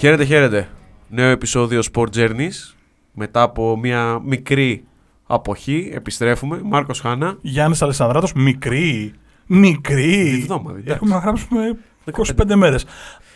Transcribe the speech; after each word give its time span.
Χαίρετε, 0.00 0.24
χαίρετε. 0.24 0.68
Νέο 1.08 1.30
επεισόδιο 1.30 1.80
Sport 1.92 2.06
Journeys. 2.14 2.74
Μετά 3.12 3.42
από 3.42 3.76
μια 3.76 4.20
μικρή 4.24 4.84
αποχή 5.26 5.90
επιστρέφουμε. 5.94 6.60
Μάρκος 6.64 7.00
Χάνα. 7.00 7.36
Γιάννης 7.40 7.82
Αλessandράτος, 7.82 8.32
μικρή. 8.32 9.14
Μικρή. 9.46 10.38
Εβδομάδα, 10.42 10.78
εντάξει. 10.78 10.92
Έχουμε 10.94 11.14
να 11.14 11.20
γράψουμε 11.20 11.76
25 12.04 12.54
μέρες. 12.54 12.84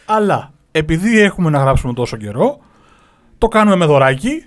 Αλλά 0.07 0.53
επειδή 0.71 1.21
έχουμε 1.21 1.51
να 1.51 1.59
γράψουμε 1.59 1.93
τόσο 1.93 2.17
καιρό, 2.17 2.59
το 3.39 3.49
κάνουμε 3.49 3.77
με 3.77 3.85
δωράκι. 3.85 4.45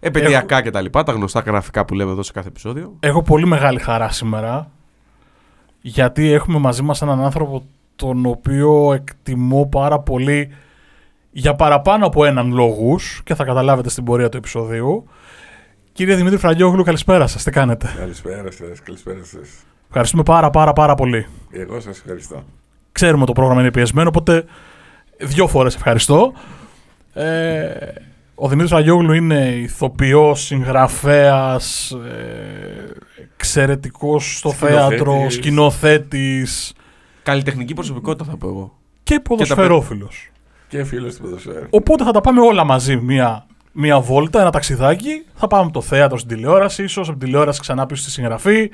Επαιδειακά 0.00 0.62
και 0.62 0.70
τα 0.70 0.80
λοιπά, 0.80 1.02
τα 1.02 1.12
γνωστά 1.12 1.40
γραφικά 1.40 1.84
που 1.84 1.94
λέμε 1.94 2.10
εδώ 2.10 2.22
σε 2.22 2.32
κάθε 2.32 2.48
επεισόδιο. 2.48 2.96
Έχω 3.00 3.22
πολύ 3.22 3.46
μεγάλη 3.46 3.78
χαρά 3.78 4.10
σήμερα, 4.10 4.70
γιατί 5.80 6.30
έχουμε 6.30 6.58
μαζί 6.58 6.82
μας 6.82 7.02
έναν 7.02 7.20
άνθρωπο 7.20 7.66
τον 7.96 8.26
οποίο 8.26 8.92
εκτιμώ 8.92 9.66
πάρα 9.66 9.98
πολύ 9.98 10.50
για 11.30 11.54
παραπάνω 11.54 12.06
από 12.06 12.24
έναν 12.24 12.52
λόγους 12.52 13.20
και 13.24 13.34
θα 13.34 13.44
καταλάβετε 13.44 13.88
στην 13.90 14.04
πορεία 14.04 14.28
του 14.28 14.36
επεισοδίου. 14.36 15.08
Κύριε 15.92 16.14
Δημήτρη 16.14 16.38
Φραγκιόγλου, 16.38 16.82
καλησπέρα 16.82 17.26
σας. 17.26 17.42
Τι 17.44 17.50
κάνετε; 17.50 17.94
Καλησπέρα 17.98 18.50
σας, 18.50 18.80
καλησπέρα 18.82 19.18
σας. 19.24 19.48
Ευχαριστούμε 19.86 20.22
πάρα 20.22 20.50
πάρα 20.50 20.72
πάρα 20.72 20.94
πολύ. 20.94 21.26
Εγώ 21.50 21.80
σας 21.80 21.98
ευχαριστώ. 21.98 22.44
Ξέρουμε 22.92 23.26
το 23.26 23.32
πρόγραμμα 23.32 23.60
είναι 23.60 23.70
πιεσμένο, 23.70 24.08
οπότε 24.08 24.44
δύο 25.18 25.46
φορές 25.46 25.74
ευχαριστώ. 25.74 26.32
Ε, 27.12 27.70
ο 28.34 28.48
Δημήτρης 28.48 28.70
Φραγκιόγλου 28.70 29.12
είναι 29.12 29.44
ηθοποιός, 29.48 30.40
συγγραφέας, 30.44 31.90
ε, 31.90 32.92
εξαιρετικός 33.34 34.36
στο 34.38 34.48
Σκηνοθέτης. 34.48 34.88
θέατρο, 34.88 35.30
σκηνοθέτης 35.30 36.72
Καλλιτεχνική 37.22 37.74
προσωπικότητα 37.74 38.30
θα 38.30 38.36
πω 38.36 38.48
εγώ. 38.48 38.72
και 39.02 39.20
ποδοσφαιρόφιλος. 39.20 40.30
Και 40.68 40.84
φίλος 40.84 41.14
του 41.14 41.22
ποδοσφαίρου. 41.22 41.66
Οπότε 41.70 42.04
θα 42.04 42.10
τα 42.10 42.20
πάμε 42.20 42.40
όλα 42.40 42.64
μαζί 42.64 42.96
μία, 42.96 43.46
μία 43.72 44.00
βόλτα, 44.00 44.40
ένα 44.40 44.50
ταξιδάκι. 44.50 45.24
Θα 45.34 45.46
πάμε 45.46 45.64
από 45.64 45.72
το 45.72 45.80
θέατρο 45.80 46.18
στην 46.18 46.36
τηλεόραση, 46.36 46.82
ίσως 46.82 47.08
από 47.08 47.18
την 47.18 47.26
τηλεόραση 47.26 47.60
ξανά 47.60 47.86
πίσω 47.86 48.02
στη 48.02 48.10
συγγραφή 48.10 48.70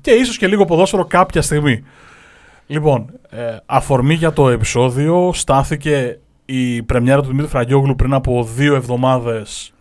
και 0.00 0.10
ίσως 0.10 0.36
και 0.36 0.46
λίγο 0.46 0.64
ποδόσφαιρο 0.64 1.04
κάποια 1.04 1.42
στιγμή. 1.42 1.82
Λοιπόν, 2.66 3.10
ε, 3.30 3.56
αφορμή 3.66 4.14
για 4.14 4.32
το 4.32 4.48
επεισόδιο 4.48 5.30
στάθηκε 5.32 6.18
η 6.44 6.82
πρεμιέρα 6.82 7.20
του 7.20 7.28
Δημήτρη 7.28 7.50
Φραγκιόγλου 7.50 7.94
πριν 7.96 8.12
από 8.12 8.48
δύο 8.56 8.74
εβδομάδες 8.74 9.72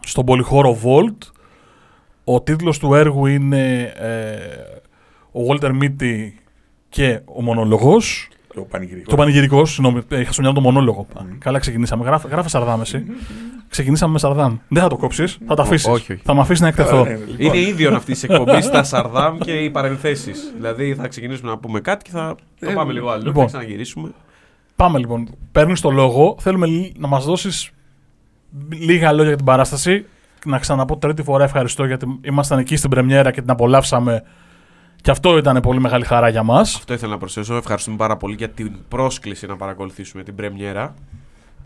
στον 0.00 0.24
πολυχώρο 0.24 0.78
Volt. 0.84 1.30
Ο 2.24 2.42
τίτλος 2.42 2.78
του 2.78 2.94
έργου 2.94 3.26
είναι 3.26 3.80
ε, 3.96 4.36
ο 5.32 5.40
Walter 5.48 5.70
Mitty 5.82 6.28
και 6.88 7.20
ο 7.24 7.42
μονόλογος. 7.42 8.28
Το 8.54 8.60
πανηγυρικό. 8.60 9.10
Το 9.10 9.16
πανηγυρικό, 9.16 9.64
συγγνώμη, 9.64 10.02
ε, 10.08 10.20
είχα 10.20 10.32
στο 10.32 10.40
μυαλό 10.42 10.56
το 10.56 10.60
μονόλογο. 10.62 11.06
Καλά, 11.38 11.58
ξεκινήσαμε. 11.58 12.04
Γράφε, 12.04 12.28
γράφε 12.28 12.48
Σαρδάμ, 12.48 12.80
εσύ. 12.80 13.04
Ξεκινήσαμε 13.68 14.12
με 14.12 14.18
Σαρδάμ. 14.18 14.56
Δεν 14.68 14.82
θα 14.82 14.88
το 14.88 14.96
κόψεις, 14.96 15.38
θα 15.46 15.54
το 15.54 15.62
αφήσεις. 15.62 15.86
όχι, 15.86 16.12
όχι. 16.12 16.20
Θα 16.24 16.34
με 16.34 16.40
αφήσεις 16.40 16.60
να 16.60 16.68
εκτεθώ. 16.68 16.90
Καλά, 17.02 17.02
ναι, 17.02 17.14
λοιπόν. 17.26 17.36
Είναι 17.38 17.58
ίδιο 17.58 17.94
αυτής 17.94 18.20
της 18.20 18.28
εκπομπής 18.30 18.70
τα 18.70 18.82
Σαρδάμ 18.82 19.38
και 19.38 19.52
οι 19.52 19.70
παρενθέσεις. 19.70 20.52
δηλαδή 20.56 20.94
θα 20.94 21.08
ξεκινήσουμε 21.08 21.50
να 21.50 21.58
πούμε 21.58 21.80
κάτι 21.80 22.04
και 22.04 22.10
θα 22.10 22.34
το 22.60 22.70
Ε, 22.70 22.72
πάμε 22.74 22.92
λίγο 22.92 23.10
άλλο. 23.10 23.22
λοιπόν. 23.26 23.42
Θα 23.48 23.58
ξαναγυρίσουμε. 23.58 24.08
Πάμε 24.76 24.98
λοιπόν. 24.98 25.28
Παίρνεις 25.52 25.80
το 25.80 25.90
λόγο. 25.90 26.36
Θέλουμε 26.40 26.66
λι- 26.66 26.98
να 26.98 27.06
μας 27.08 27.24
δώσεις 27.24 27.70
λίγα 28.70 29.10
λόγια 29.12 29.26
για 29.28 29.36
την 29.36 29.44
παράσταση. 29.46 30.04
Να 30.46 30.58
ξαναπώ 30.58 30.96
τρίτη 30.96 31.22
φορά 31.22 31.44
ευχαριστώ 31.44 31.84
γιατί 31.84 32.18
ήμασταν 32.22 32.58
εκεί 32.58 32.76
στην 32.76 32.90
πρεμιέρα 32.90 33.30
και 33.30 33.40
την 33.40 33.50
απολαύσαμε. 33.50 34.22
Και 35.02 35.10
αυτό 35.10 35.36
ήταν 35.36 35.60
πολύ 35.60 35.80
μεγάλη 35.80 36.04
χαρά 36.04 36.28
για 36.28 36.42
μας. 36.42 36.76
Αυτό 36.76 36.92
ήθελα 36.92 37.12
να 37.12 37.18
προσθέσω. 37.18 37.56
Ευχαριστούμε 37.56 37.96
πάρα 37.96 38.16
πολύ 38.16 38.34
για 38.34 38.48
την 38.48 38.76
πρόσκληση 38.88 39.46
να 39.46 39.56
παρακολουθήσουμε 39.56 40.22
την 40.22 40.34
πρεμιέρα. 40.34 40.94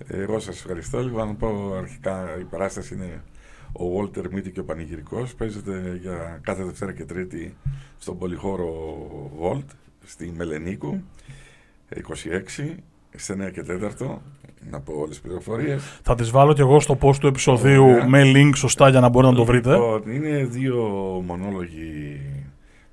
Εγώ 0.06 0.38
σας 0.38 0.56
ευχαριστώ. 0.56 1.02
Λοιπόν, 1.02 1.26
να 1.26 1.34
πω 1.34 1.74
αρχικά 1.78 2.38
η 2.40 2.44
παράσταση 2.44 2.94
είναι 2.94 3.22
ο 3.72 3.84
Walter 3.98 4.36
Mitty 4.36 4.50
και 4.52 4.60
ο 4.60 4.64
Πανηγυρικός. 4.64 5.34
Παίζεται 5.34 5.98
για 6.00 6.38
κάθε 6.42 6.64
Δευτέρα 6.64 6.92
και 6.92 7.04
Τρίτη 7.04 7.56
στον 7.98 8.18
πολυχώρο 8.18 8.68
Volt 9.42 9.74
στη 10.04 10.32
Μελενίκου 10.36 11.02
26 12.58 12.74
σε 13.16 13.32
9 13.32 13.50
και 13.52 13.62
4. 14.00 14.18
Να 14.70 14.80
πω 14.80 14.92
όλες 14.92 15.08
τις 15.08 15.20
πληροφορίες. 15.20 16.00
Θα 16.02 16.14
τις 16.14 16.30
βάλω 16.30 16.52
κι 16.52 16.60
εγώ 16.60 16.80
στο 16.80 16.98
post 17.00 17.16
του 17.16 17.26
επεισοδίου 17.26 17.84
Ωραία. 17.84 18.08
με 18.08 18.22
link 18.34 18.50
σωστά 18.54 18.88
για 18.88 19.00
να 19.00 19.08
μπορείτε 19.08 19.32
να 19.32 19.38
το 19.38 19.44
βρείτε. 19.44 19.70
Λοιπόν, 19.72 20.02
είναι 20.06 20.44
δύο 20.44 20.84
μονόλογοι 21.26 22.20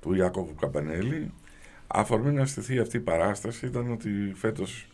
του 0.04 0.14
Ιάκωβου 0.14 0.54
Καμπανέλη. 0.54 1.32
Αφορμή 1.86 2.32
να 2.32 2.46
στηθεί 2.46 2.78
αυτή 2.78 2.96
η 2.96 3.00
παράσταση 3.00 3.66
ήταν 3.66 3.92
ότι 3.92 4.32
φέτος 4.34 4.88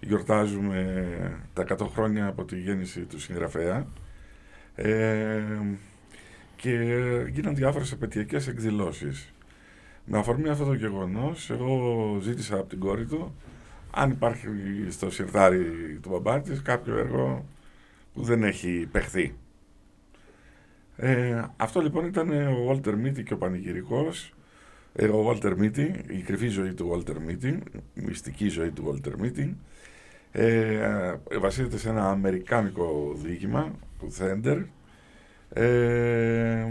γιορτάζουμε 0.00 1.04
τα 1.52 1.64
100 1.68 1.86
χρόνια 1.92 2.26
από 2.26 2.44
τη 2.44 2.60
γέννηση 2.60 3.00
του 3.00 3.20
συγγραφέα 3.20 3.86
ε, 4.74 5.42
και 6.56 6.70
γίναν 7.30 7.54
διάφορες 7.54 7.92
επαιτειακές 7.92 8.48
εκδηλώσεις. 8.48 9.32
Με 10.04 10.18
αφορμή 10.18 10.48
αυτό 10.48 10.64
το 10.64 10.72
γεγονός, 10.74 11.50
εγώ 11.50 12.18
ζήτησα 12.22 12.54
από 12.54 12.68
την 12.68 12.78
κόρη 12.78 13.06
του 13.06 13.34
αν 13.90 14.10
υπάρχει 14.10 14.46
στο 14.88 15.10
σιρτάρι 15.10 15.98
του 16.02 16.08
μπαμπά 16.08 16.40
της 16.40 16.62
κάποιο 16.62 16.98
έργο 16.98 17.44
που 18.14 18.22
δεν 18.22 18.42
έχει 18.42 18.88
παιχθεί. 18.92 19.34
Ε, 21.02 21.42
αυτό 21.56 21.80
λοιπόν 21.80 22.04
ήταν 22.04 22.30
ο 22.30 22.70
Walter 22.70 22.94
Mitty 23.04 23.22
και 23.24 23.34
ο 23.34 23.36
Πανηγυρικός. 23.36 24.34
Ε, 24.92 25.06
ο 25.06 25.30
Walter 25.30 25.58
Mitty, 25.58 25.90
η 26.08 26.22
κρυφή 26.22 26.48
ζωή 26.48 26.72
του 26.72 26.90
Walter 26.92 27.30
Mitty, 27.30 27.58
η 27.94 28.00
μυστική 28.00 28.48
ζωή 28.48 28.70
του 28.70 29.00
Walter 29.04 29.24
Mitty. 29.24 29.52
Ε, 30.32 31.14
βασίζεται 31.40 31.78
σε 31.78 31.88
ένα 31.88 32.10
αμερικάνικο 32.10 33.14
διήγημα 33.22 33.72
του 33.98 34.12
Θέντερ. 34.12 34.58
Ε, 35.52 36.66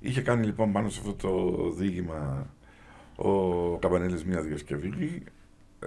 είχε 0.00 0.20
κάνει 0.20 0.46
λοιπόν 0.46 0.72
πάνω 0.72 0.88
σε 0.88 1.00
αυτό 1.00 1.14
το 1.14 1.70
διήγημα 1.70 2.46
ο 3.16 3.30
Καμπανέλης 3.78 4.24
μία 4.24 4.40
διασκευή. 4.40 5.22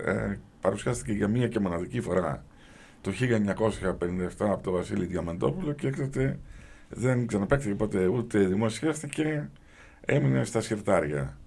Ε, 0.05 0.35
παρουσιάστηκε 0.61 1.11
για 1.11 1.27
μία 1.27 1.47
και 1.47 1.59
μοναδική 1.59 2.01
φορά 2.01 2.45
το 3.01 3.11
1957 3.19 4.27
από 4.39 4.63
τον 4.63 4.73
Βασίλη 4.73 5.05
Διαμαντόπουλο 5.05 5.73
και 5.73 5.87
έκτοτε 5.87 6.39
δεν 6.89 7.27
ξαναπαίχτηκε 7.27 7.75
ποτέ 7.75 8.07
ούτε 8.07 8.39
δημοσιεύτηκε, 8.39 9.49
έμεινε 10.05 10.43
στα 10.43 10.61
συρτάρια. 10.61 11.37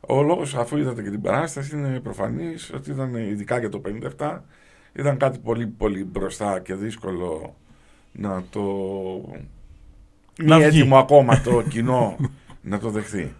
Ο 0.00 0.22
λόγος, 0.22 0.54
αφού 0.54 0.76
είδατε 0.76 1.02
και 1.02 1.10
την 1.10 1.20
παράσταση, 1.20 1.76
είναι 1.76 2.00
προφανής 2.00 2.72
ότι 2.74 2.90
ήταν 2.90 3.14
ειδικά 3.14 3.58
για 3.58 3.68
το 3.68 3.82
57 4.18 4.40
ήταν 4.92 5.16
κάτι 5.16 5.38
πολύ 5.38 5.66
πολύ 5.66 6.04
μπροστά 6.04 6.60
και 6.60 6.74
δύσκολο 6.74 7.56
να 8.12 8.42
το. 8.50 8.62
Να 10.42 10.56
μη 10.56 10.66
βγει. 10.66 10.78
έτοιμο 10.78 10.98
ακόμα 10.98 11.40
το 11.40 11.62
κοινό 11.62 12.16
να 12.70 12.78
το 12.78 12.90
δεχθεί. 12.90 13.34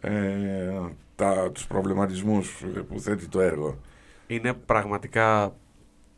Ε, 0.00 0.80
τα, 1.16 1.50
τους 1.52 1.66
προβληματισμούς 1.66 2.64
που 2.88 3.00
θέτει 3.00 3.26
το 3.26 3.40
έργο. 3.40 3.78
Είναι 4.26 4.52
πραγματικά 4.52 5.56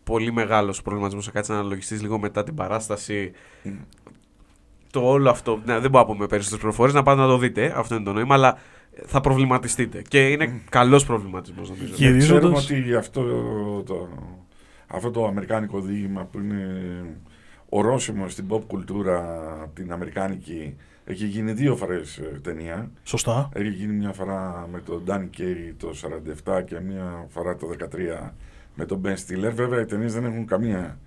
πολύ 0.05 0.33
μεγάλος 0.33 0.79
ο 0.79 0.83
προβληματισμός. 0.83 1.25
Θα 1.27 1.31
κάτσεις 1.31 1.55
να 1.55 1.61
αναλογιστείς 1.61 2.03
λίγο 2.03 2.19
μετά 2.19 2.45
την 2.45 2.55
παράσταση. 2.55 3.33
Mm. 3.65 3.71
Το 4.91 5.01
όλο 5.11 5.31
αυτό. 5.31 5.61
Ναι, 5.65 5.79
δεν 5.79 5.91
μπορώ 5.91 6.05
να 6.07 6.13
πούμε 6.13 6.27
περισσότερες 6.27 6.63
προφορέ. 6.65 6.93
Να 6.93 7.03
πάτε 7.03 7.21
να 7.21 7.27
το 7.27 7.39
δείτε. 7.39 7.73
Αυτό 7.77 7.95
είναι 7.95 8.05
το 8.05 8.13
νόημα. 8.13 8.35
Αλλά 8.35 8.59
θα 9.07 9.21
προβληματιστείτε. 9.21 10.03
Και 10.09 10.29
είναι 10.29 10.45
Mm. 10.49 10.69
καλός 10.71 11.07
προβληματισμός, 11.07 11.69
νομίζω. 11.71 11.95
Κύριε- 11.95 12.15
Ε, 12.15 12.19
Ξέρουμε 12.19 12.41
Γυρίζοντας- 12.41 12.71
ότι 12.71 12.95
αυτό 12.95 13.23
το, 13.87 14.09
αυτό 14.87 15.11
το 15.11 15.27
αμερικάνικο 15.27 15.81
διήγημα 15.81 16.25
που 16.25 16.39
είναι 16.39 16.67
ορόσημο 17.69 18.29
στην 18.29 18.45
pop 18.51 18.61
κουλτούρα 18.67 19.47
την 19.75 19.93
αμερικάνικη 19.93 20.77
έχει 21.05 21.27
γίνει 21.27 21.53
δύο 21.53 21.77
φορές 21.77 22.17
ε, 22.19 22.39
ταινία. 22.43 22.91
Σωστά. 23.03 23.49
Έχει 23.53 23.69
γίνει 23.69 23.93
μια 23.93 24.13
φορά 24.13 24.69
με 24.73 24.81
τον 24.81 25.03
Danny 25.07 25.41
Kaye 25.41 25.73
το 25.77 25.91
47 25.95 26.63
και 26.63 26.81
μια 26.81 27.27
φορά 27.29 27.57
το 27.57 27.67
13 27.67 28.35
με 28.75 28.85
τον 28.85 29.01
Ben 29.05 29.09
Stiller. 29.15 29.53
Βέβαια 29.55 29.81
οι 29.81 29.85
ταινίες 29.85 30.15
δεν 30.15 30.25
έχουν 30.25 30.47
καμία 30.47 30.99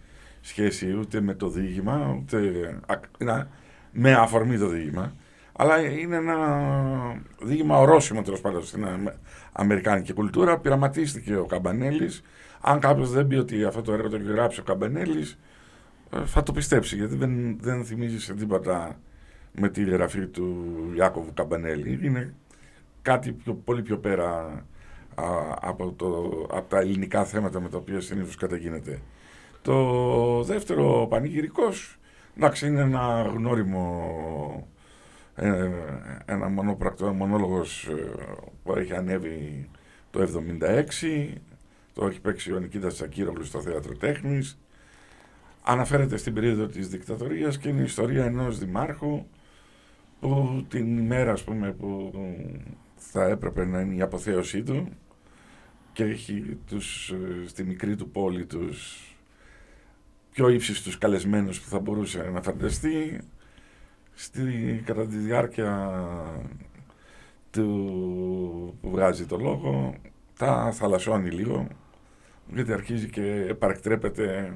σχέση 0.42 0.98
ούτε 1.00 1.22
με 1.22 1.34
το 1.34 1.50
διήγημα, 1.50 2.18
ούτε 2.22 2.40
ακ- 2.88 3.06
είναι 3.22 3.48
με 3.92 4.14
αφορμή 4.14 4.58
το 4.58 4.68
διήγημα. 4.68 5.14
Αλλά 5.54 5.80
είναι 5.80 6.16
ένα 6.16 6.38
διήγημα 7.42 7.78
ορόσημο 7.78 8.22
τέλος 8.22 8.42
πάντων 8.42 8.66
στην 8.66 8.86
αμε- 8.86 9.18
αμερικάνικη 9.52 10.14
κουλτούρα. 10.14 10.58
Πειραματίστηκε 10.58 11.36
ο 11.36 11.46
Καμπανέλης. 11.46 12.24
Αν 12.62 12.80
κάποιος 12.80 13.12
δεν 13.12 13.28
πει 13.28 13.36
ότι 13.36 13.64
αυτό 13.64 13.82
το 13.82 13.94
έργο 13.94 14.10
το 14.10 14.16
έχει 14.16 14.26
γράψει 14.26 14.60
ο 14.60 14.64
Καμπανέλης, 14.64 15.40
ε, 16.10 16.26
θα 16.26 16.44
το 16.44 16.52
πιστέψει 16.52 16.96
γιατί 16.96 17.16
δεν, 17.16 17.58
δεν 17.60 17.86
θυμίζεις 17.86 18.24
σε 18.24 18.34
τίποτα 18.34 19.00
με 19.52 19.70
τη 19.70 19.84
γραφή 19.84 20.28
του 20.28 20.76
Ιάκωβου 20.98 21.34
Καμπανέλη. 21.34 22.00
Είναι 22.04 22.34
κάτι 23.02 23.32
πιο, 23.32 23.54
πολύ 23.54 23.82
πιο 23.82 23.98
πέρα 23.98 24.30
α, 25.16 25.26
από, 25.62 25.92
το, 25.92 26.08
από 26.52 26.70
τα 26.70 26.80
ελληνικά 26.80 27.26
θέματα 27.26 27.62
με 27.62 27.70
τα 27.70 27.78
οποία 27.78 28.02
συνήθως 28.02 28.36
καταγίνεται. 28.36 29.02
Το 29.62 30.44
δεύτερο 30.44 31.08
πανηγυρικός, 31.10 32.00
εντάξει, 32.38 32.68
είναι 32.68 32.82
ένα 32.82 33.22
γνώριμο, 33.22 34.68
ε, 35.36 35.70
ένα 36.26 36.50
μονόπρακτο 36.50 37.14
μονόλογος 37.14 37.88
ε, 37.88 38.12
που 38.64 38.76
έχει 38.76 38.96
ανέβει 38.96 39.70
το 40.12 40.22
76, 40.22 41.34
Το 41.94 42.06
έχει 42.06 42.22
παίξει 42.22 42.54
ο 42.54 42.60
Νικήτας 42.60 42.94
Τσακύρογλου 42.94 43.44
στο 43.44 43.62
Θέατρο 43.62 43.96
Τέχνης. 43.96 44.60
Αναφέρεται 45.64 46.18
στην 46.18 46.34
περίοδο 46.34 46.68
της 46.68 46.90
δικτατορίας 46.90 47.58
και 47.58 47.70
είναι 47.70 47.82
η 47.82 47.84
ιστορία 47.84 48.26
ενός 48.26 48.60
δημάρχου 48.60 49.26
που 50.20 50.66
την 50.70 50.98
ημέρα 50.98 51.32
ας 51.32 51.44
πούμε, 51.44 51.72
που 51.72 52.12
θα 52.96 53.24
έπρεπε 53.24 53.66
να 53.66 53.80
είναι 53.80 53.96
η 53.96 54.02
αποθέωσή 54.02 54.64
του 54.64 54.90
και 55.94 56.04
έχει 56.04 56.58
τους, 56.68 57.10
ε, 57.10 57.48
στη 57.48 57.64
μικρή 57.64 57.96
του 57.96 58.10
πόλη 58.10 58.46
τους 58.46 59.11
πιο 60.32 60.50
ύψιστους 60.50 60.98
καλεσμένους 60.98 61.62
που 61.62 61.70
θα 61.70 61.80
μπορούσε 61.80 62.30
να 62.34 62.42
φανταστεί 62.42 63.22
στη, 64.14 64.42
κατά 64.86 65.06
τη 65.06 65.18
διάρκεια 65.18 65.92
του 67.52 68.78
που 68.82 68.90
βγάζει 68.90 69.26
το 69.26 69.38
λόγο 69.38 69.94
τα 70.38 70.72
θαλασσώνει 70.72 71.30
λίγο 71.30 71.68
γιατί 72.54 72.74
αρχίζει 72.74 73.10
και 73.10 73.56
παρακτρέπεται 73.60 74.54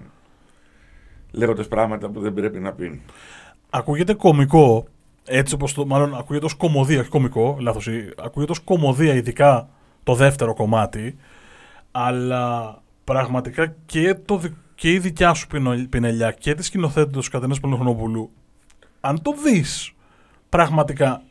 λέγοντας 1.32 1.68
πράγματα 1.68 2.10
που 2.10 2.20
δεν 2.20 2.34
πρέπει 2.34 2.60
να 2.60 2.74
πει. 2.74 3.02
Ακούγεται 3.70 4.14
κωμικό, 4.14 4.86
έτσι 5.26 5.54
όπως 5.54 5.74
το, 5.74 5.86
μάλλον 5.86 6.16
ακούγεται 6.16 6.46
ως 6.46 6.54
κομμωδία, 6.54 7.00
όχι 7.00 7.10
κωμικό, 7.10 7.58
λάθος, 7.60 7.90
ακούγεται 8.18 8.52
ως 8.52 8.60
κομμωδία 8.60 9.14
ειδικά 9.14 9.70
το 10.04 10.16
δεύτερο 10.16 10.54
κομμάτι, 10.54 11.18
αλλά 11.92 12.76
πραγματικά 13.04 13.76
και, 13.86 14.16
το, 14.26 14.42
και 14.76 14.92
η 14.92 15.00
δικιά 15.00 15.34
σου 15.34 15.48
πινελιά 15.90 16.32
και 16.32 16.56
τη 16.56 16.64
σκηνοθέτη 16.64 17.12
του 17.12 17.24
Κατενές 17.32 17.60
Πολυχρονόπουλου, 17.60 18.32
αν 19.00 19.22
το 19.22 19.34
δεις 19.44 19.92
πραγματικά, 20.50 21.22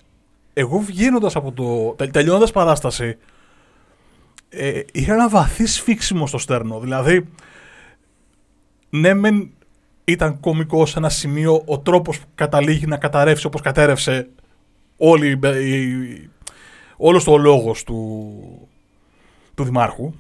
εγώ 0.52 0.78
βγαίνοντας 0.78 1.36
από 1.36 1.52
το. 1.52 2.06
τελειώνοντας 2.06 2.52
παράσταση, 2.52 3.18
ε, 4.48 4.80
είχα 4.92 5.12
ένα 5.14 5.28
βαθύ 5.28 5.66
σφίξιμο 5.66 6.26
στο 6.26 6.38
στέρνο. 6.38 6.80
Δηλαδή, 6.80 7.28
ναι, 8.90 9.14
μεν 9.14 9.50
ήταν 10.04 10.40
κωμικός 10.40 10.90
σε 10.90 10.98
ένα 10.98 11.08
σημείο 11.08 11.62
ο 11.66 11.78
τρόπος 11.78 12.18
που 12.18 12.26
καταλήγει 12.34 12.86
να 12.86 12.96
καταρρεύσει 12.96 13.46
όπως 13.46 13.60
κατέρευσε 13.60 14.28
όλη, 14.96 15.38
η, 15.62 16.30
όλος 16.96 17.24
το 17.24 17.36
λόγος 17.36 17.82
του, 17.82 18.68
του 19.54 19.64
Δημάρχου 19.64 20.14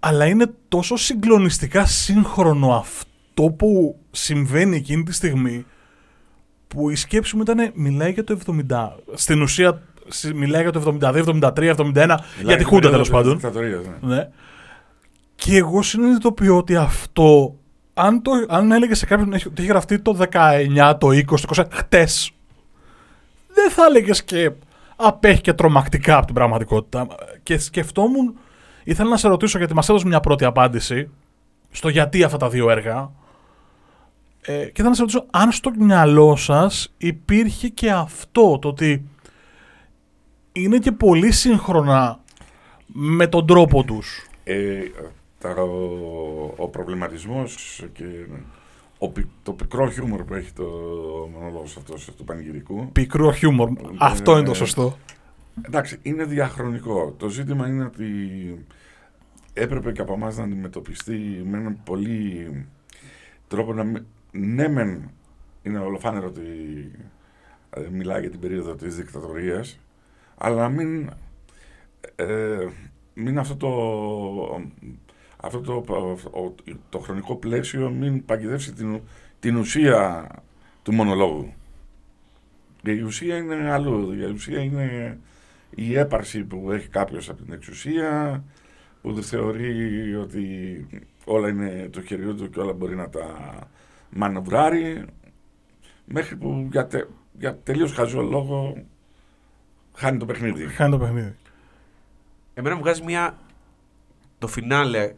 αλλά 0.00 0.26
είναι 0.26 0.46
τόσο 0.68 0.96
συγκλονιστικά 0.96 1.86
σύγχρονο 1.86 2.74
αυτό 2.74 3.42
που 3.42 3.98
συμβαίνει 4.10 4.76
εκείνη 4.76 5.02
τη 5.02 5.12
στιγμή 5.12 5.66
που 6.68 6.90
η 6.90 6.96
σκέψη 6.96 7.36
μου 7.36 7.42
ήταν 7.42 7.70
μιλάει 7.74 8.12
για 8.12 8.24
το 8.24 8.38
70. 8.68 8.88
Στην 9.14 9.42
ουσία 9.42 9.82
μιλάει 10.34 10.62
για 10.62 10.72
το 10.72 10.98
72, 11.00 11.24
73, 11.40 11.74
71, 11.74 12.16
για 12.44 12.56
τη 12.56 12.64
Χούντα 12.64 12.90
τέλος 12.90 13.10
πάντων. 13.10 13.40
Ναι. 14.00 14.14
ναι. 14.14 14.28
Και 15.34 15.56
εγώ 15.56 15.82
συνειδητοποιώ 15.82 16.56
ότι 16.56 16.76
αυτό, 16.76 17.58
αν, 17.94 18.22
το, 18.22 18.30
αν 18.48 18.72
έλεγε 18.72 18.94
σε 18.94 19.06
κάποιον 19.06 19.32
ότι 19.32 19.52
έχει 19.56 19.66
γραφτεί 19.66 19.98
το 19.98 20.26
19, 20.32 20.94
το 20.98 21.08
20, 21.08 21.24
το 21.24 21.38
20, 21.56 21.64
χτες, 21.70 22.30
δεν 23.54 23.70
θα 23.70 23.84
έλεγες 23.88 24.24
και 24.24 24.50
απέχει 24.96 25.40
και 25.40 25.52
τρομακτικά 25.52 26.16
από 26.16 26.26
την 26.26 26.34
πραγματικότητα. 26.34 27.06
Και 27.42 27.58
σκεφτόμουν 27.58 28.38
Ήθελα 28.88 29.08
να 29.10 29.16
σε 29.16 29.28
ρωτήσω 29.28 29.58
γιατί 29.58 29.74
μας 29.74 29.88
έδωσε 29.88 30.06
μια 30.06 30.20
πρώτη 30.20 30.44
απάντηση 30.44 31.10
στο 31.70 31.88
γιατί 31.88 32.22
αυτά 32.22 32.36
τα 32.36 32.48
δύο 32.48 32.70
έργα. 32.70 33.10
Ε, 34.40 34.52
και 34.52 34.70
ήθελα 34.70 34.88
να 34.88 34.94
σε 34.94 35.00
ρωτήσω 35.00 35.26
αν 35.30 35.52
στο 35.52 35.70
μυαλό 35.78 36.36
σας 36.36 36.94
υπήρχε 36.98 37.68
και 37.68 37.90
αυτό 37.90 38.58
το 38.58 38.68
ότι 38.68 39.04
είναι 40.52 40.78
και 40.78 40.92
πολύ 40.92 41.32
σύγχρονα 41.32 42.20
με 42.86 43.26
τον 43.26 43.46
τρόπο 43.46 43.82
τους. 43.84 44.26
Ε, 44.44 44.78
ο, 45.42 46.54
ο 46.56 46.68
προβληματισμός 46.68 47.82
και 47.92 48.04
ο, 48.98 49.12
το 49.42 49.52
πικρό 49.52 49.90
χιούμορ 49.90 50.24
που 50.24 50.34
έχει 50.34 50.52
το 50.52 50.64
μονολόγος 51.32 51.76
αυτός 51.76 52.10
του 52.16 52.24
πανηγυρικού. 52.24 52.92
Πικρό 52.92 53.32
χιούμορ. 53.32 53.70
αυτό 53.98 54.32
είναι 54.38 54.46
το 54.46 54.54
σωστό. 54.54 54.96
Εντάξει, 55.62 55.98
είναι 56.02 56.24
διαχρονικό. 56.24 57.14
Το 57.18 57.28
ζήτημα 57.28 57.68
είναι 57.68 57.84
ότι 57.84 58.04
έπρεπε 59.52 59.92
και 59.92 60.00
από 60.00 60.12
εμάς 60.12 60.36
να 60.36 60.44
αντιμετωπιστεί 60.44 61.42
με 61.44 61.58
έναν 61.58 61.80
πολύ 61.84 62.66
τρόπο 63.48 63.72
να. 63.72 63.84
Ναι, 64.30 64.68
μεν 64.68 65.10
είναι 65.62 65.78
ολοφάνερο 65.78 66.26
ότι 66.26 66.42
ε, 67.70 67.80
μιλάει 67.90 68.20
για 68.20 68.30
την 68.30 68.40
περίοδο 68.40 68.74
της 68.74 68.96
δικτατορίας, 68.96 69.78
αλλά 70.36 70.56
να 70.56 70.68
μην, 70.68 71.10
ε, 72.16 72.66
μην 73.14 73.38
αυτό 73.38 73.56
το, 73.56 73.70
αυτό 75.36 75.60
το, 75.60 75.84
το 76.88 76.98
χρονικό 76.98 77.36
πλαίσιο 77.36 77.90
μην 77.90 78.24
παγιδεύσει 78.24 78.72
την, 78.72 79.00
την 79.40 79.56
ουσία 79.56 80.28
του 80.82 80.94
μονολόγου. 80.94 81.52
Η 82.82 83.00
ουσία 83.00 83.36
είναι 83.36 83.70
αλλού. 83.70 84.12
Η 84.12 84.24
ουσία 84.24 84.60
είναι 84.60 85.18
η 85.74 85.98
έπαρση 85.98 86.44
που 86.44 86.72
έχει 86.72 86.88
κάποιος 86.88 87.28
από 87.28 87.42
την 87.42 87.52
εξουσία, 87.52 88.44
που 89.02 89.12
δεν 89.12 89.22
θεωρεί 89.22 90.14
ότι 90.14 90.86
όλα 91.24 91.48
είναι 91.48 91.88
το 91.92 92.02
χεριού 92.02 92.34
του 92.34 92.50
και 92.50 92.60
όλα 92.60 92.72
μπορεί 92.72 92.96
να 92.96 93.08
τα 93.08 93.58
μανευράρει, 94.10 95.04
μέχρι 96.04 96.36
που 96.36 96.68
για, 96.70 96.86
τε, 96.86 97.06
για 97.38 97.56
τελείως 97.56 97.92
χαζό 97.92 98.22
λόγο 98.22 98.82
χάνει 99.94 100.18
το 100.18 100.26
παιχνίδι. 100.26 100.66
Χάνει 100.66 100.90
το 100.90 100.98
παιχνίδι. 100.98 101.34
Εμένα 102.54 102.74
μου 102.74 102.80
βγάζει 102.80 103.02
μια, 103.02 103.38
το 104.38 104.46
φινάλε, 104.46 105.14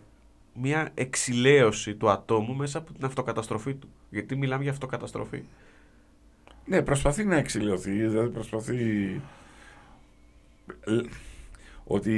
μια 0.55 0.91
εξηλαίωση 0.95 1.95
του 1.95 2.11
ατόμου 2.11 2.55
μέσα 2.55 2.79
από 2.79 2.93
την 2.93 3.05
αυτοκαταστροφή 3.05 3.75
του. 3.75 3.89
Γιατί 4.11 4.37
μιλάμε 4.37 4.63
για 4.63 4.73
αυτοκαταστροφή. 4.73 5.43
Ναι, 6.65 6.83
προσπαθεί 6.83 7.25
να 7.25 7.37
εξηλαιωθεί, 7.37 7.91
δηλαδή 7.91 8.29
προσπαθεί 8.29 9.21
ότι 11.85 12.15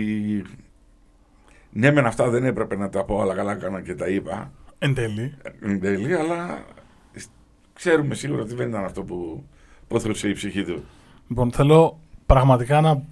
ναι 1.71 1.91
μεν 1.91 2.07
αυτά 2.07 2.29
δεν 2.29 2.45
έπρεπε 2.45 2.77
να 2.77 2.89
τα 2.89 3.05
πω 3.05 3.21
αλλά 3.21 3.35
καλά 3.35 3.53
έκανα 3.53 3.81
και 3.81 3.95
τα 3.95 4.09
είπα. 4.09 4.53
Εν 4.79 4.95
τέλει, 4.95 5.35
εν 5.61 5.81
τέλει 5.81 6.15
αλλά 6.15 6.65
ξέρουμε 7.73 8.15
σίγουρα 8.15 8.43
ότι 8.43 8.55
δεν 8.55 8.69
ήταν 8.69 8.85
αυτό 8.85 9.03
που 9.03 9.45
πόθρεψε 9.89 10.29
η 10.29 10.33
ψυχή 10.33 10.65
του. 10.65 10.85
Λοιπόν 11.29 11.53
θέλω 11.53 11.99
πραγματικά 12.27 12.81
να 12.81 13.03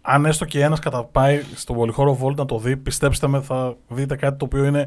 αν 0.00 0.24
έστω 0.24 0.44
και 0.44 0.62
ένας 0.62 0.78
καταπάει 0.78 1.42
στον 1.54 1.76
πολυχώρο 1.76 2.18
Volt 2.22 2.34
να 2.34 2.44
το 2.44 2.58
δει 2.58 2.76
πιστέψτε 2.76 3.28
με 3.28 3.40
θα 3.40 3.76
δείτε 3.88 4.16
κάτι 4.16 4.36
το 4.38 4.44
οποίο 4.44 4.64
είναι 4.64 4.86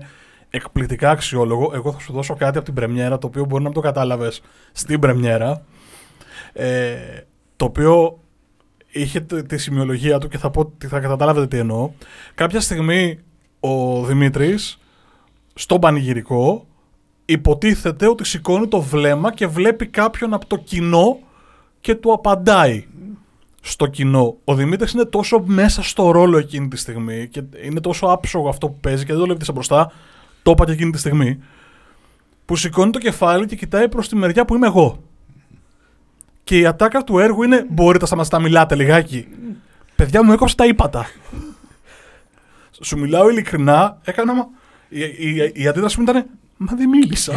εκπληκτικά 0.49 1.09
αξιόλογο. 1.09 1.71
Εγώ 1.73 1.91
θα 1.91 1.99
σου 1.99 2.13
δώσω 2.13 2.35
κάτι 2.35 2.57
από 2.57 2.65
την 2.65 2.75
πρεμιέρα 2.75 3.17
το 3.17 3.27
οποίο 3.27 3.45
μπορεί 3.45 3.63
να 3.63 3.69
μην 3.69 3.77
το 3.77 3.81
κατάλαβες 3.83 4.41
στην 4.71 4.99
πρεμιέρα. 4.99 5.65
Ε, 6.53 6.95
το 7.55 7.65
οποίο 7.65 8.19
είχε 8.91 9.19
τη 9.21 9.57
σημειολογία 9.57 10.17
του 10.17 10.27
και 10.27 10.37
θα 10.37 10.49
πω 10.49 10.59
ότι 10.59 10.87
θα 10.87 10.99
καταλάβετε 10.99 11.47
τι 11.47 11.57
εννοώ. 11.57 11.91
Κάποια 12.35 12.59
στιγμή 12.61 13.19
ο 13.59 14.03
Δημήτρης 14.03 14.79
στον 15.53 15.79
πανηγυρικό 15.79 16.67
υποτίθεται 17.25 18.07
ότι 18.07 18.25
σηκώνει 18.25 18.67
το 18.67 18.81
βλέμμα 18.81 19.33
και 19.33 19.47
βλέπει 19.47 19.87
κάποιον 19.87 20.33
από 20.33 20.45
το 20.45 20.57
κοινό 20.57 21.19
και 21.81 21.95
του 21.95 22.13
απαντάει 22.13 22.85
στο 23.61 23.85
κοινό. 23.85 24.37
Ο 24.43 24.55
Δημήτρης 24.55 24.91
είναι 24.91 25.05
τόσο 25.05 25.43
μέσα 25.45 25.83
στο 25.83 26.11
ρόλο 26.11 26.37
εκείνη 26.37 26.67
τη 26.67 26.77
στιγμή 26.77 27.27
και 27.27 27.43
είναι 27.63 27.79
τόσο 27.79 28.05
άψογο 28.05 28.49
αυτό 28.49 28.67
που 28.67 28.77
παίζει 28.79 29.05
και 29.05 29.13
δεν 29.13 29.21
το 29.21 29.25
λέει 29.25 29.37
μπροστά, 29.53 29.91
το 30.43 30.51
είπα 30.51 30.65
και 30.65 30.71
εκείνη 30.71 30.91
τη 30.91 30.97
στιγμή, 30.97 31.39
που 32.45 32.55
σηκώνει 32.55 32.91
το 32.91 32.99
κεφάλι 32.99 33.45
και 33.45 33.55
κοιτάει 33.55 33.89
προς 33.89 34.09
τη 34.09 34.15
μεριά 34.15 34.45
που 34.45 34.55
είμαι 34.55 34.67
εγώ. 34.67 35.03
Και 36.49 36.57
η 36.59 36.65
ατάκα 36.65 37.03
του 37.03 37.19
έργου 37.19 37.43
είναι: 37.43 37.65
Μπορείτε 37.69 37.99
να 37.99 38.05
σταματήσετε 38.05 38.37
να 38.41 38.47
μιλάτε 38.47 38.75
λιγάκι. 38.75 39.27
Παιδιά 39.95 40.23
μου 40.23 40.31
έκοψε 40.31 40.55
τα 40.55 40.65
ύπατα. 40.65 41.09
Σου 42.81 42.97
μιλάω 42.99 43.29
ειλικρινά, 43.29 43.97
έκανα. 44.03 44.47
Η, 44.89 45.01
η, 45.01 45.51
η 45.53 45.67
αντίδραση 45.67 45.97
μου 45.99 46.05
ήταν: 46.09 46.25
Μα 46.57 46.73
δεν 46.75 46.89
μίλησα. 46.89 47.33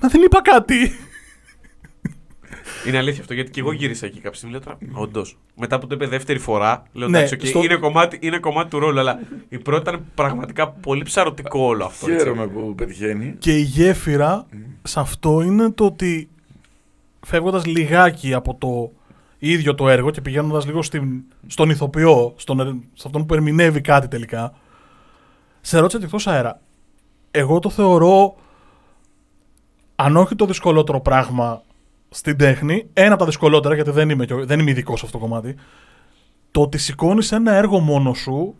Μα 0.00 0.08
δεν 0.08 0.22
είπα 0.22 0.42
κάτι. 0.42 0.98
Είναι 2.86 2.96
αλήθεια 2.98 3.20
αυτό, 3.20 3.34
γιατί 3.34 3.50
και 3.50 3.60
εγώ 3.60 3.72
γύρισα 3.72 4.06
εκεί 4.06 4.20
κάποια 4.20 4.38
στιγμή. 4.38 4.58
Λέω 4.58 4.78
όντως. 4.92 5.38
Μετά 5.56 5.78
που 5.78 5.86
το 5.86 5.94
είπε 5.94 6.06
δεύτερη 6.06 6.38
φορά, 6.38 6.82
λέω 6.92 7.08
Ναι, 7.08 7.18
εντάξει, 7.18 7.36
okay, 7.40 7.46
στο- 7.46 7.62
είναι, 7.62 7.76
κομμάτι, 7.76 8.18
είναι 8.20 8.38
κομμάτι 8.38 8.70
του 8.70 8.78
ρόλου, 8.78 8.98
αλλά 8.98 9.20
η 9.48 9.58
πρώτη 9.58 9.80
ήταν 9.90 10.04
πραγματικά 10.14 10.68
πολύ 10.68 11.02
ψαρωτικό 11.02 11.60
όλο 11.60 11.84
αυτό. 11.84 12.06
έτσι. 12.10 12.18
χαίρομαι 12.24 12.46
που 12.46 12.74
πετυχαίνει 12.74 13.34
Και 13.38 13.56
η 13.56 13.60
γέφυρα 13.60 14.46
σε 14.82 15.00
αυτό 15.00 15.40
είναι 15.42 15.70
το 15.70 15.84
ότι 15.84 16.28
φεύγοντας 17.26 17.66
λιγάκι 17.66 18.34
από 18.34 18.54
το 18.54 18.90
ίδιο 19.38 19.74
το 19.74 19.88
έργο 19.88 20.10
και 20.10 20.20
πηγαίνοντας 20.20 20.66
λίγο 20.66 20.82
στην, 20.82 21.22
στον 21.46 21.70
ηθοποιό, 21.70 22.32
στον, 22.36 22.60
ερ- 22.60 22.74
σε 22.94 23.02
αυτόν 23.06 23.26
που 23.26 23.34
ερμηνεύει 23.34 23.80
κάτι 23.80 24.08
τελικά, 24.08 24.52
σε 25.60 25.78
ρώτησα 25.78 25.98
και 25.98 26.04
εκτός 26.04 26.26
αέρα. 26.26 26.60
Εγώ 27.30 27.58
το 27.58 27.70
θεωρώ, 27.70 28.34
αν 29.96 30.16
όχι 30.16 30.34
το 30.34 30.44
δυσκολότερο 30.46 31.00
πράγμα 31.00 31.62
στην 32.08 32.36
τέχνη, 32.36 32.86
ένα 32.92 33.08
από 33.10 33.18
τα 33.18 33.24
δυσκολότερα, 33.24 33.74
γιατί 33.74 33.90
δεν 33.90 34.10
είμαι, 34.10 34.24
και- 34.24 34.34
δεν 34.34 34.58
είμαι 34.60 34.70
ειδικός 34.70 34.98
σε 34.98 35.06
αυτό 35.06 35.18
το 35.18 35.24
κομμάτι, 35.24 35.54
το 36.50 36.60
ότι 36.60 36.78
σηκώνεις 36.78 37.32
ένα 37.32 37.52
έργο 37.52 37.78
μόνο 37.78 38.14
σου, 38.14 38.54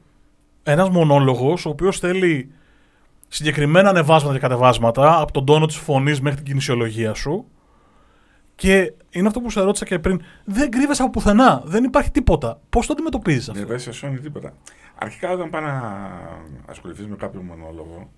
ένας 0.63 0.89
μονόλογος 0.89 1.67
ο 1.67 1.69
οποίος 1.69 1.99
θέλει 1.99 2.51
συγκεκριμένα 3.29 3.89
ανεβάσματα 3.89 4.35
και 4.35 4.41
κατεβάσματα 4.41 5.21
από 5.21 5.33
τον 5.33 5.45
τόνο 5.45 5.67
της 5.67 5.77
φωνής 5.77 6.21
μέχρι 6.21 6.37
την 6.37 6.47
κινησιολογία 6.47 7.15
σου. 7.15 7.45
Και 8.59 8.93
είναι 9.11 9.27
αυτό 9.27 9.41
που 9.41 9.51
σε 9.51 9.61
ρώτησα 9.61 9.85
και 9.85 9.99
πριν. 9.99 10.23
Δεν 10.45 10.71
κρύβεσαι 10.71 11.03
από 11.03 11.11
πουθενά. 11.11 11.63
Δεν 11.65 11.85
υπάρχει 11.85 12.11
τίποτα. 12.11 12.61
Πώς 12.71 12.87
το 12.87 12.93
αντιμετωπίζεις 12.93 13.49
αυτό; 13.49 13.67
Δεν 13.67 13.79
σε 13.79 13.93
σώνει 13.93 14.19
τίποτα. 14.19 14.53
Αρχικά, 14.95 15.31
όταν 15.31 15.51
πάει 15.51 15.63
να 15.63 16.13
ασχοληθείς 16.67 17.07
με 17.07 17.17
κάποιο 17.17 17.43
μονόλογο, 17.43 18.11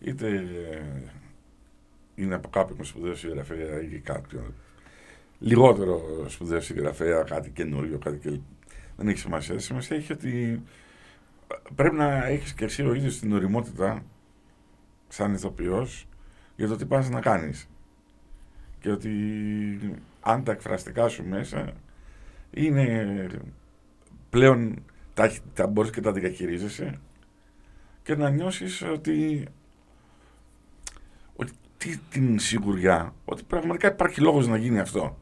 είτε 0.00 0.44
είναι 2.14 2.34
από 2.34 2.48
κάποιον 2.48 2.84
σπουδαίο 2.84 3.14
συγγραφέα 3.14 3.82
ή 3.82 3.98
κάποιον 3.98 4.54
λιγότερο 5.38 6.00
σπουδαίο 6.28 6.60
συγγραφέα, 6.60 7.22
κάτι 7.22 7.50
καινούριο, 7.50 7.98
κάτι 7.98 8.18
και... 8.18 8.40
δεν 8.96 9.08
έχει 9.08 9.18
σημασία. 9.18 9.58
Σημασία 9.58 9.96
έχει 9.96 10.12
ότι 10.12 10.62
πρέπει 11.74 11.96
να 11.96 12.26
έχεις 12.26 12.54
και 12.54 12.64
εσύ 12.64 12.82
ο 12.82 12.94
ίδιος 12.94 13.18
την 13.18 13.32
οριμότητα 13.32 14.02
σαν 15.08 15.34
ηθοποιός 15.34 16.06
για 16.56 16.68
το 16.68 16.76
τι 16.76 16.84
πας 16.84 17.10
να 17.10 17.20
κάνεις. 17.20 17.68
Και 18.80 18.90
ότι 18.90 19.10
αν 20.20 20.44
τα 20.44 20.52
εκφραστικά 20.52 21.08
σου 21.08 21.24
μέσα 21.28 21.72
είναι 22.50 23.06
πλέον 24.30 24.84
τα, 25.14 25.32
τα 25.54 25.66
μπορείς 25.66 25.90
και 25.90 26.00
τα 26.00 26.12
διαχειρίζεσαι 26.12 27.00
και 28.02 28.16
να 28.16 28.30
νιώσεις 28.30 28.82
ότι, 28.82 29.46
ότι 31.36 31.52
τι, 31.76 31.96
την 32.10 32.38
σιγουριά 32.38 33.14
ότι 33.24 33.42
πραγματικά 33.42 33.88
υπάρχει 33.88 34.20
λόγος 34.20 34.46
να 34.48 34.56
γίνει 34.56 34.78
αυτό. 34.78 35.18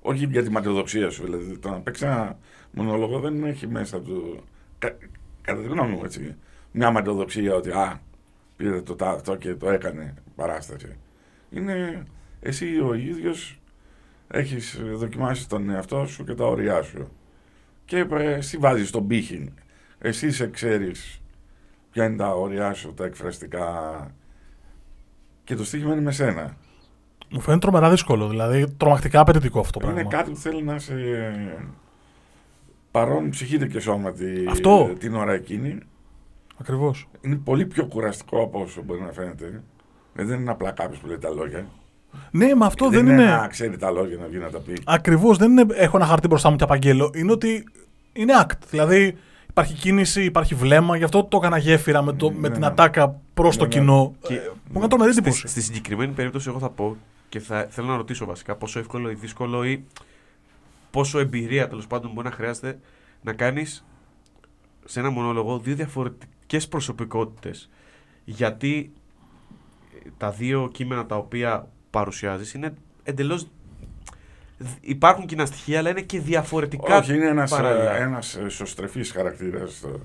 Όχι 0.00 0.26
για 0.26 0.42
τη 0.42 0.50
ματαιοδοξία 0.50 1.10
σου, 1.10 1.24
δηλαδή 1.24 1.58
το 1.58 1.70
να 1.70 1.80
παίξεις 1.80 2.06
ένα 2.06 2.38
μονόλογο 2.70 3.20
δεν 3.20 3.44
έχει 3.44 3.66
μέσα 3.66 4.00
του, 4.00 4.44
κα, 4.78 4.96
κατά 5.42 5.60
τη 5.60 5.68
γνώμη 5.68 5.90
μου 5.90 6.04
έτσι, 6.04 6.36
μια 6.72 6.90
ματαιοδοξία 6.90 7.54
ότι 7.54 7.70
α, 7.70 8.00
πήρε 8.56 8.82
το 8.82 8.96
αυτό 9.00 9.36
και 9.36 9.54
το 9.54 9.70
έκανε 9.70 10.14
παράσταση. 10.36 10.96
Είναι 11.50 12.06
εσύ 12.40 12.80
ο 12.80 12.94
ίδιος 12.94 13.60
έχεις 14.28 14.80
δοκιμάσει 14.94 15.48
τον 15.48 15.70
εαυτό 15.70 16.06
σου 16.06 16.24
και 16.24 16.34
τα 16.34 16.46
όρια 16.46 16.82
σου. 16.82 17.08
Και 17.84 18.06
εσύ 18.10 18.56
βάζεις 18.56 18.90
τον 18.90 19.06
πύχη. 19.06 19.52
Εσύ 19.98 20.30
σε 20.30 20.50
ξέρεις 20.50 21.22
ποια 21.90 22.04
είναι 22.04 22.16
τα 22.16 22.34
όρια 22.34 22.72
σου, 22.72 22.94
τα 22.94 23.04
εκφραστικά 23.04 23.70
και 25.44 25.54
το 25.54 25.64
στοίχημα 25.64 25.92
είναι 25.92 26.00
με 26.00 26.12
σένα. 26.12 26.56
Μου 27.30 27.40
φαίνεται 27.40 27.66
τρομερά 27.66 27.90
δύσκολο, 27.90 28.28
δηλαδή 28.28 28.70
τρομακτικά 28.76 29.20
απαιτητικό 29.20 29.60
αυτό 29.60 29.78
το 29.78 29.86
είναι 29.88 30.02
πράγμα. 30.02 30.10
Είναι 30.10 30.22
κάτι 30.22 30.30
που 30.30 30.40
θέλει 30.40 30.62
να 30.62 30.78
σε 30.78 30.94
παρόν 32.90 33.30
ψυχείτε 33.30 33.66
και 33.66 33.80
σώματι 33.80 34.46
αυτό. 34.48 34.92
την 34.98 35.14
ώρα 35.14 35.32
εκείνη. 35.32 35.78
Ακριβώς. 36.60 37.08
Είναι 37.20 37.36
πολύ 37.36 37.66
πιο 37.66 37.86
κουραστικό 37.86 38.42
από 38.42 38.60
όσο 38.60 38.82
μπορεί 38.82 39.00
να 39.00 39.12
φαίνεται. 39.12 39.62
Ε, 40.14 40.24
δεν 40.24 40.40
είναι 40.40 40.50
απλά 40.50 40.70
κάποιος 40.70 40.98
που 40.98 41.06
λέει 41.06 41.18
τα 41.18 41.30
λόγια. 41.30 41.66
Ναι, 42.30 42.54
μα 42.54 42.66
αυτό 42.66 42.88
δεν, 42.88 43.04
δεν 43.06 43.14
είναι. 43.14 43.24
Να 43.30 43.46
ξέρει 43.48 43.76
τα 43.76 43.90
λόγια 43.90 44.16
να 44.16 44.26
βγει 44.26 44.38
να 44.38 44.50
τα 44.50 44.58
πει. 44.58 44.72
Ακριβώς. 44.84 45.36
Δεν 45.38 45.50
είναι 45.50 45.66
έχω 45.74 45.96
ένα 45.96 46.06
χαρτί 46.06 46.28
μπροστά 46.28 46.50
μου 46.50 46.56
και 46.56 46.64
απαγγέλω. 46.64 47.10
Είναι 47.14 47.32
ότι 47.32 47.64
είναι 48.12 48.32
act. 48.42 48.58
Δηλαδή 48.70 49.16
υπάρχει 49.48 49.74
κίνηση, 49.74 50.24
υπάρχει 50.24 50.54
βλέμμα. 50.54 50.96
Γι' 50.96 51.04
αυτό 51.04 51.24
το 51.24 51.36
έκανα 51.36 51.58
γέφυρα 51.58 52.02
με, 52.02 52.12
το, 52.12 52.30
Ναι, 52.30 52.38
με 52.38 52.50
την 52.50 52.60
ναι. 52.60 52.66
ατάκα 52.66 53.20
προς 53.34 53.56
το 53.56 53.62
Ναι, 53.66 53.74
ναι. 53.74 53.80
κοινό. 53.80 54.14
Και 54.20 54.34
Ε, 54.34 54.38
Μου 54.38 54.72
έκανε 54.74 54.88
τρομερή 54.88 55.12
στη, 55.12 55.20
εντύπωση. 55.20 55.46
στη 55.48 55.62
συγκεκριμένη 55.62 56.12
περίπτωση, 56.12 56.48
εγώ 56.48 56.58
θα 56.58 56.70
πω 56.70 56.96
και 57.28 57.40
θα, 57.40 57.66
θέλω 57.70 57.86
να 57.86 57.96
ρωτήσω 57.96 58.24
βασικά 58.26 58.56
πόσο 58.56 58.78
εύκολο 58.78 59.10
ή 59.10 59.14
δύσκολο 59.14 59.64
ή 59.64 59.84
πόσο 60.90 61.18
εμπειρία 61.18 61.68
τέλος 61.68 61.86
πάντων 61.86 62.10
μπορεί 62.12 62.26
να 62.28 62.32
χρειάζεται 62.34 62.78
να 63.22 63.32
κάνεις 63.32 63.84
σε 64.84 65.00
ένα 65.00 65.10
μονόλογο 65.10 65.58
δύο 65.58 65.74
διαφορετικές 65.74 66.68
προσωπικότητες. 66.68 67.70
Γιατί 68.24 68.92
ε, 70.04 70.08
τα 70.16 70.30
δύο 70.30 70.68
κείμενα 70.72 71.06
τα 71.06 71.16
οποία 71.16 71.68
παρουσιάζεις 71.90 72.52
είναι 72.54 72.74
εντελώς. 73.02 73.48
Υπάρχουν 74.80 75.26
κοινά 75.26 75.46
στοιχεία, 75.46 75.78
αλλά 75.78 75.90
είναι 75.90 76.00
και 76.02 76.20
διαφορετικά. 76.20 76.96
Όχι, 76.98 77.14
είναι 77.14 77.26
ένας, 77.26 77.50
παράλληλα. 77.50 77.96
ε, 77.96 78.02
ένας 78.02 78.36
εσωστρεφής 78.36 79.10
χαρακτήρας 79.12 79.76
στο- 79.76 80.00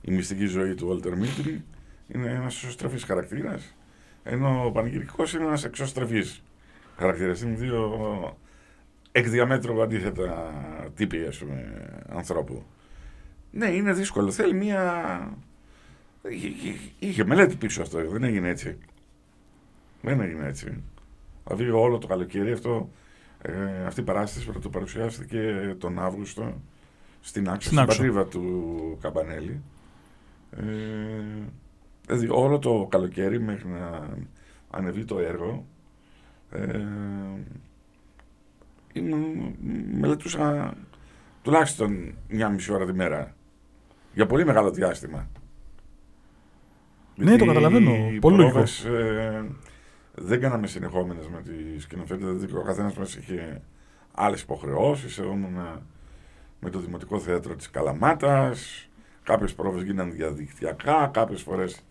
η 0.00 0.10
μυστική 0.12 0.46
ζωή 0.46 0.74
του 0.74 1.00
Walter 1.02 1.08
Mitty 1.12 1.58
είναι 2.08 2.30
ένας 2.30 2.56
εσωστρεφής 2.62 3.04
χαρακτήρας 3.04 3.74
ενώ 4.22 4.64
ο 4.66 4.70
πανηγυρικός 4.70 5.32
είναι 5.32 5.44
ένας 5.44 5.64
εξωστρεφής 5.64 6.42
χαρακτήρας 6.98 7.40
είναι 7.42 7.54
δύο 7.56 8.36
εκ 9.12 9.28
διαμέτρου 9.28 9.82
αντίθετα 9.82 10.52
τύποι 10.96 11.26
ας 11.26 11.38
πούμε, 11.38 11.86
ανθρώπου 12.08 12.64
ναι 13.50 13.66
είναι 13.68 13.92
δύσκολο 13.92 14.30
θέλει 14.30 14.54
μια 14.54 15.02
είχε, 16.28 16.46
είχε- 16.46 16.90
είχε 16.98 17.24
μελέτη 17.24 17.56
πίσω 17.56 17.82
αυτό 17.82 18.08
δεν 18.10 18.22
έγινε 18.24 18.48
έτσι 18.48 18.78
δεν 20.02 20.20
έγινε 20.20 20.46
έτσι 20.48 20.82
δηλαδή 21.46 21.70
όλο 21.70 21.98
το 21.98 22.06
καλοκαίρι 22.06 22.52
αυτό 22.52 22.90
ε, 23.42 23.84
αυτή 23.86 24.00
η 24.00 24.04
παράσταση 24.04 24.50
το 24.60 24.68
παρουσιάστηκε 24.68 25.74
τον 25.78 25.98
Αύγουστο 25.98 26.60
στην 27.20 27.48
Άξο, 27.48 27.60
Στην 27.60 27.66
στην 27.66 27.78
Άξο. 27.78 27.96
πατρίδα 27.96 28.26
του 28.26 28.98
Καμπανέλη. 29.00 29.62
Ε, 30.50 30.62
δηλαδή 32.06 32.28
όλο 32.30 32.58
το 32.58 32.86
καλοκαίρι 32.90 33.40
μέχρι 33.40 33.68
να 33.68 34.08
ανεβεί 34.70 35.04
το 35.04 35.18
έργο 35.18 35.66
ε, 36.50 36.80
ήμουν- 38.92 39.54
μελετούσα 40.00 40.74
τουλάχιστον 41.42 42.14
μια 42.28 42.48
μισή 42.48 42.72
ώρα 42.72 42.86
τη 42.86 42.92
μέρα 42.92 43.34
για 44.14 44.26
πολύ 44.26 44.44
μεγάλο 44.44 44.70
διάστημα. 44.70 45.28
Ναι, 47.16 47.24
το 47.24 47.30
Γιατί 47.30 47.46
καταλαβαίνω. 47.46 47.94
οι 47.94 48.18
Πολύ 48.18 48.36
λογικό. 48.36 48.52
πρόβες, 48.52 48.84
ε, 48.84 49.44
δεν 50.14 50.40
κάναμε 50.40 50.66
συνεχόμενες 50.66 51.28
με 51.28 51.42
τη 51.42 51.80
σκηνοθέτη, 51.80 52.24
δηλαδή 52.24 52.56
ο 52.56 52.62
καθένας 52.62 52.94
μας 52.94 53.14
είχε 53.14 53.62
άλλες 54.14 54.40
υποχρεώσεις. 54.40 55.18
Εγώ 55.18 55.32
ήμουν 55.32 55.82
με 56.60 56.70
το 56.70 56.78
Δημοτικό 56.78 57.18
Θέατρο 57.18 57.54
της 57.54 57.70
Καλαμάτας. 57.70 58.88
Κάποιες 59.22 59.54
πρόβε 59.54 59.82
γίνανε 59.82 60.12
διαδικτυακά, 60.12 61.10
κάποιες 61.12 61.42
φορές 61.42 61.84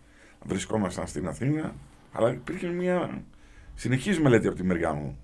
βρισκόμασταν 0.44 1.06
στην 1.06 1.28
Αθήνα. 1.28 1.74
Αλλά 2.12 2.30
υπήρχε 2.30 2.66
μια 2.66 3.22
συνεχής 3.74 4.20
μελέτη 4.20 4.46
από 4.46 4.56
τη 4.56 4.64
μεριά 4.64 4.92
μου. 4.92 5.18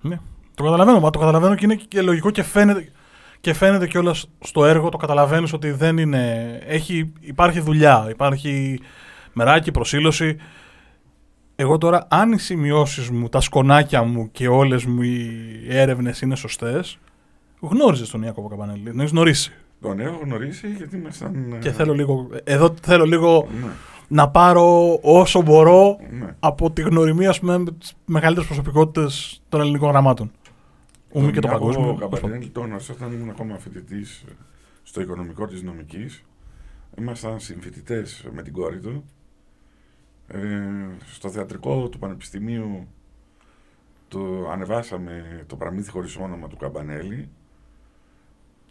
Ναι. 0.00 0.20
Το 0.54 0.64
καταλαβαίνω, 0.64 1.00
μα 1.00 1.10
το 1.10 1.18
καταλαβαίνω 1.18 1.54
και 1.54 1.64
είναι 1.64 1.74
και 1.74 2.02
λογικό 2.02 2.30
και 2.30 2.42
φαίνεται, 2.42 2.92
και 3.40 3.52
φαίνεται 3.52 3.86
κιόλας 3.86 4.30
στο 4.40 4.66
έργο. 4.66 4.88
Το 4.88 4.96
καταλαβαίνεις 4.96 5.52
ότι 5.52 5.70
δεν 5.70 5.98
είναι. 5.98 6.44
Έχει, 6.66 7.12
υπάρχει 7.20 7.60
δουλειά, 7.60 8.06
υπάρχει 8.10 8.80
μεράκι, 9.32 9.70
προσήλωση. 9.70 10.36
Εγώ 11.60 11.78
τώρα, 11.78 12.06
αν 12.10 12.32
οι 12.32 12.38
σημειώσεις 12.38 13.10
μου, 13.10 13.28
τα 13.28 13.40
σκονάκια 13.40 14.02
μου 14.02 14.30
και 14.30 14.48
όλες 14.48 14.84
μου 14.84 15.02
οι 15.02 15.30
έρευνες 15.68 16.20
είναι 16.20 16.34
σωστές, 16.36 16.98
γνώριζες 17.60 18.10
τον 18.10 18.22
Ιάκωβο 18.22 18.48
Καμπανέλη. 18.48 18.82
Τον 18.84 18.98
έχεις 19.00 19.10
γνωρίσει. 19.10 19.52
Τον 19.80 20.00
έχω 20.00 20.20
γνωρίσει 20.24 20.68
γιατί 20.68 20.96
ήμασταν. 20.96 21.52
ε, 21.52 21.58
Και 21.58 21.70
θέλω 21.72 21.92
λίγο. 21.94 22.28
Εδώ 22.44 22.74
θέλω 22.82 23.04
λίγο 23.04 23.48
Ναι, 23.60 23.66
να 24.08 24.28
πάρω 24.30 24.98
όσο 25.02 25.42
μπορώ 25.42 25.98
ναι. 26.10 26.34
από 26.40 26.70
τη 26.70 26.82
γνωριμία, 26.82 27.28
ας 27.28 27.40
πούμε, 27.40 27.58
με 27.58 27.70
τις 27.78 27.94
μεγαλύτερες 28.04 28.48
προσωπικότητες 28.48 29.42
των 29.48 29.60
ελληνικών 29.60 29.90
γραμμάτων. 29.90 30.30
Ούμι 31.12 31.32
και 31.32 31.40
το 31.40 31.48
Τον 31.48 31.50
παγκόσμιο. 31.50 31.86
Ιάκωβο 31.86 32.08
Καμπανέλη 32.08 32.48
τον 32.48 32.64
γνώρισα 32.66 32.92
όταν 32.92 33.12
ήμουν 33.12 33.30
ακόμα 33.30 33.58
φοιτητής 33.58 34.24
στο 34.82 35.00
οικονομικό 35.00 35.46
της 35.46 35.62
νομικής. 35.62 36.22
Ήμασταν 36.98 37.40
συμφοιτητές 37.40 38.24
με 38.34 38.42
την 38.42 38.52
κόρη 38.52 38.78
του. 38.78 39.04
Ε, 40.28 40.68
στο 41.12 41.30
θεατρικό 41.30 41.88
του 41.88 41.98
Πανεπιστημίου 41.98 42.88
το 44.08 44.48
ανεβάσαμε 44.50 45.44
το 45.46 45.56
πραμίδι 45.56 45.90
χωρίς 45.90 46.16
όνομα 46.16 46.48
του 46.48 46.56
Καμπανέλη 46.56 47.28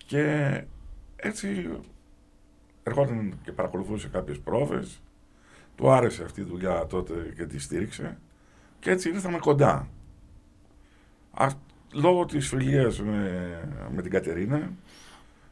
και 0.06 0.64
έτσι 1.16 1.70
ερχόταν 2.84 3.40
και 3.44 3.52
παρακολουθούσε 3.52 4.08
κάποιες 4.08 4.40
πρόβες 4.40 5.02
του 5.76 5.92
άρεσε 5.92 6.24
αυτή 6.24 6.42
η 6.42 6.44
δουλειά 6.44 6.86
τότε 6.86 7.34
και 7.36 7.46
τη 7.46 7.60
στήριξε 7.60 8.18
και 8.80 8.92
έτσι 8.92 9.10
ήρθαμε 9.10 9.38
κοντά. 9.38 9.88
Α, 11.32 11.48
λόγω 11.94 12.26
της 12.26 12.48
φιλίας 12.48 13.02
με, 13.02 13.90
με 13.96 14.02
την 14.02 14.12
Κατερίνα, 14.12 14.72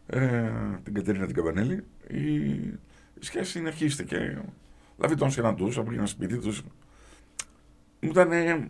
ε, 0.07 0.51
την 0.83 0.93
Κατερίνα 0.93 1.25
την 1.25 1.35
Καμπανέλη, 1.35 1.83
η, 2.07 2.35
η 3.19 3.19
σχέση 3.19 3.51
συνεχίστηκε. 3.51 4.41
Δηλαδή 4.95 5.15
τον 5.15 5.31
συναντούσα, 5.31 5.83
πήγαινα 5.83 6.05
σπίτι 6.05 6.37
τους. 6.37 6.61
Μου 7.99 8.09
ήταν 8.09 8.31
ε, 8.31 8.67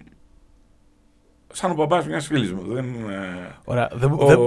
σαν 1.54 1.72
ο 1.72 1.74
μπαμπάς 1.74 2.08
μιας 2.08 2.28
φίλης 2.28 2.54
μου. 2.54 2.62
Δεν, 2.74 3.10
ε, 3.10 3.56
Ωραία. 3.66 3.90
Δεν, 3.94 4.12
ο, 4.12 4.26
δεν- 4.26 4.40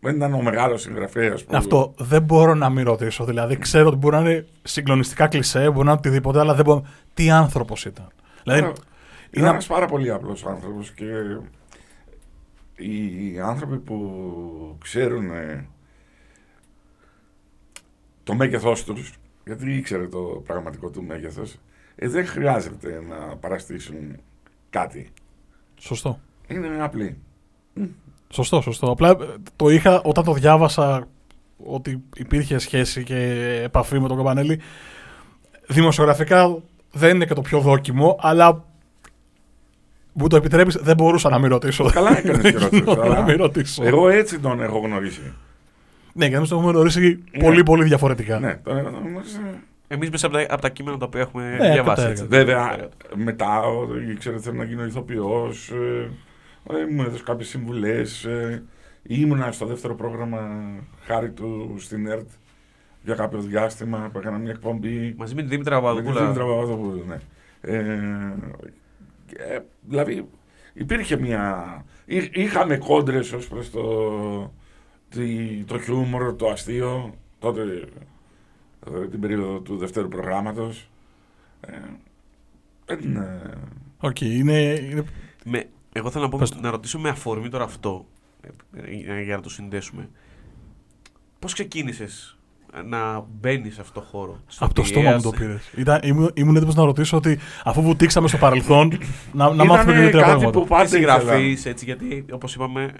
δεν 0.00 0.16
ήταν 0.16 0.34
ο 0.34 0.42
μεγάλος 0.42 0.80
συγγραφέας 0.82 1.44
που... 1.44 1.56
αυτό 1.56 1.94
δεν 1.98 2.22
μπορώ 2.22 2.54
να 2.54 2.70
μην 2.70 2.84
ρωτήσω. 2.84 3.24
Δηλαδή, 3.24 3.56
ξέρω 3.58 3.88
ότι 3.88 3.96
μπορεί 3.96 4.14
να 4.16 4.20
είναι 4.30 4.46
συγκλονιστικά 4.62 5.26
κλισέ, 5.28 5.58
μπορεί 5.70 5.74
να 5.76 5.82
είναι 5.82 5.90
οτιδήποτε, 5.92 6.38
αλλά 6.38 6.54
δεν 6.54 6.64
μπορώ. 6.64 6.84
Τι 7.14 7.30
άνθρωπος 7.30 7.84
ήταν. 7.84 8.08
Δηλαδή, 8.42 8.60
Άρα, 8.60 8.68
είναι- 8.68 8.78
είναι 9.30 9.48
ένας 9.48 9.66
πάρα 9.66 9.86
πολύ 9.86 10.10
απλός 10.10 10.46
άνθρωπος 10.46 10.90
και 10.92 11.04
οι 12.76 13.40
άνθρωποι 13.40 13.78
που 13.78 14.76
ξέρουν 14.82 15.30
ε, 15.30 15.68
το 18.24 18.34
μέγεθός 18.34 18.84
τους, 18.84 19.12
γιατί 19.44 19.76
ήξερε 19.76 20.06
το 20.06 20.42
πραγματικό 20.46 20.90
του 20.90 21.02
μέγεθος, 21.02 21.56
ε, 21.96 22.08
δεν 22.08 22.26
χρειάζεται 22.26 23.02
να 23.08 23.36
παραστήσουν 23.36 24.16
κάτι. 24.70 25.12
Σωστό. 25.78 26.20
Είναι 26.48 26.82
απλή. 26.82 27.16
Σωστό, 28.28 28.60
σωστό. 28.60 28.90
Απλά 28.90 29.08
ε, 29.08 29.16
το 29.56 29.68
είχα 29.68 30.00
όταν 30.04 30.24
το 30.24 30.32
διάβασα 30.32 31.08
ότι 31.56 32.02
υπήρχε 32.16 32.58
σχέση 32.58 33.02
και 33.02 33.16
επαφή 33.64 34.00
με 34.00 34.08
τον 34.08 34.16
Καμπανέλη. 34.16 34.60
Δημοσιογραφικά 35.68 36.62
δεν 36.92 37.14
είναι 37.14 37.24
και 37.24 37.34
το 37.34 37.40
πιο 37.40 37.60
δόκιμο, 37.60 38.18
αλλά 38.20 38.64
μου 40.12 40.26
το 40.26 40.36
επιτρέπεις, 40.36 40.76
δεν 40.76 40.96
μπορούσα 40.96 41.28
να 41.28 41.38
μην 41.38 41.50
ρωτήσω. 41.50 41.90
Καλά 41.90 42.16
έκανες 42.18 42.42
και 42.42 42.50
Δεν 42.50 42.60
ρωτήσεις, 42.60 42.78
γινόταν 42.78 43.04
αλλά 43.04 43.14
να 43.14 43.22
μην 43.22 43.36
ρωτήσω. 43.36 43.84
Εγώ 43.84 44.08
έτσι 44.08 44.38
τον 44.38 44.62
έχω 44.62 44.78
γνωρίσει. 44.78 45.32
Ναι, 46.12 46.28
και 46.28 46.34
εμεί 46.34 46.48
το 46.48 46.56
έχουμε 46.56 46.70
γνωρίσει 46.72 47.22
Ναι. 47.36 47.42
πολύ 47.44 47.62
πολύ 47.62 47.84
διαφορετικά. 47.84 48.38
Ναι, 48.38 48.54
τον 48.54 48.76
έχω 48.76 48.88
γνωρίσει. 48.88 49.40
Εμείς 49.88 50.10
μέσα 50.10 50.26
από 50.26 50.36
τα, 50.36 50.46
από 50.50 50.62
τα 50.62 50.68
κείμενα 50.68 50.96
τα 50.98 51.04
οποία 51.06 51.20
έχουμε 51.20 51.56
Ναι, 51.60 51.70
διαβάσει. 51.72 52.02
κατ' 52.02 52.10
έτσι. 52.10 52.26
Βέβαια, 52.26 52.88
μετά 53.14 53.60
ο- 53.60 53.96
ήξερε 54.10 54.34
ότι 54.34 54.44
θέλω 54.44 54.56
να 54.56 54.64
γίνω 54.64 54.84
ηθοποιός. 54.84 55.70
Ε, 55.70 56.92
μου 56.94 57.02
έδωσε 57.02 57.22
κάποιες 57.22 57.48
συμβουλές. 57.48 58.24
Ε, 58.24 58.62
ήμουνα 59.02 59.52
στο 59.52 59.66
δεύτερο 59.66 59.94
πρόγραμμα 59.94 60.40
χάρη 61.06 61.30
του 61.30 61.74
στην 61.78 62.06
ΕΡΤ 62.06 62.28
για 63.02 63.14
κάποιο 63.14 63.40
διάστημα 63.40 64.08
που 64.12 64.18
έκανα 64.18 64.38
μια 64.38 64.50
εκπομπή. 64.50 65.14
Μαζί 65.18 65.34
με 65.34 65.40
την 65.40 65.50
Δήμητρα 65.50 65.74
Με 65.74 65.80
τη 65.80 65.86
Παπαδοπούλα. 65.86 66.20
Δήμητρα 66.22 66.44
Παπαδοπούλου, 66.44 67.04
ναι. 67.08 67.16
Ε, 67.60 67.76
ε, 69.36 69.58
δηλαδή 69.88 70.28
υπήρχε 70.72 71.16
μια... 71.16 71.64
εί- 72.04 72.36
Είχαμε 72.36 72.76
κόντρες 72.76 73.32
ως 73.32 73.48
προς 73.48 73.70
το, 73.70 73.80
τη- 74.42 74.50
το 75.66 75.78
χιούμορ, 75.78 76.36
το 76.36 76.48
αστείο, 76.48 77.14
τότε 77.38 77.88
ε, 78.94 79.06
την 79.06 79.20
περίοδο 79.20 79.58
του 79.60 79.76
δευτέρου 79.76 80.08
προγράμματος. 80.08 80.88
Ε, 81.60 81.76
δεν, 82.84 83.16
ε, 83.16 83.50
Οκ, 83.98 84.20
είναι, 84.20 84.60
είναι 84.90 85.04
Με, 85.44 85.68
εγώ 85.92 86.10
θέλω 86.10 86.24
να, 86.24 86.30
πω, 86.30 86.38
Πες 86.38 86.50
το. 86.50 86.60
να 86.60 86.70
ρωτήσω 86.70 86.98
με 86.98 87.08
αφορμή 87.08 87.48
τώρα 87.48 87.64
αυτό, 87.64 88.06
ε, 88.72 89.12
ε, 89.14 89.22
για 89.22 89.36
να 89.36 89.42
το 89.42 89.50
συνδέσουμε. 89.50 90.08
Πώς 91.38 91.52
ξεκίνησες 91.52 92.38
να 92.84 93.26
μπαίνεις 93.40 93.74
σε 93.74 93.80
αυτό 93.80 94.00
το 94.00 94.06
χώρο. 94.06 94.40
στο 94.46 94.64
από 94.64 94.74
το 94.74 94.82
PAS, 94.82 94.86
στόμα 94.86 95.10
μου 95.10 95.20
το 95.20 95.30
πήρες. 95.30 95.72
Ήμουν, 96.02 96.30
ήμουν 96.34 96.56
έτοιμος 96.56 96.74
να 96.74 96.84
ρωτήσω 96.84 97.16
ότι 97.16 97.38
αφού 97.64 97.82
βουτήξαμε 97.82 98.28
στο 98.28 98.36
παρελθόν, 98.36 98.88
να, 99.32 99.44
να 99.44 99.54
Ήτανε 99.54 99.68
μάθουμε 99.68 99.92
και 99.92 99.98
δύο-τρία 99.98 100.20
κάτι 100.20 100.32
πράγματα. 100.32 100.60
που 100.60 100.66
πάντα 100.66 100.84
ήθελα. 100.84 101.18
συγγραφείς, 101.18 101.66
έτσι, 101.66 101.84
γιατί 101.84 102.24
όπως 102.32 102.54
είπαμε 102.54 102.94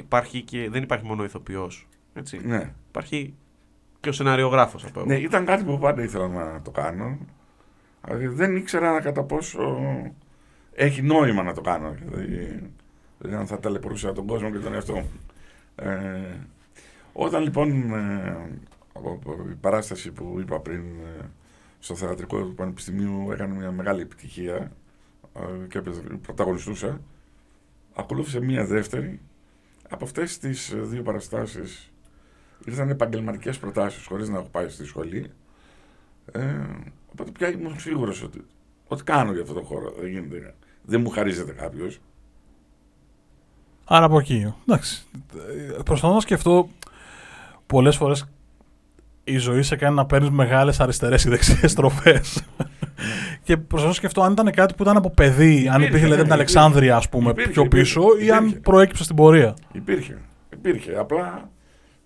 ε, 0.00 0.04
υπάρχει 0.04 0.42
και, 0.42 0.70
δεν 0.70 0.82
υπάρχει 0.82 1.04
μόνο 1.04 1.24
ηθοποιός. 1.24 1.88
Έτσι. 2.14 2.40
Ναι. 2.44 2.72
Υπάρχει 2.88 3.34
και 4.00 4.08
ο 4.08 4.12
σεναριογράφος 4.12 4.84
από 4.84 5.04
ναι, 5.04 5.14
ήταν 5.16 5.44
κάτι 5.44 5.64
που 5.64 5.78
πάντα 5.78 6.02
ήθελα 6.02 6.28
να 6.28 6.62
το 6.62 6.70
κάνω. 6.70 7.18
Αλλά 8.00 8.28
δεν 8.30 8.56
ήξερα 8.56 9.00
κατά 9.00 9.22
πόσο 9.22 9.78
έχει 10.72 11.02
νόημα 11.02 11.42
να 11.42 11.52
το 11.54 11.60
κάνω. 11.60 11.94
Δηλαδή, 12.04 12.60
δηλαδή 13.18 13.36
αν 13.38 13.46
θα 13.46 13.58
ταλαιπωρούσα 13.60 14.12
τον 14.12 14.26
κόσμο 14.26 14.50
και 14.50 14.58
τον 14.58 14.74
εαυτό 14.74 14.94
μου. 14.94 15.10
Ε, 15.76 16.36
όταν 17.12 17.42
λοιπόν 17.42 17.92
ε, 17.92 18.36
από- 18.92 19.10
από 19.24 19.46
η 19.50 19.54
παράσταση 19.60 20.12
που 20.12 20.36
είπα 20.40 20.60
πριν 20.60 20.80
ε, 20.80 21.24
στο 21.78 21.94
θεατρικό 21.94 22.42
του 22.42 22.54
Πανεπιστημίου 22.54 23.30
έκανε 23.32 23.54
μια 23.54 23.70
μεγάλη 23.70 24.00
επιτυχία 24.02 24.72
ε, 25.34 25.66
και 25.68 25.78
έπαιζε- 25.78 26.14
πρωταγωνιστούσα, 26.22 27.00
ακολούθησε 27.94 28.40
μια 28.40 28.64
δεύτερη. 28.66 29.20
Από 29.90 30.04
αυτές 30.04 30.38
τις 30.38 30.70
ε, 30.70 30.76
δύο 30.76 31.02
παραστάσεις 31.02 31.90
ήρθαν 32.64 32.88
επαγγελματικές 32.88 33.58
προτάσεις 33.58 34.06
χωρίς 34.06 34.28
να 34.28 34.38
έχω 34.38 34.48
πάει 34.50 34.68
στη 34.68 34.84
σχολή. 34.84 35.30
Ε, 36.32 36.40
οπότε 37.12 37.30
πια 37.30 37.48
ήμουν 37.50 37.80
σίγουρος 37.80 38.22
ότι, 38.22 38.44
ότι 38.88 39.02
κάνω 39.02 39.32
για 39.32 39.42
αυτό 39.42 39.54
το 39.54 39.62
χώρο. 39.62 39.94
Δεν, 40.00 40.08
γίνεται, 40.08 40.54
δεν 40.82 41.00
μου 41.00 41.10
χαρίζεται 41.10 41.52
κάποιος. 41.52 42.00
Άρα 43.84 44.04
από 44.04 44.18
εκεί. 44.18 44.54
Εντάξει. 44.66 45.04
Ε, 45.70 45.82
Προσπαθώ 45.84 46.14
να 46.14 46.20
σκεφτώ 46.20 46.68
πολλές 47.66 47.96
φορές 47.96 48.26
η 49.24 49.36
ζωή 49.36 49.62
σε 49.62 49.76
κάνει 49.76 49.94
να 49.94 50.06
παίρνεις 50.06 50.30
μεγάλες 50.30 50.80
αριστερές 50.80 51.24
ή 51.24 51.28
δεξιές 51.28 51.70
στροφέ. 51.70 52.22
Και 53.42 53.56
προσπαθώ 53.56 53.88
να 53.88 53.94
σκεφτώ 53.94 54.22
αν 54.22 54.32
ήταν 54.32 54.50
κάτι 54.50 54.74
που 54.74 54.82
ήταν 54.82 54.96
από 54.96 55.10
παιδί, 55.10 55.52
αν 55.52 55.58
Υπήρχε, 55.58 55.76
υπήρχε 55.76 55.96
δηλαδή 55.98 56.08
ναι, 56.08 56.14
από 56.14 56.22
την 56.22 56.32
Αλεξάνδρεια, 56.32 56.96
ας 56.96 57.08
πούμε, 57.08 57.30
Υπήρχε, 57.30 57.50
πιο 57.50 57.62
υπήρχε, 57.64 57.84
πίσω, 57.84 58.02
ή 58.20 58.30
αν 58.30 58.42
υπήρχε. 58.44 58.60
προέκυψε 58.60 59.04
στην 59.04 59.16
πορεία. 59.16 59.54
Υπήρχε. 59.72 60.18
Υπήρχε. 60.52 60.96
Απλά 60.98 61.50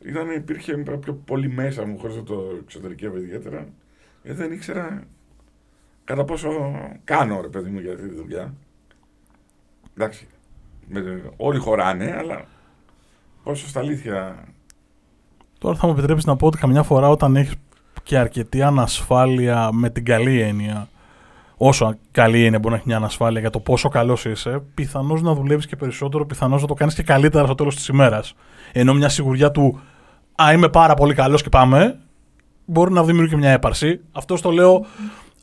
ήταν, 0.04 0.30
υπήρχε 0.30 0.76
πιο 1.00 1.12
πολύ 1.24 1.48
μέσα 1.48 1.86
μου, 1.86 1.98
χωρίς 1.98 2.16
να 2.16 2.22
το 2.22 2.42
εξωτερικεύω 2.62 3.16
ιδιαίτερα. 3.16 3.66
Γιατί 4.22 4.40
δεν 4.40 4.52
ήξερα 4.52 5.02
κατά 6.04 6.24
πόσο 6.24 6.48
κάνω, 7.04 7.40
ρε 7.40 7.48
παιδί 7.48 7.70
μου, 7.70 7.78
για 7.80 7.92
αυτή 7.92 8.08
τη 8.08 8.14
δουλειά. 8.14 8.54
Εντάξει. 9.96 10.26
Με, 10.88 11.22
όλοι 11.36 11.58
χωράνε, 11.58 12.14
αλλά 12.18 12.44
πόσο 13.42 13.68
στα 13.68 13.80
αλήθεια. 13.80 14.44
Τώρα 15.58 15.76
θα 15.76 15.86
μου 15.86 15.92
επιτρέψεις 15.92 16.26
να 16.26 16.36
πω 16.36 16.46
ότι 16.46 16.58
καμιά 16.58 16.82
φορά 16.82 17.08
όταν 17.08 17.36
έχεις 17.36 17.54
και 18.02 18.18
αρκετή 18.18 18.62
ανασφάλεια 18.62 19.72
με 19.72 19.90
την 19.90 20.04
καλή 20.04 20.40
έννοια, 20.40 20.88
όσο 21.56 21.98
καλή 22.10 22.44
είναι 22.46 22.58
μπορεί 22.58 22.70
να 22.70 22.76
έχει 22.76 22.86
μια 22.86 22.96
ανασφάλεια 22.96 23.40
για 23.40 23.50
το 23.50 23.60
πόσο 23.60 23.88
καλός 23.88 24.24
είσαι, 24.24 24.62
πιθανώς 24.74 25.22
να 25.22 25.34
δουλεύεις 25.34 25.66
και 25.66 25.76
περισσότερο, 25.76 26.26
πιθανώς 26.26 26.60
να 26.60 26.66
το 26.66 26.74
κάνεις 26.74 26.94
και 26.94 27.02
καλύτερα 27.02 27.44
στο 27.44 27.54
τέλος 27.54 27.74
της 27.74 27.88
ημέρας. 27.88 28.34
Ενώ 28.72 28.94
μια 28.94 29.08
σιγουριά 29.08 29.50
του 29.50 29.80
Α, 30.42 30.52
είμαι 30.52 30.68
πάρα 30.68 30.94
πολύ 30.94 31.14
καλός 31.14 31.42
και 31.42 31.48
πάμε, 31.48 31.98
μπορεί 32.64 32.92
να 32.92 33.04
δημιουργεί 33.04 33.30
και 33.30 33.36
μια 33.36 33.50
έπαρση. 33.50 34.00
Αυτό 34.12 34.40
το 34.40 34.50
λέω 34.50 34.86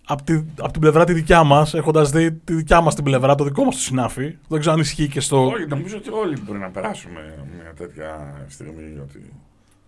από 0.06 0.24
τη, 0.24 0.43
απ' 0.60 0.71
την 0.71 0.82
πλευρά 0.82 1.04
τη 1.04 1.13
δικιά 1.13 1.43
μας, 1.43 1.74
έχοντας 1.74 2.12
δει 2.12 2.32
τη 2.32 2.54
δικιά 2.54 2.82
μας 2.82 2.95
την 2.95 3.04
πλευρά, 3.04 3.36
το 3.36 3.43
δικό 3.43 3.63
μας 3.63 3.76
το 3.76 3.82
συνάφι. 3.82 4.38
Δεν 4.47 4.60
ξέρω 4.60 4.76
αν 4.76 4.82
ισχύει 4.82 5.08
και 5.08 5.19
στο. 5.19 5.45
Όχι, 5.45 5.65
νομίζω 5.67 5.97
ότι 5.97 6.10
όλοι 6.10 6.38
μπορεί 6.45 6.60
να 6.60 6.69
περάσουμε 6.69 7.47
μια 7.56 7.74
τέτοια 7.78 8.34
στιγμή 8.47 9.00
ότι 9.02 9.34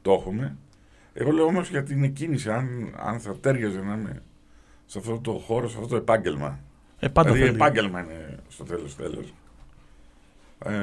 το 0.01 0.11
έχουμε. 0.11 0.57
Εγώ 1.13 1.31
λέω 1.31 1.45
όμως 1.45 1.69
για 1.69 1.83
την 1.83 2.03
εκκίνηση, 2.03 2.49
αν, 2.49 2.93
αν 3.05 3.19
θα 3.19 3.35
τέριαζε 3.39 3.79
να 3.79 3.93
είμαι 3.93 4.21
σε 4.93 4.99
αυτό 4.99 5.19
το 5.19 5.31
χώρο, 5.31 5.69
σε 5.69 5.75
αυτό 5.75 5.87
το 5.87 5.95
επάγγελμα. 5.95 6.59
Ε, 6.99 7.07
πάντα 7.07 7.31
δηλαδή, 7.31 7.51
θέλει. 7.51 7.63
επάγγελμα 7.63 7.99
είναι 7.99 8.39
στο 8.49 8.63
τέλος 8.63 8.95
τέλος. 8.95 9.33
Ε, 10.65 10.73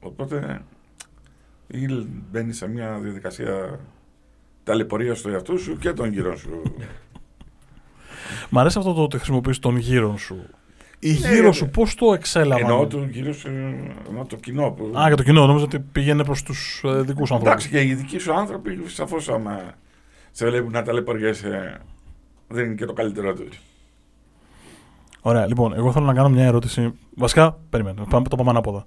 οπότε 0.00 0.62
ή 1.66 1.86
μπαίνει 2.30 2.52
σε 2.52 2.68
μια 2.68 2.98
διαδικασία 2.98 3.80
ταλαιπωρίας 4.64 5.18
στο 5.18 5.28
εαυτό 5.28 5.56
σου 5.56 5.78
και 5.78 5.92
των 5.92 6.12
γύρω 6.12 6.36
σου. 6.36 6.62
Μ' 8.50 8.58
αρέσει 8.58 8.78
αυτό 8.78 8.92
το 8.92 9.02
ότι 9.02 9.16
χρησιμοποιείς 9.16 9.58
τον 9.58 9.76
γύρο 9.76 10.16
σου. 10.16 10.46
Οι 10.98 11.18
Ναι, 11.20 11.34
γύρω 11.34 11.46
ναι. 11.46 11.52
σου 11.52 11.68
πώς 11.68 11.94
το 11.94 12.12
εξέλαβαν; 12.12 12.62
Εννοώ 12.70 12.86
το 12.86 13.04
γύρω 13.04 13.32
σου, 13.32 13.48
εννοώ 14.08 14.24
το 14.28 14.36
κοινό 14.36 14.70
που. 14.70 14.98
Α, 14.98 15.06
για 15.06 15.16
το 15.16 15.22
κοινό, 15.22 15.46
νόμιζα 15.46 15.64
ότι 15.64 15.78
πήγαινε 15.78 16.24
προς 16.24 16.42
τους 16.42 16.82
ε, 16.84 17.00
δικούς 17.02 17.30
ανθρώπους. 17.30 17.46
Εντάξει, 17.46 17.68
και 17.68 17.82
οι 17.82 17.94
δικοί 17.94 18.18
σου 18.18 18.34
άνθρωποι, 18.34 18.78
σαφώς 18.86 19.28
άμα 19.28 19.74
σε 20.30 20.46
βλέπουν 20.46 20.72
να 20.72 20.82
ταλαιπωριέσαι, 20.82 21.80
δεν 22.48 22.64
είναι 22.64 22.74
και 22.74 22.84
το 22.84 22.92
καλύτερό 22.92 23.34
του. 23.34 23.48
Ωραία, 25.20 25.46
λοιπόν, 25.46 25.72
εγώ 25.72 25.92
θέλω 25.92 26.04
να 26.06 26.14
κάνω 26.14 26.28
μια 26.28 26.44
ερώτηση. 26.44 26.92
Βασικά, 27.14 27.58
περιμένω, 27.70 28.06
πάμε, 28.10 28.28
το 28.28 28.36
πάμε 28.36 28.50
ανάποδα. 28.50 28.84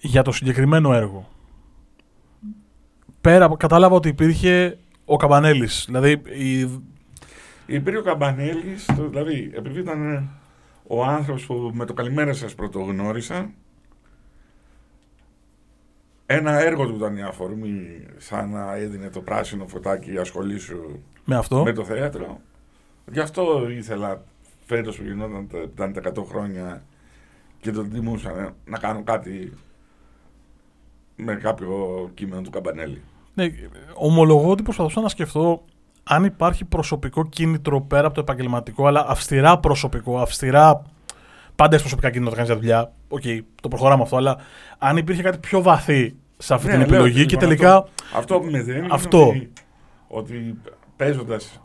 Για 0.00 0.22
το 0.22 0.32
συγκεκριμένο 0.32 0.92
έργο. 0.92 1.28
Πέρα, 3.20 3.44
από- 3.44 3.56
κατάλαβα 3.56 3.94
ότι 3.94 4.08
υπήρχε 4.08 4.78
ο 5.04 5.16
Καμπανέλης. 5.16 5.84
Δηλαδή, 5.86 6.10
η, 6.38 6.70
Υπήρχε 7.66 7.98
ο 7.98 8.02
Καμπανέλης, 8.02 8.86
δηλαδή, 9.10 9.50
επειδή 9.54 9.80
ήταν 9.80 10.30
ο 10.86 11.04
άνθρωπος 11.04 11.46
που 11.46 11.70
με 11.74 11.84
το 11.84 11.92
καλημέρα 11.94 12.32
σας 12.32 12.54
πρωτογνώρισα, 12.54 13.50
ένα 16.26 16.60
έργο 16.60 16.86
του 16.86 16.94
ήταν 16.94 17.16
η 17.16 17.22
αφορμή, 17.22 18.06
σαν 18.16 18.50
να 18.50 18.74
έδινε 18.74 19.10
το 19.10 19.20
πράσινο 19.20 19.66
φωτάκι 19.66 20.18
ασχολήσου 20.18 21.00
με 21.24 21.36
αυτό; 21.36 21.62
με 21.62 21.72
το 21.72 21.84
θέατρο. 21.84 22.40
Γι' 23.12 23.20
αυτό 23.20 23.68
ήθελα 23.70 24.22
φέτος 24.66 24.96
που 24.96 25.02
γινόταν 25.02 25.48
τα, 25.48 25.58
ήταν 25.58 25.92
τα 25.92 26.12
100 26.14 26.24
χρόνια 26.28 26.82
και 27.60 27.70
τον 27.70 27.90
τιμούσα 27.90 28.54
να 28.64 28.78
κάνω 28.78 29.02
κάτι 29.02 29.52
με 31.16 31.34
κάποιο 31.34 32.10
κείμενο 32.14 32.42
του 32.42 32.50
Καμπανέλη. 32.50 33.02
Ναι, 33.34 33.46
ομολογώ 33.94 34.50
ότι 34.50 34.62
προσπαθούσα 34.62 35.00
να 35.00 35.08
σκεφτώ 35.08 35.64
αν 36.04 36.24
υπάρχει 36.24 36.64
προσωπικό 36.64 37.28
κίνητρο 37.28 37.80
πέρα 37.80 38.06
από 38.06 38.14
το 38.14 38.20
επαγγελματικό, 38.20 38.86
αλλά 38.86 39.04
αυστηρά 39.08 39.58
προσωπικό, 39.58 40.18
αυστηρά. 40.18 40.82
Πάντα 41.56 41.70
έχει 41.74 41.80
προσωπικά 41.82 42.10
κίνητρα 42.10 42.30
να 42.30 42.36
κάνεις 42.36 42.50
για 42.50 42.60
δουλειά. 42.60 42.92
Οκ, 43.08 43.44
το 43.62 43.68
προχωράμε 43.68 44.02
αυτό, 44.02 44.16
αλλά 44.16 44.36
αν 44.78 44.96
υπήρχε 44.96 45.22
κάτι 45.22 45.38
πιο 45.38 45.62
βαθύ 45.62 46.14
σε 46.36 46.54
αυτή 46.54 46.66
Ναι, 46.66 46.72
την 46.72 46.80
λέω, 46.80 46.88
επιλογή 46.88 47.12
λοιπόν, 47.18 47.26
και 47.26 47.36
τελικά. 47.36 47.88
Αυτό 48.16 48.38
που 48.40 48.50
με 48.50 48.62
δένει 48.62 48.86
Αυτό. 48.90 49.18
είναι 49.18 49.28
ότι, 49.28 49.52
ότι 50.08 50.58
παίζοντας 50.96 51.60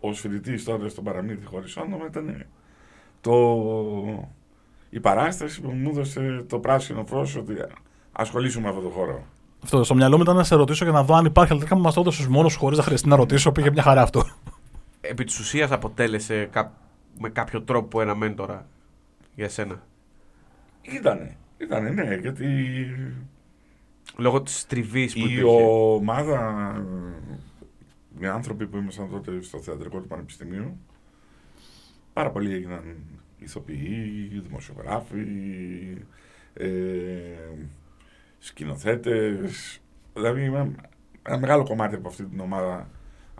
ως 0.00 0.20
φοιτητής 0.20 0.64
τότε 0.64 0.88
στο 0.88 1.02
παραμύθι 1.02 1.44
χωρίς 1.44 1.76
όνομα 1.76 2.04
ήταν 2.06 2.46
το, 3.20 3.62
η 4.90 5.00
παράσταση 5.00 5.60
που 5.60 5.70
μου 5.70 5.88
έδωσε 5.90 6.44
το 6.48 6.58
πράσινο 6.58 7.04
φως 7.06 7.36
ότι 7.36 7.54
ασχολήσουμε 8.12 8.62
με 8.64 8.68
αυτό 8.68 8.80
το 8.80 8.88
χώρο. 8.88 9.22
Αυτό, 9.64 9.84
στο 9.84 9.94
μυαλό 9.94 10.16
μου 10.16 10.22
ήταν 10.22 10.36
να 10.36 10.44
σε 10.44 10.54
ρωτήσω 10.54 10.84
για 10.84 10.92
να 10.92 11.02
δω 11.04 11.14
αν 11.14 11.24
υπάρχει, 11.24 11.50
αλλά 11.50 11.60
τελικά 11.60 11.76
μου 11.76 11.82
μας 11.82 11.94
το 11.94 12.00
έδωσες 12.00 12.26
μόνος 12.26 12.54
χωρίς 12.56 12.78
να 12.78 12.84
χρειαστεί 12.84 13.08
να 13.08 13.16
ρωτήσω. 13.16 13.52
Πήγε 13.52 13.70
μια 13.70 13.82
χαρά 13.82 14.02
αυτό. 14.02 14.24
Επί 15.00 15.24
της 15.24 15.38
ουσίας 15.38 15.70
αποτέλεσε 15.70 16.48
κά- 16.52 16.72
με 17.18 17.28
κάποιο 17.28 17.62
τρόπο 17.62 18.00
ένα 18.00 18.14
μέντορα 18.14 18.66
για 19.38 19.46
εσένα. 19.46 19.82
Ήτανε, 20.82 21.36
ήτανε, 21.58 21.90
ναι, 21.90 22.14
γιατί 22.14 22.46
Λόγω 24.16 24.42
της 24.42 24.66
τριβής 24.66 25.12
που 25.12 25.18
η 25.18 25.22
υπήρχε. 25.22 25.44
ομάδα, 25.44 26.74
οι 28.20 28.26
άνθρωποι 28.26 28.66
που 28.66 28.76
ήμασταν 28.76 29.10
τότε 29.10 29.42
στο 29.42 29.58
θεατρικό 29.58 30.00
του 30.00 30.06
Πανεπιστημίου, 30.06 30.78
πάρα 32.12 32.30
πολλοί 32.30 32.54
έγιναν 32.54 32.96
ηθοποιοί, 33.38 34.40
δημοσιογράφοι, 34.46 35.26
ε, 36.54 36.68
σκηνοθέτες. 38.38 39.80
Δηλαδή 40.14 40.42
ένα 40.42 40.70
ένα 41.22 41.38
μεγάλο 41.38 41.62
κομμάτι 41.64 41.94
από 41.94 42.08
αυτή 42.08 42.24
την 42.24 42.40
ομάδα 42.40 42.90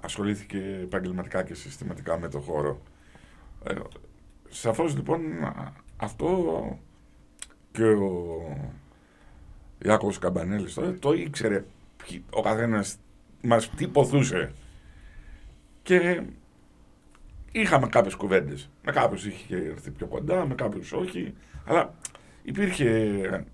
ασχολήθηκε 0.03 0.79
επαγγελματικά 0.83 1.43
και 1.43 1.55
συστηματικά 1.55 2.19
με 2.19 2.29
το 2.29 2.41
χώρο. 2.41 2.83
Ε, 3.65 3.75
σαφώς 4.49 4.97
λοιπόν 4.97 5.45
α- 5.45 5.73
αυτό 6.01 6.79
και 7.73 7.85
ο 7.85 8.39
Ιάκωβος 9.85 10.19
Καμπανέλης 10.19 10.75
τότε 10.75 10.93
το 10.93 11.13
ήξερε 11.13 11.65
ποιοι- 12.07 12.25
ο 12.31 12.41
καθένας 12.43 12.97
μας 13.43 13.71
τι 13.71 13.89
ποθούσε. 13.89 14.53
Και 15.83 16.23
είχαμε 17.53 17.87
κάποιες 17.87 18.15
κουβέντες. 18.15 18.71
Με 18.85 18.93
κάποιους 18.93 19.25
είχε 19.27 19.57
έρθει 19.57 19.91
πιο 19.91 20.07
κοντά, 20.07 20.47
με 20.47 20.55
κάποιους 20.55 20.93
όχι. 20.93 21.35
Αλλά 21.65 21.95
υπήρχε 22.43 23.47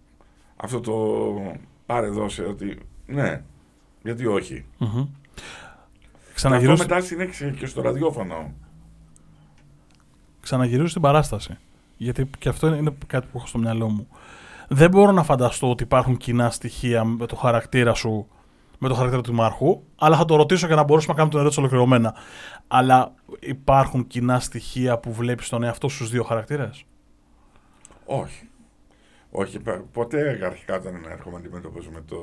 αυτό 0.57 0.81
το 0.81 1.57
πάρε 1.87 2.09
δώσε 2.09 2.43
ότι 2.43 2.79
ναι, 3.07 3.43
γιατί 4.03 4.27
όχι. 4.27 4.65
Μμμ. 4.79 4.89
Και 5.35 5.41
αυτό 5.41 6.35
Ξαναγυρίζω, 6.35 6.83
μετά 6.83 7.01
συνέχισε 7.01 7.51
και 7.59 7.67
στο 7.67 7.83
ραδιόφωνο. 7.83 8.53
ξαναγυρίζω 10.41 10.87
στην 10.89 11.03
παράσταση. 11.03 11.59
Γιατί 11.97 12.31
και 12.39 12.49
αυτό 12.49 12.67
είναι- 12.67 12.77
είναι 12.77 12.97
κάτι 13.07 13.27
που 13.33 13.39
έχω 13.39 13.47
στο 13.47 13.59
μυαλό 13.59 13.89
μου. 13.89 14.09
Δεν 14.69 14.91
μπορώ 14.91 15.13
να 15.13 15.23
φανταστώ 15.23 15.71
ότι 15.71 15.83
υπάρχουν 15.83 16.17
κοινά 16.17 16.51
στοιχεία 16.51 17.05
με 17.05 17.27
το 17.27 17.37
χαρακτήρα 17.37 17.95
σου, 17.95 18.29
με 18.79 18.89
το 18.89 18.95
χαρακτήρα 18.95 19.23
του 19.23 19.31
Δημάρχου, 19.31 19.83
αλλά 19.99 20.17
θα 20.17 20.25
το 20.25 20.37
ρωτήσω 20.37 20.67
για 20.67 20.77
να 20.77 20.83
μπορέσουμε 20.83 21.13
να 21.13 21.19
κάνουμε 21.19 21.31
την 21.31 21.39
ερώτηση 21.41 21.61
ολοκληρωμένα. 21.61 22.15
Αλλά 22.69 23.15
υπάρχουν 23.41 24.07
κοινά 24.07 24.41
στοιχεία 24.41 24.99
που 24.99 25.13
βλέπεις 25.13 25.49
τον 25.49 25.63
εαυτό 25.63 25.89
στους 25.89 26.11
δύο 26.11 26.23
χαρακτήρες; 26.23 26.85
Όχι. 28.05 28.49
Όχι, 29.31 29.61
πα- 29.61 29.85
ποτέ 29.93 30.41
αρχικά 30.45 30.75
όταν 30.77 31.05
έρχομαι 31.11 31.37
αντιμέτωπο 31.37 31.79
με, 31.93 32.03
το, 32.07 32.17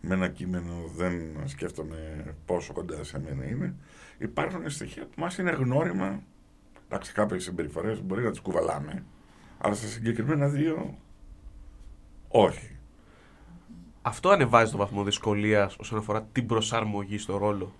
με 0.00 0.14
ένα 0.14 0.28
κείμενο 0.28 0.72
δεν 0.96 1.12
σκέφτομαι 1.44 2.24
πόσο 2.46 2.72
κοντά 2.72 3.04
σε 3.04 3.20
μένα 3.20 3.44
είναι. 3.44 3.74
Υπάρχουν 4.18 4.70
στοιχεία 4.70 5.02
που 5.02 5.20
μας 5.20 5.38
είναι 5.38 5.50
γνώριμα. 5.50 6.20
Εντάξει, 6.94 7.12
κάποιες 7.12 7.42
συμπεριφορές 7.42 8.02
μπορεί 8.02 8.22
να 8.22 8.30
τις 8.30 8.40
κουβαλάμε, 8.40 9.04
αλλά 9.58 9.74
στα 9.74 9.86
συγκεκριμένα 9.86 10.48
δύο, 10.48 10.98
όχι. 12.28 12.76
Αυτό 14.02 14.28
ανεβάζει 14.28 14.70
το 14.72 14.76
βαθμό 14.78 15.02
δυσκολίας 15.04 15.76
όσον 15.78 15.98
αφορά 15.98 16.22
την 16.32 16.46
προσαρμογή 16.46 17.18
στο 17.18 17.36
ρόλο. 17.36 17.72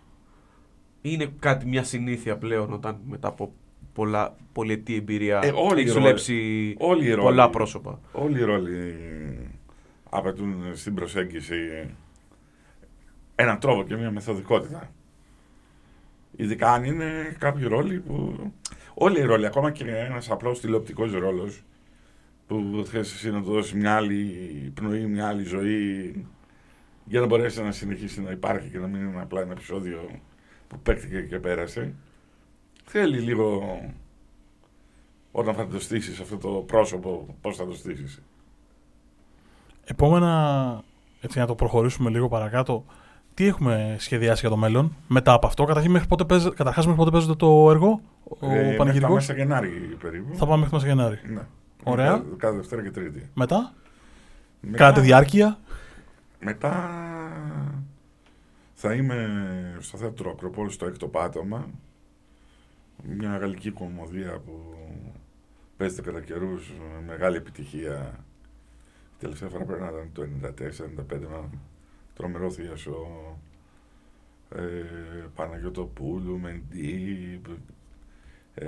Είναι 1.03 1.33
κάτι 1.39 1.67
μια 1.67 1.83
συνήθεια 1.85 2.37
πλέον 2.39 2.73
όταν 2.73 3.01
μετά 3.09 3.29
από 3.29 3.53
πολλά, 3.93 4.37
πολυετή 4.53 4.95
εμπειρία 4.95 5.41
Ε, 5.43 5.51
όλοι 5.55 5.79
οι 5.79 5.83
έχεις 5.83 5.93
ρόλοι- 5.93 5.93
δουλέψει 5.93 6.75
όλοι 6.79 7.05
οι 7.07 7.09
ρόλοι- 7.11 7.23
πολλά 7.23 7.51
πρόσωπα. 7.51 8.01
Όλοι 8.13 8.39
οι 8.39 8.43
ρόλοι 8.45 8.95
απαιτούν 10.11 10.77
στην 10.77 10.95
προσέγγιση 10.95 11.57
έναν 13.35 13.59
τρόπο 13.59 13.83
και 13.83 13.97
μια 13.97 14.11
μεθοδικότητα. 14.11 14.91
Ειδικά 16.37 16.73
αν 16.73 16.85
είναι 16.85 17.37
κάποιοι 17.39 17.67
ρόλοι 17.67 18.01
που. 18.01 18.35
Όλοι 18.95 19.19
οι 19.19 19.25
ρόλοι, 19.25 19.47
ακόμα 19.47 19.71
και 19.71 19.85
ένας 19.85 20.31
απλός 20.31 20.61
τηλεοπτικός 20.61 21.13
ρόλος 21.13 21.63
που 22.47 22.83
θες 22.87 23.13
εσύ 23.13 23.31
να 23.31 23.43
του 23.43 23.51
δώσεις 23.51 23.73
μια 23.73 23.95
άλλη 23.95 24.73
πνοή, 24.75 25.07
μια 25.07 25.27
άλλη 25.29 25.43
ζωή 25.43 26.27
για 27.05 27.21
να 27.21 27.27
μπορέσει 27.27 27.63
να 27.63 27.73
συνεχίσει 27.73 28.23
να 28.23 28.31
υπάρχει 28.31 28.69
και 28.69 28.79
να 28.79 28.87
μην 28.87 29.01
είναι 29.01 29.21
απλά 29.21 29.41
ένα 29.41 29.53
επεισόδιο 29.53 30.09
που 30.69 30.79
παίχτηκε 30.79 31.21
και 31.21 31.39
πέρασε. 31.39 31.95
Θέλει 32.85 33.19
λίγο 33.19 33.79
όταν 35.33 35.55
θα 35.55 35.67
το 35.67 35.81
στήσεις 35.81 36.21
αυτό 36.21 36.37
το 36.37 36.49
πρόσωπο, 36.49 37.37
πώς 37.41 37.57
θα 37.57 37.67
το 37.67 37.73
στήσεις. 37.73 38.23
Επόμενα, 39.85 40.83
έτσι 41.21 41.39
να 41.39 41.47
το 41.47 41.55
προχωρήσουμε 41.55 42.11
λίγο 42.11 42.29
παρακάτω, 42.29 42.85
τι 43.35 43.47
έχουμε 43.47 43.97
σχεδιάσει 43.99 44.41
για 44.41 44.51
το 44.51 44.57
μέλλον 44.57 44.97
μετά 45.09 45.33
από 45.33 45.47
αυτό. 45.47 45.65
Καταρχήν, 45.65 45.91
μέχρι 45.91 46.09
πότε 46.09 46.25
παίζε, 46.25 46.51
καταρχάς, 46.51 46.85
μέχρι 46.85 46.99
πότε 46.99 47.11
παίζεται 47.11 47.35
το 47.35 47.71
έργο, 47.71 48.01
ο 48.25 48.47
Ε, 48.47 48.49
μέχρι 48.49 48.71
τα 48.71 48.77
πανηγυρικός. 48.77 49.15
Μέσα 49.15 49.35
Γενάρη 49.35 49.97
περίπου. 50.01 50.35
Θα 50.37 50.47
πάμε 50.47 50.57
μέχρι 50.61 50.75
μέσα 50.75 50.87
Γενάρη. 50.87 51.19
Ναι. 51.29 51.43
Ωραία. 51.83 52.11
Κάθε- 52.11 52.25
Κάθε 52.37 52.57
Δευτέρα 52.57 52.83
και 52.83 52.91
Τρίτη. 52.91 53.29
Μετά, 53.35 53.75
Μετά- 54.61 54.77
κάνετε 54.77 55.01
διάρκεια; 55.01 55.59
Μετά 56.41 56.91
θα 58.75 58.95
είμαι 58.95 59.29
στο 59.81 59.97
θέατρο 59.99 60.31
Ακροπόλης 60.31 60.75
στο 60.75 60.87
έκτο 60.87 61.09
πάτωμα. 61.09 61.67
Μια 63.03 63.37
γαλλική 63.37 63.71
κομμωδία 63.71 64.39
που 64.47 64.75
παίζεται 65.77 66.03
κατά 66.03 66.21
καιρούς 66.21 66.73
μεγάλη 67.07 67.37
επιτυχία. 67.37 68.25
Η 69.17 69.21
τελευταία 69.21 69.49
φορά 69.49 69.65
πρέπει 69.65 69.83
να 69.83 69.89
ήταν 69.89 70.09
το 70.13 70.23
94-95 70.23 71.19
με 71.21 71.27
έναν 71.27 71.51
τρομερό 72.15 72.51
θείασο. 72.51 72.97
Ε, 74.57 74.61
Παναγιώτοπούλου, 75.35 76.39
Μεντή. 76.39 77.41
Ε, 78.55 78.67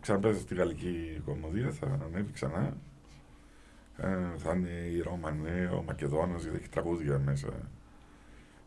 ξαναπέζω 0.00 0.40
στη 0.40 0.54
γαλλική 0.54 1.22
κομμωδία, 1.24 1.70
θα 1.70 1.86
ανέβει 1.86 2.32
ξανά. 2.32 2.76
Ε, 3.96 4.16
θα 4.36 4.54
είναι 4.54 4.68
η 4.68 5.00
Ρωμανέ, 5.00 5.70
ο 5.72 5.82
Μακεδόνας, 5.86 6.42
γιατί 6.42 6.56
έχει 6.56 6.68
τραγούδια 6.68 7.18
μέσα 7.18 7.48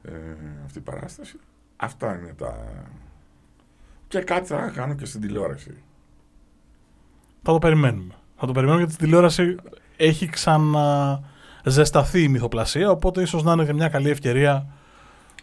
ε, 0.03 0.12
αυτή 0.65 0.77
η 0.77 0.81
παράσταση. 0.81 1.39
Αυτά 1.75 2.17
είναι 2.17 2.33
τα... 2.33 2.57
Και 4.07 4.19
κάτι 4.19 4.47
θα 4.47 4.71
κάνω 4.75 4.95
και 4.95 5.05
στην 5.05 5.21
τηλεόραση. 5.21 5.83
Θα 7.41 7.51
το 7.51 7.59
περιμένουμε. 7.59 8.13
Θα 8.36 8.45
το 8.45 8.51
περιμένουμε 8.51 8.81
γιατί 8.81 8.93
στην 8.93 9.05
τηλεόραση 9.05 9.57
έχει 9.97 10.29
ξαναζεσταθεί 10.29 12.23
η 12.23 12.27
μυθοπλασία, 12.27 12.89
οπότε 12.89 13.21
ίσως 13.21 13.43
να 13.43 13.53
είναι 13.53 13.65
και 13.65 13.73
μια 13.73 13.89
καλή 13.89 14.09
ευκαιρία. 14.09 14.67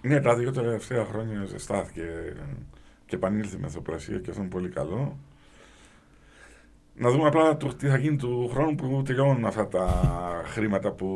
Ναι, 0.03 0.21
τα 0.21 0.35
δύο 0.35 0.51
τελευταία 0.51 1.05
χρόνια 1.05 1.45
ζεστάθηκε 1.45 2.03
και 3.11 3.17
επανήλθε 3.17 3.57
η 3.57 3.61
μεθοπλασία 3.61 4.19
και 4.19 4.31
αυτό 4.31 4.43
είναι 4.43 4.51
πολύ 4.51 4.69
καλό. 4.69 5.17
Να 6.97 7.11
δούμε 7.11 7.27
απλά 7.27 7.57
το, 7.57 7.67
τι 7.75 7.89
θα 7.89 7.97
γίνει 7.97 8.17
του 8.17 8.49
χρόνου 8.53 8.75
που 8.75 9.03
τελειώνουν 9.05 9.45
αυτά 9.45 9.69
τα 9.69 9.87
χρήματα 10.45 10.93
που 10.93 11.07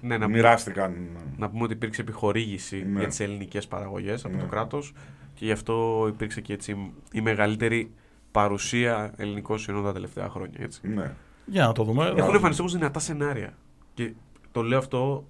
Ναι, 0.00 0.18
να- 0.18 0.28
μοιράστηκαν. 0.28 1.06
Να 1.36 1.50
πούμε 1.50 1.62
ότι 1.64 1.72
υπήρξε 1.72 2.00
επιχορήγηση 2.00 2.86
Ναι. 2.90 2.98
για 2.98 3.08
τις 3.08 3.20
ελληνικές 3.20 3.66
παραγωγές 3.68 4.24
από 4.24 4.34
Ναι. 4.34 4.40
το 4.40 4.46
κράτος 4.46 4.92
και 5.34 5.44
γι' 5.44 5.52
αυτό 5.52 6.04
υπήρξε 6.08 6.40
και 6.40 6.52
έτσι 6.52 6.92
η 7.12 7.20
μεγαλύτερη 7.20 7.90
παρουσία 8.30 9.12
ελληνικών 9.16 9.58
σινών 9.58 9.84
τα 9.84 9.92
τελευταία 9.92 10.28
χρόνια. 10.28 10.58
Έτσι. 10.60 10.80
Ναι. 10.88 11.12
Για 11.46 11.66
να 11.66 11.72
το 11.72 11.84
δούμε. 11.84 12.12
Έχουν 12.16 12.34
εμφανιστεί 12.34 12.60
όμως 12.62 12.74
δυνατά 12.74 12.98
σενάρια. 12.98 13.54
Και 13.94 14.12
το 14.52 14.62
λέω 14.62 14.78
αυτό 14.78 15.24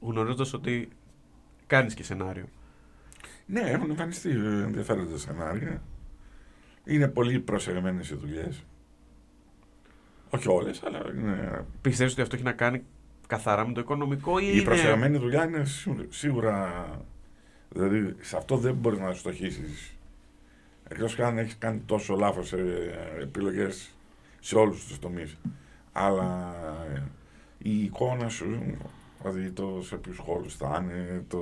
γνωρίζοντας 0.00 0.52
ότι 0.54 0.88
κάνεις 1.66 1.94
και 1.94 2.02
σενάριο. 2.02 2.44
Ναι, 3.46 3.60
έχουν 3.60 3.90
εμφανιστεί 3.90 4.30
ενδιαφέροντα 4.30 5.18
σενάρια. 5.18 5.82
Είναι 6.84 7.08
πολύ 7.08 7.38
προσεγμένες 7.40 8.10
οι 8.10 8.14
δουλειές. 8.14 8.64
Όχι 10.30 10.48
όλες, 10.48 10.82
αλλά 10.82 11.02
είναι... 11.16 11.64
Πιστεύεις 11.80 12.12
ότι 12.12 12.22
αυτό 12.22 12.34
έχει 12.34 12.44
να 12.44 12.52
κάνει 12.52 12.82
καθαρά 13.26 13.66
με 13.66 13.72
το 13.72 13.80
οικονομικό 13.80 14.38
ή 14.38 14.44
η 14.46 14.50
είναι... 14.54 14.62
προσεγμένη 14.62 15.18
δουλειά 15.18 15.44
είναι 15.44 15.64
σίγουρα- 15.64 16.06
σίγουρα. 16.08 16.84
Δηλαδή, 17.68 18.16
σε 18.20 18.36
αυτό 18.36 18.56
δεν 18.56 18.74
μπορείς 18.74 18.98
να 18.98 19.12
στοχίσεις. 19.12 19.96
Εκτός 20.88 21.14
και 21.14 21.22
αν 21.22 21.38
έχεις 21.38 21.58
κάνει 21.58 21.82
τόσο 21.86 22.14
λάθος 22.14 22.52
επιλογές 23.20 23.94
σε 24.40 24.56
όλους 24.56 24.86
τους 24.86 24.98
τομείς. 24.98 25.38
Αλλά 25.92 26.54
ε, 26.94 27.02
η 27.58 27.82
εικόνα 27.82 28.28
σου, 28.28 28.76
δηλαδή 29.22 29.50
το 29.50 29.82
σε 29.82 29.96
ποιους 29.96 30.18
χώρους 30.18 30.56
θα 30.56 30.80
είναι, 30.82 31.24
το 31.28 31.40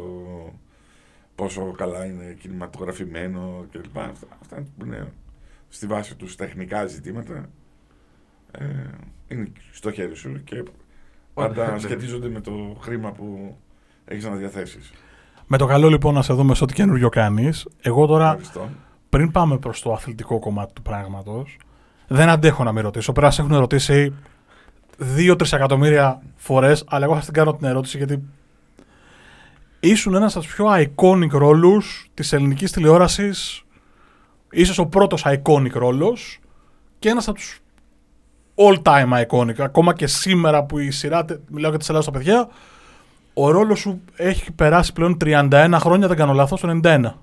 πόσο 1.35 1.73
καλά 1.77 2.05
είναι 2.05 2.37
κινηματογραφημένο 2.41 3.65
κλπ. 3.73 3.99
Αυτά, 3.99 4.27
αυτά 4.41 4.57
που 4.79 4.85
είναι 4.85 5.13
στη 5.69 5.87
βάση 5.87 6.17
τους 6.17 6.37
τεχνικά 6.37 6.87
ζητήματα 6.87 7.49
ε, 8.51 8.65
είναι 9.29 9.53
στο 9.73 9.91
χέρι 9.91 10.15
σου 10.15 10.45
και 10.45 10.63
πάντα 11.35 11.73
Ναι. 11.73 11.79
σχετίζονται 11.79 12.29
με 12.29 12.41
το 12.41 12.77
χρήμα 12.81 13.13
που 13.13 13.57
έχεις 14.05 14.25
να 14.25 14.35
διαθέσεις. 14.35 14.93
Με 15.47 15.59
το 15.59 15.67
καλό 15.67 15.89
λοιπόν 15.89 16.15
να 16.15 16.23
σε 16.23 16.33
δούμε 16.33 16.55
σε 16.55 16.65
ό,τι 16.65 16.75
καινούριο 16.75 17.09
κάνεις. 17.09 17.69
Εγώ 17.81 18.07
τώρα, 18.07 18.27
Ευχαριστώ. 18.27 18.69
πριν 19.09 19.31
πάμε 19.31 19.59
προς 19.59 19.83
το 19.83 19.93
αθλητικό 19.93 20.39
κομμάτι 20.39 20.73
του 20.73 20.83
πράγματος, 20.83 21.59
δεν 22.09 22.29
αντέχω 22.29 22.65
να 22.65 22.73
με 22.73 22.81
ρωτήσω. 22.81 23.13
Πέρα 23.13 23.31
σε 23.31 23.43
έχουν 23.43 23.57
ρωτήσει 23.57 24.15
2-3 25.17 25.53
εκατομμύρια 25.53 26.23
φορές, 26.37 26.85
αλλά 26.89 27.05
εγώ 27.05 27.15
θα 27.15 27.21
την 27.21 27.33
κάνω 27.33 27.55
την 27.55 27.67
ερώτηση 27.67 27.97
γιατί 27.97 28.23
ήσουν 29.89 30.15
ένας 30.15 30.37
από 30.37 30.45
τους 30.45 30.55
πιο 30.55 30.67
iconic 30.73 31.31
ρόλους 31.31 32.11
της 32.15 32.33
ελληνικής 32.33 32.73
τηλεόρασης. 32.73 33.63
ίσως 34.51 34.79
ο 34.79 34.87
πρώτος 34.87 35.25
iconic 35.27 35.71
ρόλος 35.73 36.39
και 36.99 37.09
ένας 37.09 37.29
από 37.29 37.37
τους 37.39 37.59
all 38.55 38.83
time 38.83 39.25
iconic. 39.27 39.61
Ακόμα 39.61 39.95
και 39.95 40.07
σήμερα 40.07 40.65
που 40.65 40.79
η 40.79 40.91
σειρά, 40.91 41.25
τε- 41.25 41.41
μιλάω 41.51 41.71
για 41.71 41.79
τη 41.79 41.85
Ελλάδα 41.89 42.05
στα 42.05 42.13
παιδιά, 42.13 42.49
ο 43.35 43.51
ρόλος 43.51 43.79
σου 43.79 44.01
έχει 44.17 44.53
περάσει 44.53 44.93
πλέον 44.93 45.17
31 45.25 45.77
χρόνια, 45.79 46.09
δεν 46.09 46.17
κάνω 46.17 46.33
λάθος, 46.33 46.61
το 46.61 46.69
91. 46.85 47.19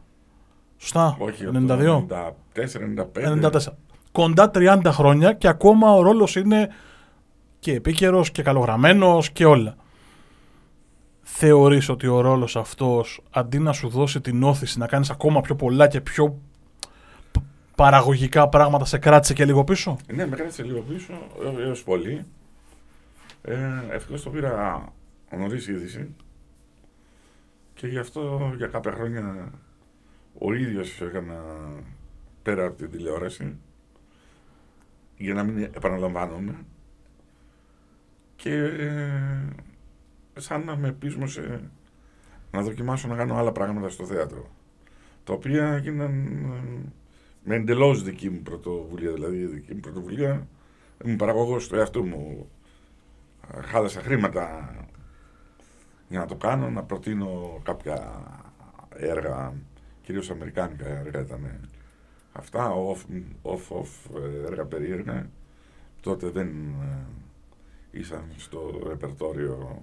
Σωστά. 0.78 1.16
Όχι, 1.20 1.46
92. 1.46 2.06
94-95. 2.54 3.32
94. 3.32 3.78
Κοντά 4.12 4.52
30 4.54 4.92
χρόνια 4.92 5.34
και 5.34 5.48
ακόμα 5.48 5.94
ο 5.94 6.02
ρόλος 6.02 6.36
είναι 6.36 6.70
και 7.60 7.74
επίκαιρος 7.74 8.32
και 8.32 8.42
καλογραμμένος 8.44 9.30
και 9.32 9.46
όλα. 9.46 9.76
Θεωρείς 11.34 11.90
ότι 11.90 12.08
ο 12.08 12.22
ρόλος 12.22 12.56
αυτός 12.56 13.22
αντί 13.32 13.60
να 13.60 13.74
σου 13.74 13.90
δώσει 13.90 14.22
την 14.22 14.44
όθηση 14.44 14.78
να 14.80 14.88
κάνεις 14.88 15.10
ακόμα 15.10 15.42
πιο 15.42 15.56
πολλά 15.56 15.88
και 15.88 16.02
πιο 16.02 16.42
π- 17.32 17.38
παραγωγικά 17.76 18.50
πράγματα 18.50 18.86
σε 18.86 18.98
κράτησε 18.98 19.34
και 19.34 19.46
λίγο 19.46 19.64
πίσω; 19.64 19.98
Ναι, 20.14 20.26
με 20.28 20.36
κράτησε 20.36 20.64
λίγο 20.64 20.80
πίσω, 20.82 21.14
έως 21.60 21.84
πολύ. 21.84 22.26
Ε, 23.42 23.56
Ευτυχώς 23.90 24.24
το 24.24 24.30
πήρα 24.30 24.94
νωρίς 25.38 25.68
είδηση. 25.68 26.16
Και 27.74 27.88
γι' 27.88 27.98
αυτό 28.00 28.54
για 28.58 28.68
κάποια 28.68 28.92
χρόνια 28.92 29.52
ο 30.38 30.54
ίδιος 30.54 31.02
έκανα 31.02 31.42
πέρα 32.44 32.66
από 32.66 32.78
την 32.78 32.92
τηλεόραση 32.92 33.58
για 35.18 35.34
να 35.34 35.44
μην 35.44 35.64
επαναλαμβάνομαι 35.64 36.56
και 38.36 38.54
ε, 38.54 39.46
σαν 40.38 40.64
να 40.66 40.76
με 40.76 40.92
πείσμωσε 40.92 41.72
να 42.52 42.62
δοκιμάσω 42.62 43.08
να 43.08 43.16
κάνω 43.16 43.36
άλλα 43.36 43.52
πράγματα 43.52 43.90
στο 43.90 44.06
θέατρο 44.06 44.50
τα 45.24 45.34
οποία 45.34 45.68
έγιναν 45.68 46.28
ε, 46.46 46.90
με 47.44 47.56
εντελώς 47.56 48.04
δική 48.04 48.30
μου 48.30 48.42
πρωτοβουλία. 48.42 49.12
Δηλαδή, 49.12 49.38
η 49.38 49.46
δική 49.46 49.74
μου 49.74 49.80
πρωτοβουλία 49.80 50.48
είμαι 51.06 51.16
παραγωγός 51.16 51.68
του 51.68 51.76
εαυτού 51.76 52.06
μου. 52.06 52.50
Ε, 53.54 53.62
Χάλασα 53.62 54.02
χρήματα 54.02 54.76
για 56.10 56.20
να 56.20 56.26
το 56.26 56.36
κάνω, 56.36 56.70
να 56.70 56.84
προτείνω 56.84 57.60
κάποια 57.64 58.22
έργα, 58.90 59.54
κυρίως 60.02 60.30
αμερικάνικα 60.30 60.88
έργα 60.88 61.20
ήταν 61.20 61.70
αυτά, 62.32 62.72
off, 62.72 63.06
off, 63.44 63.78
off 63.78 64.20
ε, 64.22 64.46
έργα 64.46 64.66
περίεργα. 64.66 65.30
Τότε 66.02 66.30
δεν 66.30 66.48
ε, 66.82 68.00
ήσαν 68.00 68.24
στο 68.38 68.82
ρεπερτόριο 68.88 69.82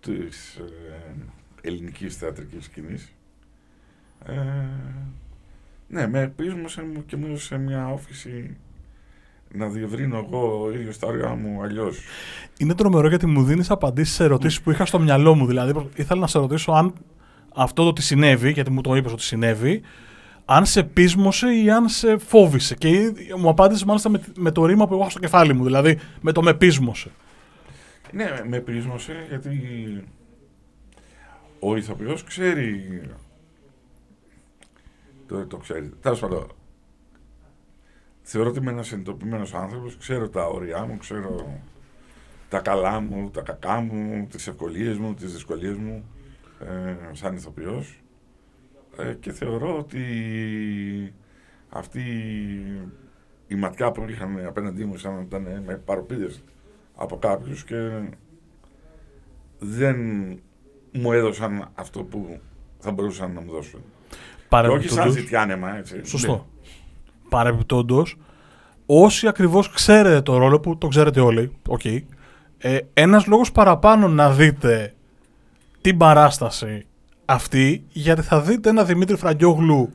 της 0.00 0.54
ε, 0.54 1.68
ελληνικής 1.68 2.16
θεατρικής 2.16 2.64
σκηνής. 2.64 3.12
Ε, 4.26 4.32
ναι, 5.88 6.06
με 6.08 6.32
πείσμωσε 6.36 6.82
μου 6.82 7.04
και 7.06 7.16
μου 7.16 7.26
έδωσε 7.26 7.58
μια 7.58 7.88
όφηση 7.92 8.56
να 9.54 9.68
διευρύνω 9.68 10.18
εγώ 10.18 10.62
ο 10.64 10.72
ίδιος 10.72 10.98
τα 10.98 11.06
όρια 11.06 11.28
μου 11.28 11.62
αλλιώς. 11.62 11.98
Είναι 12.58 12.74
τρομερό 12.74 13.08
γιατί 13.08 13.26
μου 13.26 13.44
δίνεις 13.44 13.70
απαντήσεις 13.70 14.14
σε 14.14 14.24
ερωτήσεις 14.24 14.60
που 14.60 14.70
είχα 14.70 14.84
στο 14.84 14.98
μυαλό 14.98 15.34
μου. 15.34 15.46
Δηλαδή, 15.46 15.72
προ- 15.72 15.90
ήθελα 15.98 16.20
να 16.20 16.26
σε 16.26 16.38
ρωτήσω 16.38 16.72
αν 16.72 16.92
αυτό 17.54 17.84
το 17.84 17.92
τι 17.92 18.02
συνέβη, 18.02 18.50
γιατί 18.52 18.70
μου 18.70 18.80
το 18.80 18.94
είπες 18.96 19.12
ότι 19.12 19.22
συνέβη, 19.22 19.82
αν 20.44 20.66
σε 20.66 20.82
πείσμωσε 20.82 21.46
ή 21.54 21.70
αν 21.70 21.88
σε 21.88 22.18
φόβησε. 22.18 22.74
Και 22.74 22.88
ήδη- 22.88 23.34
μου 23.38 23.48
απάντησε 23.48 23.84
μάλιστα 23.84 24.08
με, 24.08 24.20
με 24.36 24.50
το 24.50 24.66
ρήμα 24.66 24.86
που 24.86 24.92
εγώ 24.92 25.00
έχω 25.02 25.10
στο 25.10 25.20
κεφάλι 25.20 25.54
μου, 25.54 25.64
δηλαδή 25.64 25.98
με 26.20 26.32
το 26.32 26.42
με 26.42 26.54
πείσμωσε. 26.54 27.10
Ναι, 28.12 28.42
με 28.46 28.60
πείσμωσε 28.60 29.26
γιατί 29.28 29.58
ο 31.58 31.76
ηθοποιός 31.76 32.24
ξέρει. 32.24 33.02
Το, 35.26 35.46
το 35.46 35.56
ξέρει. 35.56 35.88
Τέλος 36.00 36.20
πάντων, 36.20 36.46
θεωρώ 38.22 38.48
ότι 38.48 38.58
είμαι 38.58 38.70
ένας 38.70 38.86
συνειδητοποιημένο 38.86 39.46
άνθρωπος. 39.52 39.96
Ξέρω 39.96 40.28
τα 40.28 40.46
όρια 40.46 40.84
μου, 40.84 40.96
ξέρω 40.96 41.60
τα 42.48 42.60
καλά 42.60 43.00
μου, 43.00 43.30
τα 43.30 43.40
κακά 43.40 43.80
μου, 43.80 44.26
τις 44.30 44.46
ευκολίες 44.46 44.98
μου, 44.98 45.14
τις 45.14 45.32
δυσκολίες 45.32 45.76
μου 45.76 46.04
ε, 46.60 47.14
σαν 47.14 47.34
ηθοποιός 47.36 48.02
ε, 48.96 49.14
και 49.14 49.32
θεωρώ 49.32 49.78
ότι 49.78 50.04
αυτή 51.68 52.02
η 53.46 53.54
ματιά 53.54 53.90
που 53.90 54.04
είχαν 54.08 54.46
απέναντί 54.46 54.84
μου 54.84 54.96
σαν 54.96 55.14
να 55.14 55.20
ήταν 55.20 55.62
με 55.66 55.76
παροπίδες 55.76 56.42
από 57.02 57.16
κάποιους 57.18 57.64
και 57.64 57.76
δεν 59.58 59.96
μου 60.92 61.12
έδωσαν 61.12 61.68
αυτό 61.74 62.02
που 62.02 62.40
θα 62.78 62.90
μπορούσαν 62.92 63.32
να 63.32 63.40
μου 63.40 63.50
δώσουν. 63.50 63.80
Και 63.80 64.56
όχι 64.56 64.88
σαν 64.88 64.98
Παρεμπιπτόντως- 64.98 65.12
ζητιάνεμα, 65.12 65.76
έτσι. 65.76 66.00
Σωστό. 66.04 66.32
Ναι. 66.32 66.40
Παρεμπιπτόντως, 67.28 68.06
όσοι 68.86 69.26
ακριβώς 69.26 69.70
ξέρετε 69.70 70.20
το 70.20 70.36
ρόλο 70.36 70.60
που 70.60 70.78
το 70.78 70.88
ξέρετε 70.88 71.20
όλοι, 71.20 71.52
οκ, 71.68 71.84
ε, 72.58 72.78
ένας 72.94 73.26
λόγος 73.26 73.52
παραπάνω 73.52 74.08
να 74.08 74.30
δείτε 74.30 74.94
την 75.80 75.96
παράσταση 75.96 76.86
αυτή, 77.24 77.84
γιατί 77.88 78.22
θα 78.22 78.40
δείτε 78.40 78.68
ένα 78.68 78.84
Δημήτρη 78.84 79.16
Φραγκιόγλου 79.16 79.90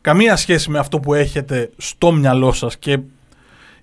καμία 0.00 0.36
σχέση 0.36 0.70
με 0.70 0.78
αυτό 0.78 1.00
που 1.00 1.14
έχετε 1.14 1.70
στο 1.76 2.12
μυαλό 2.12 2.52
σας 2.52 2.78
και 2.78 2.98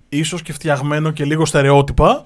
ίσως 0.08 0.42
και 0.42 0.52
φτιαγμένο 0.52 1.10
και 1.10 1.24
λίγο 1.24 1.44
στερεότυπα 1.44 2.24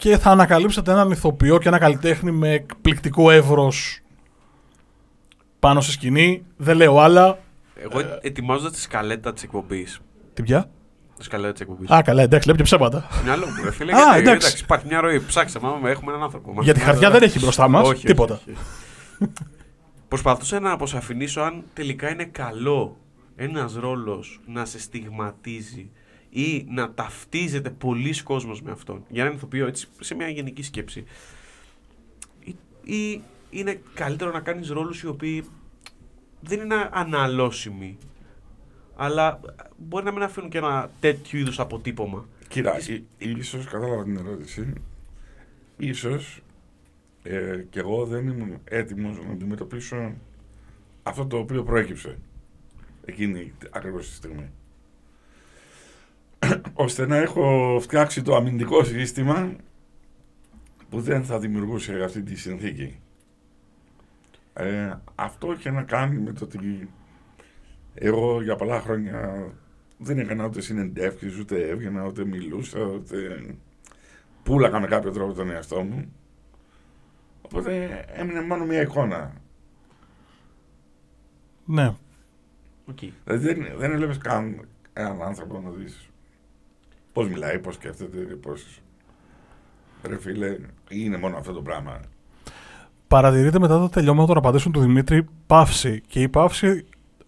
και 0.00 0.18
θα 0.18 0.30
ανακαλύψετε 0.30 0.90
έναν 0.90 1.10
ηθοποιό 1.10 1.58
και 1.58 1.68
ένα 1.68 1.78
καλλιτέχνη 1.78 2.30
με 2.30 2.52
εκπληκτικό 2.52 3.30
εύρος 3.30 4.00
πάνω 5.58 5.80
στη 5.80 5.92
σκηνή. 5.92 6.44
Δεν 6.56 6.76
λέω 6.76 6.98
άλλα. 6.98 7.38
Εγώ 7.74 8.00
ετοιμάζοντας 8.20 8.72
τη 8.72 8.80
σκαλέτα 8.80 9.32
της 9.32 9.42
εκπομπής. 9.42 10.00
Την 10.34 10.44
πια; 10.44 10.70
Τη 11.18 11.24
σκαλέτα 11.24 11.52
της 11.52 11.60
εκπομπής. 11.60 11.90
Α, 11.90 12.02
καλά, 12.02 12.22
εντάξει, 12.22 12.46
λέω 12.48 12.56
και 12.56 12.62
ψέματα. 12.62 13.08
Μυαλό 13.24 13.46
μου, 13.46 13.64
ρε 13.64 13.70
φίλε. 13.72 13.92
Α, 13.92 13.96
γιατί, 14.12 14.20
εντάξει. 14.20 14.62
Υπάρχει 14.62 14.86
μια 14.86 15.00
ροή. 15.00 15.20
Ψάξτε, 15.20 15.60
μάμα, 15.60 15.90
έχουμε 15.90 16.10
έναν 16.12 16.22
άνθρωπο. 16.22 16.52
Μας 16.52 16.64
Γιατί 16.64 16.78
θυμάται, 16.78 16.92
χαρτιά 16.98 17.10
βέβαια. 17.10 17.28
δεν 17.28 17.36
έχει 17.36 17.44
μπροστά 17.44 17.68
μας. 17.68 17.82
Όχι, 17.82 17.92
όχι, 17.94 18.06
Τίποτα. 18.06 18.34
όχι. 18.34 18.58
Προσπαθούσα 20.08 20.60
να 20.60 20.72
αποσαφηνίσω 20.72 21.40
αν 21.40 21.64
τελικά 21.72 22.10
είναι 22.10 22.24
καλό 22.24 22.96
ένας 23.36 23.74
ρόλος 23.74 24.40
να 24.46 24.64
σε 24.64 24.78
στιγματίζει 24.80 25.90
ή 26.30 26.64
να 26.68 26.92
ταυτίζεται 26.92 27.70
πολλοί 27.70 28.22
κόσμος 28.22 28.62
με 28.62 28.70
αυτόν. 28.70 29.04
Για 29.08 29.22
έναν 29.22 29.34
ηθοποιό 29.34 29.66
έτσι 29.66 29.86
σε 30.00 30.14
μια 30.14 30.28
γενική 30.28 30.62
σκέψη. 30.62 31.04
Ή, 32.44 32.54
ή 32.84 33.22
είναι 33.50 33.80
καλύτερο 33.94 34.30
να 34.30 34.40
κάνεις 34.40 34.68
ρόλους 34.68 35.02
οι 35.02 35.06
οποίοι 35.06 35.44
δεν 36.40 36.60
είναι 36.60 36.88
αναλώσιμοι 36.92 37.96
αλλά 38.96 39.40
μπορεί 39.76 40.04
να 40.04 40.12
μην 40.12 40.22
αφήνουν 40.22 40.50
και 40.50 40.58
ένα 40.58 40.90
τέτοιου 41.00 41.38
είδους 41.38 41.60
αποτύπωμα. 41.60 42.26
Κοίτα, 42.48 42.76
ί- 42.78 43.02
ίσως 43.18 43.64
κατάλαβα 43.64 44.02
την 44.04 44.16
ερώτηση. 44.16 44.72
Ίσως 45.76 46.40
ε, 47.22 47.64
και 47.70 47.78
εγώ 47.78 48.04
δεν 48.06 48.28
ήμουν 48.28 48.58
έτοιμος 48.64 49.16
να 49.26 49.32
αντιμετωπίσω 49.32 50.14
αυτό 51.02 51.26
το 51.26 51.36
οποίο 51.38 51.62
προέκυψε 51.62 52.18
εκείνη 53.04 53.52
ακριβώς 53.70 54.08
τη 54.08 54.14
στιγμή. 54.14 54.50
Ώστε 56.72 57.06
να 57.06 57.16
έχω 57.16 57.78
φτιάξει 57.80 58.22
το 58.22 58.34
αμυντικό 58.36 58.84
σύστημα 58.84 59.56
που 60.88 61.00
δεν 61.00 61.24
θα 61.24 61.38
δημιουργούσε 61.38 62.02
αυτή 62.02 62.22
τη 62.22 62.36
συνθήκη. 62.36 63.00
Ε, 64.52 64.92
αυτό 65.14 65.52
είχε 65.52 65.70
να 65.70 65.82
κάνει 65.82 66.18
με 66.18 66.32
το 66.32 66.44
ότι 66.44 66.90
εγώ 67.94 68.42
για 68.42 68.56
πολλά 68.56 68.80
χρόνια 68.80 69.48
δεν 69.98 70.18
έκανα 70.18 70.46
ούτε 70.46 70.60
συνεντεύξεις, 70.60 71.38
ούτε 71.38 71.68
έβγαινα, 71.68 72.06
ούτε 72.06 72.24
μιλούσα, 72.24 72.80
ούτε 72.80 73.44
πούλαγα 74.42 74.80
με 74.80 74.86
κάποιο 74.86 75.10
τρόπο 75.10 75.32
τον 75.32 75.50
εαυτό 75.50 75.82
μου. 75.82 76.12
Οπότε 77.42 78.04
έμεινε 78.08 78.42
μόνο 78.42 78.64
μια 78.64 78.80
εικόνα. 78.80 79.32
Ναι. 81.64 81.94
Okay. 82.90 83.10
Δηλαδή 83.24 83.46
δεν, 83.46 83.78
δεν 83.78 83.92
έβλεπες 83.92 84.18
καν 84.18 84.68
έναν 84.92 85.22
άνθρωπο 85.22 85.60
να 85.60 85.70
δεις 85.70 86.09
πώς 87.12 87.28
μιλάει, 87.28 87.58
πώς 87.58 87.74
σκέφτεται, 87.74 88.18
πώς... 88.18 88.80
Ρε 90.02 90.18
φίλε, 90.18 90.56
είναι 90.88 91.16
μόνο 91.16 91.36
αυτό 91.36 91.52
το 91.52 91.60
πράγμα. 91.62 92.00
Παρατηρείτε 93.08 93.58
μετά 93.58 93.78
το 93.78 93.88
τελειώμα 93.88 94.26
των 94.26 94.36
απαντήσεων 94.36 94.72
του 94.72 94.80
Δημήτρη 94.80 95.26
παύση. 95.46 96.02
Και 96.06 96.20
η 96.20 96.28
παύση 96.28 96.84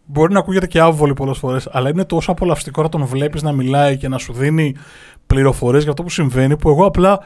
μπορεί 0.07 0.33
να 0.33 0.39
ακούγεται 0.39 0.67
και 0.67 0.81
άβολη 0.81 1.13
πολλές 1.13 1.39
φορές, 1.39 1.69
αλλά 1.71 1.89
είναι 1.89 2.05
τόσο 2.05 2.31
απολαυστικό 2.31 2.83
να 2.83 2.89
τον 2.89 3.05
βλέπεις 3.05 3.43
να 3.43 3.53
μιλάει 3.53 3.97
και 3.97 4.09
να 4.09 4.19
σου 4.19 4.33
δίνει 4.33 4.75
πληροφορίες 5.27 5.83
για 5.83 5.91
αυτό 5.91 6.03
που 6.03 6.11
συμβαίνει, 6.11 6.57
που 6.57 6.69
εγώ 6.69 6.87
απλά 6.87 7.25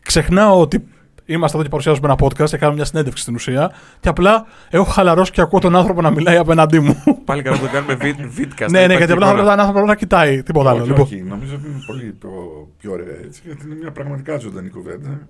ξεχνάω 0.00 0.60
ότι 0.60 0.88
είμαστε 1.32 1.56
εδώ 1.56 1.62
και 1.64 1.70
παρουσιάζουμε 1.70 2.06
ένα 2.06 2.16
podcast 2.20 2.48
και 2.48 2.56
κάνουμε 2.56 2.76
μια 2.76 2.84
συνέντευξη 2.84 3.22
στην 3.22 3.34
ουσία. 3.34 3.72
Και 4.00 4.08
απλά 4.08 4.46
έχω 4.70 4.84
χαλαρώσει 4.84 5.32
και 5.32 5.40
ακούω 5.40 5.60
τον 5.60 5.76
άνθρωπο 5.76 6.00
να 6.00 6.10
μιλάει 6.10 6.36
απέναντί 6.36 6.80
μου. 6.80 7.02
Πάλι 7.24 7.42
καλά 7.42 7.58
που 7.58 7.64
το 7.64 7.70
κάνουμε 7.72 7.94
βίντεο. 7.94 8.68
ναι, 8.70 8.86
ναι, 8.86 8.96
γιατί 8.96 9.12
απλά 9.12 9.26
θα 9.26 9.32
πρέπει 9.34 9.48
άνθρωπος 9.50 9.88
να 9.88 9.94
κοιτάει. 9.94 10.42
Τίποτα 10.42 10.70
άλλο. 10.70 10.80
Όχι, 10.80 10.88
Λοιπόν, 10.88 11.04
όχι, 11.04 11.22
νομίζω 11.22 11.54
ότι 11.54 11.66
είναι 11.66 11.82
πολύ 11.86 12.12
πιο, 12.12 12.30
πιο 12.78 12.92
ωραία 12.92 13.16
έτσι, 13.24 13.42
γιατί 13.44 13.66
είναι 13.66 13.74
μια 13.74 13.90
πραγματικά 13.90 14.38
ζωντανή 14.38 14.68
κουβέντα. 14.68 15.28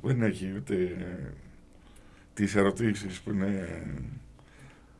Δεν 0.00 0.22
έχει 0.22 0.52
ούτε 0.56 0.74
τις 2.34 2.56
ερωτήσεις 2.56 3.20
που 3.20 3.30
είναι 3.30 3.68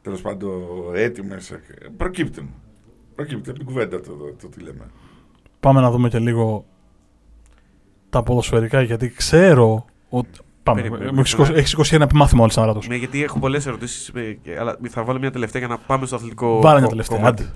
τέλος 0.03 0.21
πάντων 0.21 0.61
έτοιμες. 0.95 1.59
Προκύπτουν. 1.97 2.49
Προκύπτει 3.15 3.49
από 3.51 3.59
την 3.59 3.67
κουβέντα 3.67 4.01
το, 4.01 4.11
το, 4.13 4.35
το 4.41 4.49
τι 4.49 4.61
λέμε. 4.61 4.91
πάμε 5.61 5.81
να 5.81 5.91
δούμε 5.91 6.09
και 6.09 6.19
λίγο 6.19 6.65
τα 8.11 8.23
ποδοσφαιρικά 8.23 8.83
γιατί 8.83 9.09
ξέρω 9.09 9.85
ότι. 10.19 10.39
Πάμε. 10.63 10.81
Περίμενε, 10.81 11.13
Μου 11.13 11.19
έχεις 11.19 11.31
σηκώσει- 11.31 11.53
έχεις 11.55 11.69
σηκώσει 11.71 11.95
ένα 11.95 12.09
μάθημα 12.15 12.43
όλη 12.43 12.53
σαν 12.53 12.81
Ναι, 12.89 12.97
γιατί 12.97 13.23
έχω 13.23 13.39
πολλές 13.39 13.67
ερωτήσεις, 13.67 14.13
αλλά 14.59 14.79
θα 14.89 15.05
βάλω 15.05 15.19
μια 15.19 15.31
τελευταία 15.31 15.61
για 15.67 15.75
να 15.75 15.79
πάμε 15.79 16.07
στο 16.07 16.17
αθλητικό. 16.17 16.61
Βάλε 16.61 16.75
μια 16.75 16.83
κο- 16.83 16.89
τελευταία. 16.91 17.17
κομμάτι. 17.19 17.43
άντε. 17.43 17.53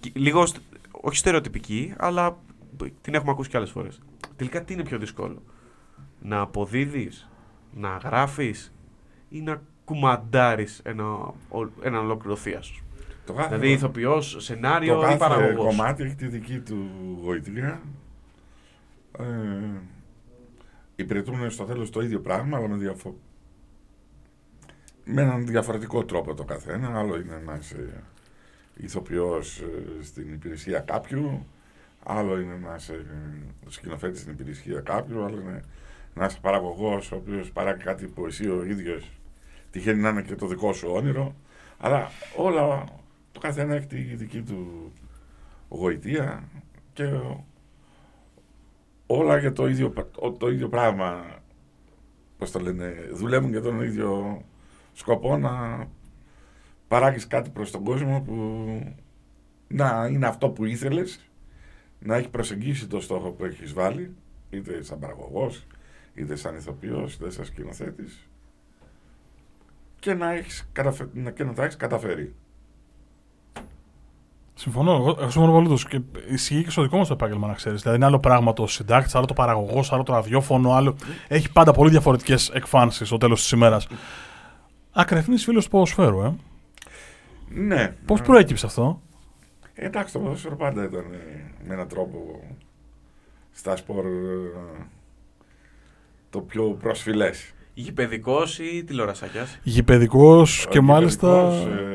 Και 0.00 0.10
Λίγο, 0.14 0.46
στε- 0.46 0.60
όχι 0.90 1.16
στερεοτυπική, 1.16 1.94
αλλά 1.96 2.36
την 3.00 3.14
έχουμε 3.14 3.30
ακούσει 3.30 3.50
και 3.50 3.56
άλλες 3.56 3.70
φορές. 3.70 4.00
Τελικά 4.36 4.64
τι 4.64 4.72
είναι 4.72 4.82
πιο 4.82 4.98
δύσκολο, 4.98 5.42
Να 6.22 6.40
αποδίδεις, 6.40 7.28
να 7.74 7.98
γράφεις 8.04 8.72
ή 9.28 9.40
να 9.40 9.60
κουμαντάρεις 9.84 10.80
ένα, 10.84 11.04
ο- 11.48 11.70
έναν 11.82 12.00
ολόκληρο 12.04 12.36
θεία 12.36 12.62
σου. 12.62 12.82
Το 13.26 13.32
κάθε, 13.32 13.48
Δηλαδή 13.48 13.70
ηθοποιός, 13.72 14.36
σενάριο 14.38 14.94
το 14.94 15.00
ή 15.00 15.02
κάθε 15.04 15.16
παραγωγός; 15.16 15.76
κομμάτι 15.76 16.02
έχει 16.02 16.14
τη 16.14 16.26
δική 16.26 16.58
του 16.58 16.86
γοητεία. 17.22 17.80
Ε, 19.18 19.24
υπηρετούν 21.02 21.50
στο 21.50 21.64
τέλος 21.64 21.90
το 21.90 22.00
ίδιο 22.00 22.20
πράγμα, 22.20 22.56
αλλά 22.56 22.68
με, 22.68 22.76
διαφο... 22.76 23.18
με 25.04 25.22
έναν 25.22 25.46
διαφορετικό 25.46 26.04
τρόπο 26.04 26.34
το 26.34 26.44
καθένα. 26.44 26.98
Άλλο 26.98 27.16
είναι 27.16 27.42
να 27.44 27.54
είσαι 27.60 28.02
ηθοποιός 28.76 29.60
ε, 29.60 30.02
στην 30.02 30.32
υπηρεσία 30.32 30.78
κάποιου, 30.80 31.46
άλλο 32.02 32.40
είναι 32.40 32.56
να 32.56 32.74
είσαι 32.74 32.94
ε, 32.94 33.70
σκηνοθέτης 33.70 34.20
στην 34.20 34.32
υπηρεσία 34.32 34.80
κάποιου, 34.80 35.24
άλλο 35.24 35.40
είναι 35.40 35.64
να 36.14 36.24
είσαι 36.24 36.38
παραγωγός 36.40 37.12
ο 37.12 37.16
οποίος 37.16 37.50
παράγει 37.50 37.82
κάτι 37.82 38.06
που 38.06 38.26
εσύ 38.26 38.48
ο 38.48 38.64
ίδιος 38.64 39.10
τυχαίνει 39.70 40.00
να 40.00 40.08
είναι 40.08 40.22
και 40.22 40.34
το 40.34 40.46
δικό 40.46 40.72
σου 40.72 40.88
όνειρο. 40.90 41.34
Αλλά 41.78 42.10
όλα, 42.36 42.84
το 43.32 43.40
καθένα 43.40 43.74
έχει 43.74 43.86
τη 43.86 43.96
δική 43.96 44.42
του 44.42 44.92
γοητεία 45.68 46.48
και 46.92 47.04
όλα 49.10 49.38
για 49.38 49.52
το 49.52 49.68
ίδιο, 49.68 49.90
πρα- 49.90 50.10
το 50.38 50.50
ίδιο 50.50 50.68
πράγμα. 50.68 51.24
Πώς 52.38 52.50
το 52.50 52.58
λένε, 52.58 52.94
δουλεύουν 53.12 53.50
για 53.50 53.60
τον 53.60 53.80
ίδιο 53.82 54.42
σκοπό 54.92 55.36
να 55.36 55.86
παράγεις 56.88 57.26
κάτι 57.26 57.50
προς 57.50 57.70
τον 57.70 57.84
κόσμο 57.84 58.20
που 58.26 58.34
να 59.68 60.06
είναι 60.10 60.26
αυτό 60.26 60.50
που 60.50 60.64
ήθελες, 60.64 61.30
να 61.98 62.16
έχει 62.16 62.28
προσεγγίσει 62.28 62.86
το 62.86 63.00
στόχο 63.00 63.30
που 63.30 63.44
έχεις 63.44 63.72
βάλει, 63.72 64.14
είτε 64.50 64.82
σαν 64.82 64.98
παραγωγός, 64.98 65.66
είτε 66.14 66.36
σαν 66.36 66.56
ηθοποιός, 66.56 67.14
είτε 67.14 67.30
σαν 67.30 67.44
σκηνοθέτης 67.44 68.28
και 69.98 70.14
να, 70.14 70.32
έχεις 70.32 70.68
καταφε... 70.72 71.08
να- 71.12 71.30
και 71.30 71.44
να 71.44 71.52
τα 71.52 71.62
έχεις 71.64 71.76
καταφέρει. 71.76 72.34
Συμφωνώ. 74.60 74.92
Εγώ, 74.92 75.16
εγώ 75.20 75.30
συμφωνώ 75.30 75.52
πολύ 75.52 75.68
τους. 75.68 75.86
Και 75.86 76.00
ισχύει 76.30 76.64
και 76.64 76.70
στο 76.70 76.82
δικό 76.82 76.96
μας 76.96 77.06
το 77.08 77.12
επάγγελμα, 77.12 77.46
να 77.46 77.52
ξέρεις. 77.54 77.80
Δηλαδή, 77.80 77.96
είναι 77.98 78.06
άλλο 78.06 78.18
πράγμα 78.18 78.52
το 78.52 78.66
συντάκτη, 78.66 79.16
άλλο 79.16 79.26
το 79.26 79.34
παραγωγός, 79.34 79.92
άλλο 79.92 80.02
το 80.02 80.12
ραδιόφωνο, 80.12 80.72
άλλο. 80.72 80.96
Έχει 81.28 81.52
πάντα 81.52 81.72
πολύ 81.72 81.90
διαφορετικές 81.90 82.50
εκφάνσεις 82.54 83.06
στο 83.06 83.16
τέλος 83.18 83.40
της 83.40 83.50
ημέρας. 83.50 83.86
Ακρεφνής 84.92 85.44
φίλος 85.44 85.64
του 85.64 85.70
ποδοσφαίρου, 85.70 86.20
ε. 86.22 86.34
Ναι. 87.48 87.94
Πώς 88.06 88.20
Ε, 88.20 88.22
προέκυψε 88.22 88.66
αυτό, 88.66 89.00
Εντάξει, 89.74 90.12
το 90.12 90.18
ποδόσφαιρο 90.18 90.56
πάντα 90.56 90.84
ήταν 90.84 91.04
ε, 91.12 91.52
με 91.66 91.74
έναν 91.74 91.88
τρόπο 91.88 92.40
στα 93.52 93.76
σπορ 93.76 94.04
ε, 94.06 94.08
το 96.30 96.40
πιο 96.40 96.62
προσφυλές. 96.62 97.52
Γηπαιδικός 97.74 98.58
ή 98.58 98.84
τηλεορασάκιας; 98.84 99.58
Γηπαιδικός 99.62 100.66
και 100.70 100.78
Ο 100.78 100.82
μάλιστα. 100.82 101.50
γηπαιδικός, 101.50 101.78
ε, 101.80 101.87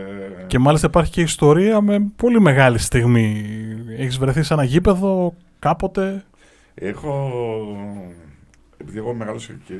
Και 0.54 0.60
μάλιστα 0.60 0.88
υπάρχει 0.88 1.12
και 1.12 1.22
ιστορία 1.22 1.82
με 1.82 2.12
πολύ 2.16 2.39
μεγάλη 2.39 2.78
στιγμή. 2.78 3.46
Έχεις 3.98 4.18
βρεθεί 4.18 4.44
σε 4.44 4.54
ένα 4.54 4.63
γήπεδο 4.63 5.34
κάποτε; 5.60 6.24
Έχω, 6.74 7.32
επειδή 8.78 8.98
εγώ 8.98 9.13
μεγάλωσα 9.13 9.54
και 9.66 9.76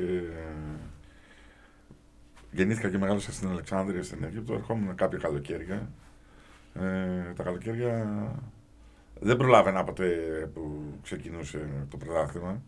γεννήθηκα 2.52 2.90
και 2.90 2.98
μεγάλωσα 2.98 3.32
στην 3.32 3.50
Αλεξάνδρεια 3.50 4.04
στην 4.04 4.24
Αίγυπτο, 4.24 4.54
ερχόμουν 4.54 4.96
κάποια 4.96 5.18
καλοκαίρια. 5.18 5.90
Ε, 6.74 7.34
τα 7.36 7.44
καλοκαίρια 7.44 8.08
δεν 9.20 9.38
προλάβαινα 9.38 9.84
ποτέ 9.84 10.06
που 10.54 10.84
ξεκινούσε 11.04 11.70
το 11.90 11.98
πρωτάθλημα. 11.98 12.62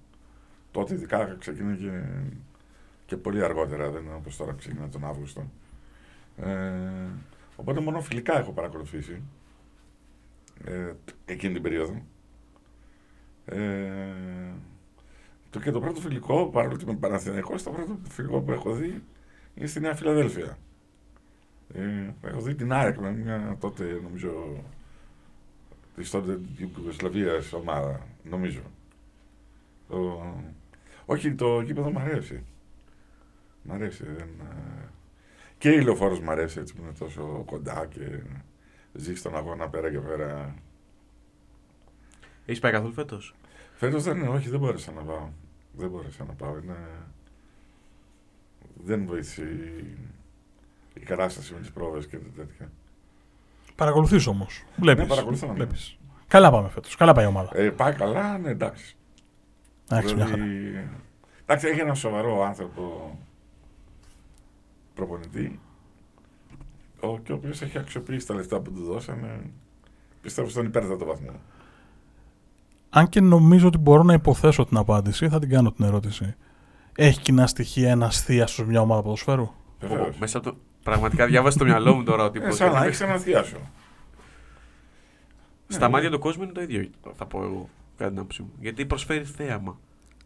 Τότε 0.71 0.93
ειδικά 0.93 1.35
ξεκίνησε 1.39 2.23
και 3.05 3.17
πολύ 3.17 3.43
αργότερα, 3.43 3.89
δεν 3.89 4.03
είναι 4.03 4.15
όπως 4.15 4.37
τώρα 4.37 4.53
ξεκινά 4.57 4.89
τον 4.89 5.05
Αύγουστο. 5.05 5.49
Ε, 6.37 6.51
οπότε 7.55 7.79
μόνο 7.79 8.01
φιλικά 8.01 8.39
έχω 8.39 8.51
παρακολουθήσει 8.51 9.21
ε, 10.63 10.93
εκείνη 11.25 11.53
την 11.53 11.61
περίοδο. 11.61 12.01
Ε, 13.45 14.13
το 15.49 15.59
και 15.59 15.71
το 15.71 15.79
πρώτο 15.79 16.01
φιλικό, 16.01 16.49
παρόλο 16.49 16.73
ότι 16.73 16.83
είμαι 16.83 16.95
Παναθηναϊκός, 16.95 17.63
το 17.63 17.69
πρώτο 17.69 17.97
φιλικό 18.09 18.41
που 18.41 18.51
έχω 18.51 18.73
δει 18.73 19.03
είναι 19.55 19.67
στη 19.67 19.79
Νέα 19.79 19.95
Φιλαδέλφια. 19.95 20.57
Ε, 21.73 22.13
έχω 22.21 22.41
δει 22.41 22.55
την 22.55 22.71
ΑΕΚ 22.71 22.97
με 22.99 23.11
μια 23.11 23.57
τότε, 23.59 23.99
νομίζω, 24.03 24.63
της 25.95 26.09
τότε 26.09 26.39
Ιουγκοσλαβίας 26.57 27.53
ομάδα, 27.53 28.07
νομίζω. 28.23 28.61
Το... 29.87 30.23
Όχι, 31.05 31.35
το 31.35 31.61
γήπεδο 31.61 31.91
μου 31.91 31.99
αρέσει. 31.99 32.43
Μ' 33.63 33.71
αρέσει. 33.71 34.03
Δεν, 34.03 34.29
ε, 34.41 34.89
Και 35.57 35.69
η 35.69 35.81
λεωφόρος 35.81 36.19
μ' 36.19 36.29
αρέσει 36.29 36.59
έτσι 36.59 36.73
που 36.73 36.81
είναι 36.81 36.93
τόσο 36.99 37.43
κοντά 37.45 37.85
και 37.85 38.21
ζει 38.93 39.15
στον 39.15 39.35
αγώνα 39.35 39.69
πέρα 39.69 39.91
και 39.91 39.99
πέρα. 39.99 40.55
Έχεις 42.45 42.59
πάει 42.59 42.71
καθόλου 42.71 42.93
φέτος; 42.93 43.35
Φέτος 43.75 44.03
δεν, 44.03 44.27
όχι, 44.27 44.49
δεν 44.49 44.59
μπόρεσα 44.59 44.91
να 44.91 45.01
πάω. 45.01 45.29
Δεν 45.71 45.89
μπόρεσα 45.89 46.23
να 46.23 46.33
πάω. 46.33 46.57
Είναι... 46.57 46.77
Δεν 48.83 49.05
βοήθησε 49.05 49.41
η... 49.41 49.97
η 50.93 50.99
κατάσταση 50.99 51.53
με 51.53 51.59
τις 51.59 51.71
πρόβες 51.71 52.07
και 52.07 52.17
τέτοια. 52.17 52.71
Παρακολουθείς 53.75 54.27
όμως. 54.27 54.65
Βλέπεις. 54.75 55.03
Ναι, 55.03 55.09
παρακολουθώ, 55.09 55.53
ναι. 55.53 55.67
Καλά 56.27 56.51
πάμε 56.51 56.69
φέτος. 56.69 56.95
Καλά 56.95 57.13
πάει 57.13 57.25
η 57.25 57.27
ομάδα. 57.27 57.49
Ε, 57.53 57.69
πάει 57.69 57.93
καλά, 57.93 58.37
ναι, 58.37 58.49
εντάξει. 58.49 58.97
Εντάξει, 59.89 60.15
μια 60.15 60.25
χαρά. 60.25 60.43
Δηλαδή, 60.43 60.89
εντάξει, 61.41 61.67
έχει 61.67 61.79
ένα 61.79 61.93
σοβαρό 61.93 62.43
άνθρωπο 62.43 63.17
προπονητή, 64.95 65.59
ο, 66.99 67.19
και 67.19 67.31
ο 67.31 67.35
οποίος 67.35 67.61
έχει 67.61 67.77
αξιοποιήσει 67.77 68.27
τα 68.27 68.33
λεφτά 68.33 68.59
που 68.59 68.71
του 68.71 68.83
δώσανε, 68.83 69.51
πιστεύω 70.21 70.49
στον 70.49 70.65
υπέρτατο 70.65 71.05
βαθμό. 71.05 71.31
Αν 72.89 73.09
και 73.09 73.21
νομίζω 73.21 73.67
ότι 73.67 73.77
μπορώ 73.77 74.03
να 74.03 74.13
υποθέσω 74.13 74.65
την 74.65 74.77
απάντηση, 74.77 75.29
θα 75.29 75.39
την 75.39 75.49
κάνω 75.49 75.71
την 75.71 75.85
ερώτηση. 75.85 76.35
Έχει 76.95 77.19
κοινά 77.19 77.47
στοιχεία 77.47 77.89
ένα 77.89 78.11
θεία 78.11 78.47
σου 78.47 78.65
μια 78.65 78.81
ομάδα 78.81 79.01
ποδοσφαίρου; 79.01 79.49
Βεβαίως. 79.79 80.17
Μέσα 80.17 80.37
από 80.37 80.51
το. 80.51 80.57
Πραγματικά 80.83 81.25
διάβασε 81.25 81.57
το 81.57 81.65
μυαλό 81.65 81.95
μου 81.95 82.03
τώρα 82.03 82.23
ότι. 82.23 82.39
Ε, 82.43 82.51
σαν 82.51 82.71
να 82.71 82.83
έχεις 82.85 83.01
ένα 83.01 83.17
θεία 83.17 83.43
σου. 83.43 83.57
Στα 85.67 85.85
Ναι, 85.85 85.91
μάτια 85.91 86.09
ναι. 86.09 86.15
του 86.15 86.21
κόσμου 86.21 86.43
είναι 86.43 86.51
το 86.51 86.61
ίδιο, 86.61 86.89
θα 87.13 87.25
πω 87.25 87.43
εγώ, 87.43 87.69
κατά 87.97 88.09
την 88.09 88.19
άποψή 88.19 88.41
μου. 88.41 88.51
Γιατί 88.59 88.85
προσφέρει 88.85 89.23
θέαμα. 89.23 89.77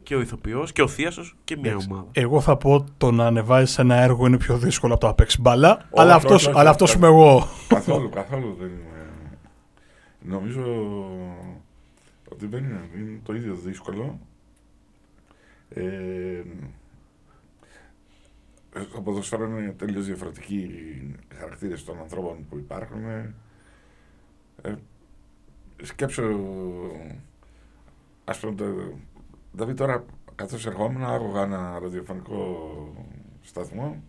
Και 0.03 0.15
ο 0.15 0.21
ηθοποιός 0.21 0.71
και 0.71 0.81
ο 0.81 0.87
θείασος 0.87 1.35
και 1.43 1.57
μια 1.57 1.69
Εντάξει. 1.69 1.87
ομάδα. 1.91 2.07
Εγώ 2.11 2.41
θα 2.41 2.57
πω 2.57 2.85
το 2.97 3.11
να 3.11 3.25
ανεβάζει 3.25 3.75
ένα 3.81 3.95
έργο 3.95 4.25
είναι 4.27 4.37
πιο 4.37 4.57
δύσκολο 4.57 4.91
από 4.93 5.01
το 5.01 5.07
να 5.07 5.13
παίξεις 5.13 5.39
μπαλά. 5.39 5.89
αλλά 5.95 6.15
όχι, 6.15 6.25
αυτός, 6.25 6.41
όχι, 6.47 6.49
αλλά 6.49 6.59
όχι, 6.59 6.69
αυτός 6.69 6.89
όχι. 6.89 6.97
είμαι 6.97 7.07
εγώ. 7.07 7.47
Καθόλου, 7.67 8.09
καθόλου 8.09 8.55
δεν 8.59 8.67
είναι. 8.67 9.09
Νομίζω 10.21 10.63
ότι 12.29 12.45
δεν 12.47 12.63
είναι, 12.63 12.89
είναι 12.97 13.19
το 13.23 13.33
ίδιο 13.33 13.55
δύσκολο. 13.55 14.19
Ε, 15.69 16.41
στο 18.89 19.01
ποδοσφαίρο 19.01 19.45
είναι 19.45 19.71
τελείως 19.77 20.05
διαφορετικοί 20.05 20.55
οι 20.55 21.15
χαρακτήρες 21.39 21.83
των 21.83 21.99
ανθρώπων 21.99 22.45
που 22.49 22.57
υπάρχουν. 22.57 23.05
Ε, 24.61 24.75
σκέψω, 25.81 26.23
ας 28.25 28.39
πούμε, 28.39 28.55
το- 28.55 28.97
δηλαδή 29.51 29.73
τώρα 29.73 30.05
καθώς 30.35 30.65
ερχόμουν 30.65 31.03
άκουγα 31.03 31.41
ένα 31.41 31.79
ραδιοφωνικό 31.79 32.93
σταθμό 33.41 34.03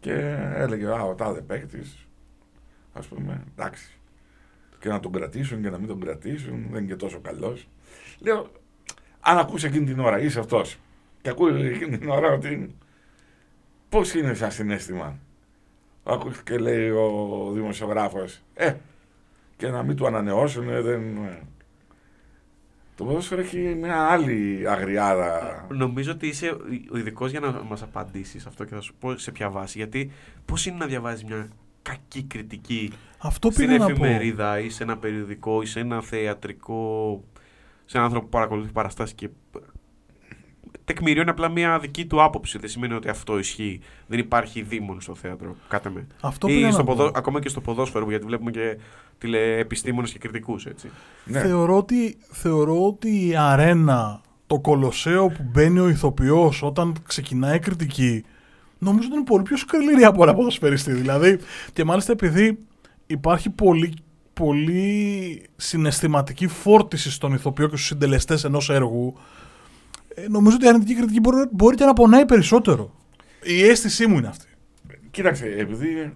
και 0.00 0.12
έλεγε 0.54 0.86
«Α, 0.86 1.02
ο 1.02 1.14
τάδε 1.14 1.40
παίκτης, 1.40 2.06
ας 2.92 3.06
πούμε, 3.06 3.44
εντάξει». 3.56 3.98
Και 4.78 4.88
να 4.88 5.00
τον 5.00 5.12
κρατήσουν 5.12 5.62
και 5.62 5.70
να 5.70 5.78
μην 5.78 5.88
τον 5.88 6.00
κρατήσουν, 6.00 6.66
δεν 6.70 6.82
είναι 6.82 6.92
και 6.92 6.96
τόσο 6.96 7.20
καλός. 7.20 7.68
Λέω, 8.18 8.50
αν 9.20 9.38
ακούς 9.38 9.64
εκείνη 9.64 9.86
την 9.86 10.00
ώρα, 10.00 10.20
είσαι 10.20 10.38
αυτός. 10.38 10.78
Και 11.22 11.30
ακούει 11.30 11.66
εκείνη 11.66 11.98
την 11.98 12.08
ώρα 12.08 12.32
ότι 12.32 12.76
πώς 13.88 14.14
είναι 14.14 14.34
σαν 14.34 14.50
συνέστημα. 14.50 15.18
Ακούει 16.04 16.32
και 16.44 16.58
λέει 16.58 16.90
ο 16.90 17.50
δημοσιογράφος, 17.52 18.42
ε, 18.54 18.74
και 19.56 19.68
να 19.68 19.82
μην 19.82 19.96
του 19.96 20.06
ανανεώσουν, 20.06 20.68
ε, 20.68 20.80
δεν... 20.80 21.02
Το 22.96 23.04
ποδόσφαιρο 23.04 23.40
έχει 23.40 23.58
μια 23.58 23.96
άλλη 23.96 24.64
αγριάδα. 24.68 25.66
Νομίζω 25.70 26.12
ότι 26.12 26.26
είσαι 26.26 26.56
ο 26.92 26.98
ειδικός 26.98 27.30
για 27.30 27.40
να 27.40 27.62
μας 27.68 27.82
απαντήσεις 27.82 28.46
αυτό 28.46 28.64
και 28.64 28.74
θα 28.74 28.80
σου 28.80 28.94
πω 29.00 29.16
σε 29.16 29.30
ποια 29.30 29.50
βάση. 29.50 29.78
Γιατί 29.78 30.10
πώς 30.44 30.66
είναι 30.66 30.76
να 30.76 30.86
διαβάζεις 30.86 31.24
μια 31.24 31.48
κακή 31.82 32.22
κριτική 32.22 32.92
Αυτό 33.18 33.50
στην 33.50 33.66
πήγα 33.66 33.78
να 33.78 33.84
πω. 33.84 33.90
εφημερίδα 33.92 34.58
ή 34.60 34.68
σε 34.68 34.82
ένα 34.82 34.98
περιοδικό 34.98 35.62
ή 35.62 35.66
σε 35.66 35.80
ένα 35.80 36.02
θεατρικό. 36.02 37.24
σε 37.84 37.96
έναν 37.96 38.04
άνθρωπο 38.04 38.24
που 38.26 38.32
παρακολουθεί 38.32 38.72
παραστάσεις 38.72 39.14
και 39.14 39.28
τεκμηριώνει 40.86 41.30
απλά 41.30 41.48
μια 41.48 41.78
δική 41.78 42.06
του 42.06 42.22
άποψη. 42.22 42.58
Δεν 42.58 42.68
σημαίνει 42.68 42.94
ότι 42.94 43.08
αυτό 43.08 43.38
ισχύει. 43.38 43.80
Δεν 44.06 44.18
υπάρχει 44.18 44.62
δήμον 44.62 45.00
στο 45.00 45.14
θέατρο. 45.14 45.56
Κάτε 45.68 45.90
με. 45.90 46.06
Αυτό 46.20 46.48
ή 46.48 46.54
πήγα 46.54 46.70
στο 46.70 46.78
να 46.78 46.84
πω. 46.84 46.94
ποδο... 46.94 47.10
ακόμα 47.14 47.40
και 47.40 47.48
στο 47.48 47.60
ποδόσφαιρο, 47.60 48.06
γιατί 48.08 48.26
βλέπουμε 48.26 48.50
και 48.50 48.78
τηλεεπιστήμονες 49.18 50.12
και 50.12 50.18
κριτικούς. 50.18 50.66
Έτσι. 50.66 50.90
Ναι. 51.24 51.40
Θεωρώ, 51.40 51.76
ότι, 51.76 52.16
θεωρώ 52.30 52.86
ότι 52.86 53.28
η 53.28 53.36
αρένα, 53.36 54.20
το 54.46 54.58
κολοσσέο 54.58 55.26
που 55.26 55.42
μπαίνει 55.50 55.78
ο 55.78 55.88
ηθοποιός 55.88 56.62
όταν 56.62 56.94
ξεκινάει 57.06 57.56
η 57.56 57.58
κριτική, 57.58 58.24
νομίζω 58.78 59.08
ότι 59.08 59.16
είναι 59.16 59.26
πολύ 59.26 59.42
πιο 59.42 59.56
σκληρή 59.56 60.04
από 60.04 60.22
ένα 60.22 60.34
ποδοσφαιριστή. 60.34 60.92
Δηλαδή, 60.92 61.38
και 61.72 61.84
μάλιστα 61.84 62.12
επειδή 62.12 62.58
υπάρχει 63.06 63.50
πολύ, 63.50 63.94
πολύ 64.32 65.42
συναισθηματική 65.56 66.46
φόρτιση 66.46 67.10
στον 67.10 67.32
ηθοποιό 67.32 67.68
και 67.68 67.76
στους 67.76 67.88
συντελεστές 67.88 68.44
ενός 68.44 68.70
έργου, 68.70 69.14
ε, 69.16 69.20
νομίζω 70.28 70.56
ότι 70.56 70.64
η 70.64 70.68
αρνητική 70.68 70.94
κριτική 70.94 71.20
μπορεί, 71.20 71.48
μπορεί 71.50 71.76
και 71.76 71.84
να 71.84 71.92
πονάει 71.92 72.26
περισσότερο. 72.26 72.94
Η 73.42 73.62
αίσθησή 73.62 74.06
μου 74.06 74.18
είναι 74.18 74.28
αυτή. 74.28 74.46
Κοίταξε, 75.10 75.46
επειδή 75.46 76.14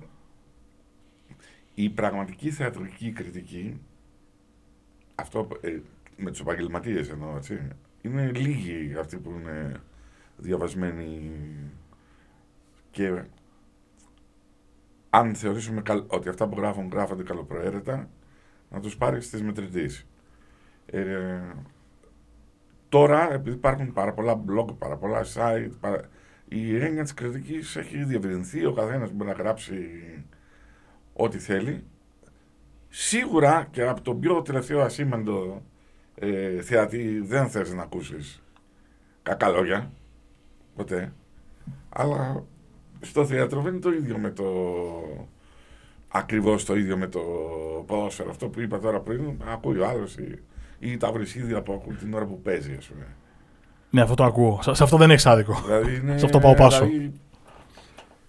η 1.75 1.91
πραγματική 1.91 2.51
θεατρική 2.51 3.13
κριτική, 3.13 3.81
αυτό 5.15 5.49
ε, 5.61 5.79
με 6.17 6.31
τους 6.31 6.41
επαγγελματίες 6.41 7.09
εννοώ, 7.09 7.37
έτσι, 7.37 7.61
είναι 8.03 8.31
λίγοι 8.35 8.95
αυτοί 9.01 9.17
που 9.17 9.31
είναι 9.31 9.81
διαβασμένοι 10.37 11.31
και 12.91 13.23
αν 15.11 15.35
θεωρήσουμε 15.35 15.81
καλ- 15.83 16.13
ότι 16.13 16.29
αυτά 16.29 16.49
που 16.49 16.59
γράφουν 16.59 16.89
γράφονται 16.93 17.23
καλοπροαίρετα, 17.23 18.09
να 18.71 18.81
τους 18.81 18.97
πάρεις 18.97 19.27
στις 19.27 19.43
μετρητής. 19.43 20.07
Ε, 20.87 21.41
τώρα, 22.91 23.33
επειδή 23.33 23.57
υπάρχουν 23.57 23.93
πάρα 23.93 24.13
πολλά 24.13 24.45
blog, 24.49 24.75
πάρα 24.79 24.97
πολλά 24.97 25.25
site, 25.35 25.71
παρα- 25.81 26.09
η 26.49 26.77
έννοια 26.77 27.03
της 27.03 27.15
κριτικής 27.15 27.77
έχει 27.77 28.05
διευρυνθεί, 28.05 28.65
ο 28.67 28.73
καθένας 28.73 29.11
μπορεί 29.11 29.31
να 29.31 29.37
γράψει 29.37 29.75
ό,τι 31.13 31.39
θέλει. 31.39 31.85
Σίγουρα 32.89 33.69
και 33.71 33.83
από 33.83 34.01
τον 34.01 34.21
πιο 34.21 34.43
τελευταίο 34.43 34.81
ασήμαντο 34.81 35.63
ε, 36.15 36.61
θεατή 36.63 37.21
δεν 37.21 37.49
θες 37.49 37.73
να 37.73 37.83
ακούσεις 37.83 38.43
κακά 39.23 39.49
λόγια, 39.49 39.91
ποτέ. 40.77 41.13
Αλλά 41.89 42.45
στο 43.01 43.27
θέατρο 43.27 43.61
δεν 43.61 43.73
είναι 43.73 43.83
το 43.83 43.93
ίδιο 43.93 44.19
με 44.19 44.31
το... 44.31 44.47
Ακριβώς 46.09 46.65
το 46.65 46.77
ίδιο 46.77 46.97
με 46.97 47.07
το 47.07 47.21
ποδόσφαιρο. 47.87 48.31
Αυτό 48.31 48.49
που 48.49 48.61
είπα 48.61 48.79
τώρα 48.79 49.01
πριν, 49.01 49.43
ακούει 49.45 49.79
ο 49.79 49.87
άλλος 49.87 50.17
ή, 50.17 50.43
ή 50.81 50.97
τα 50.97 51.13
βρυσίδια 51.13 51.63
που 51.63 51.73
ακούν 51.73 51.99
την 51.99 52.15
ώρα 52.15 52.25
που 52.25 52.41
παίζει, 52.43 52.75
ας 52.79 52.87
πούμε. 52.87 53.07
Ναι, 53.91 54.01
αυτό 54.01 54.15
το 54.15 54.25
ακούω. 54.25 54.59
Σε, 54.63 54.75
σε 54.75 54.83
αυτό 54.83 54.97
δεν 54.97 55.11
έχεις 55.11 55.27
άδικο. 55.27 55.63
Δηλαδή 55.65 55.97
είναι, 55.97 56.19
Σε 56.19 56.25
αυτό 56.25 56.39
πάω 56.39 56.55
πάσο. 56.55 56.85
Δηλαδή, 56.85 57.13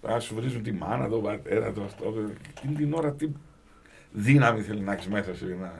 ας 0.02 0.24
σου 0.24 0.34
βρίζουν 0.34 0.62
τη 0.62 0.72
μάνα, 0.72 1.08
τον 1.08 1.22
πατέρα, 1.22 1.72
το 1.72 1.82
αυτό. 1.82 2.14
Εκείνη 2.56 2.74
την 2.74 2.92
ώρα 2.92 3.12
τι 3.12 3.28
δύναμη 4.12 4.60
θέλει 4.60 4.80
να 4.80 4.92
έχεις 4.92 5.08
μέσα 5.08 5.34
σου 5.34 5.46
για 5.46 5.56
να 5.56 5.72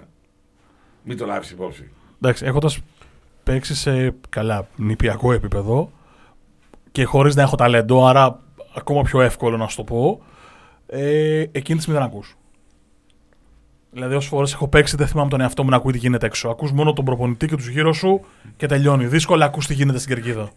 μην 1.03 1.17
το 1.17 1.27
λάβεις 1.27 1.51
υπόψη. 1.51 1.91
Εντάξει, 2.21 2.45
έχοντας 2.45 2.81
παίξει 3.43 3.75
σε 3.75 4.15
καλά 4.29 4.67
νηπιακό 4.77 5.33
επίπεδο 5.33 5.93
και 6.93 7.05
χωρίς 7.05 7.35
να 7.35 7.43
έχω 7.43 7.57
ταλέντο, 7.57 8.07
άρα 8.07 8.41
ακόμα 8.77 9.03
πιο 9.03 9.21
εύκολο 9.21 9.57
να 9.57 9.69
σου 9.69 9.77
το 9.77 9.85
πω, 9.85 10.23
ε, 10.87 11.41
εκείνη 11.41 11.77
τη 11.79 11.83
στιγμή 11.83 11.99
δεν 11.99 12.09
ακούς. 12.09 12.37
Δηλαδή, 13.95 14.15
όσε 14.15 14.29
φορές 14.29 14.53
έχω 14.53 14.69
παίξει, 14.69 14.97
δεν 14.97 15.07
θυμάμαι 15.07 15.29
τον 15.31 15.41
εαυτό 15.41 15.63
μου 15.65 15.69
να 15.71 15.77
ακούει 15.77 15.93
τι 15.93 15.99
γίνεται 15.99 16.27
έξω. 16.27 16.49
Ακούς 16.49 16.73
μόνο 16.73 16.93
τον 16.93 17.05
προπονητή 17.05 17.47
και 17.47 17.57
τους 17.57 17.69
γύρω 17.69 17.93
σου 17.93 18.25
και 18.57 18.67
τελειώνει. 18.67 19.07
Δύσκολα 19.07 19.45
ακούς 19.45 19.67
τι 19.67 19.75
γίνεται 19.75 19.99
στην 19.99 20.15
κερκίδα. 20.15 20.51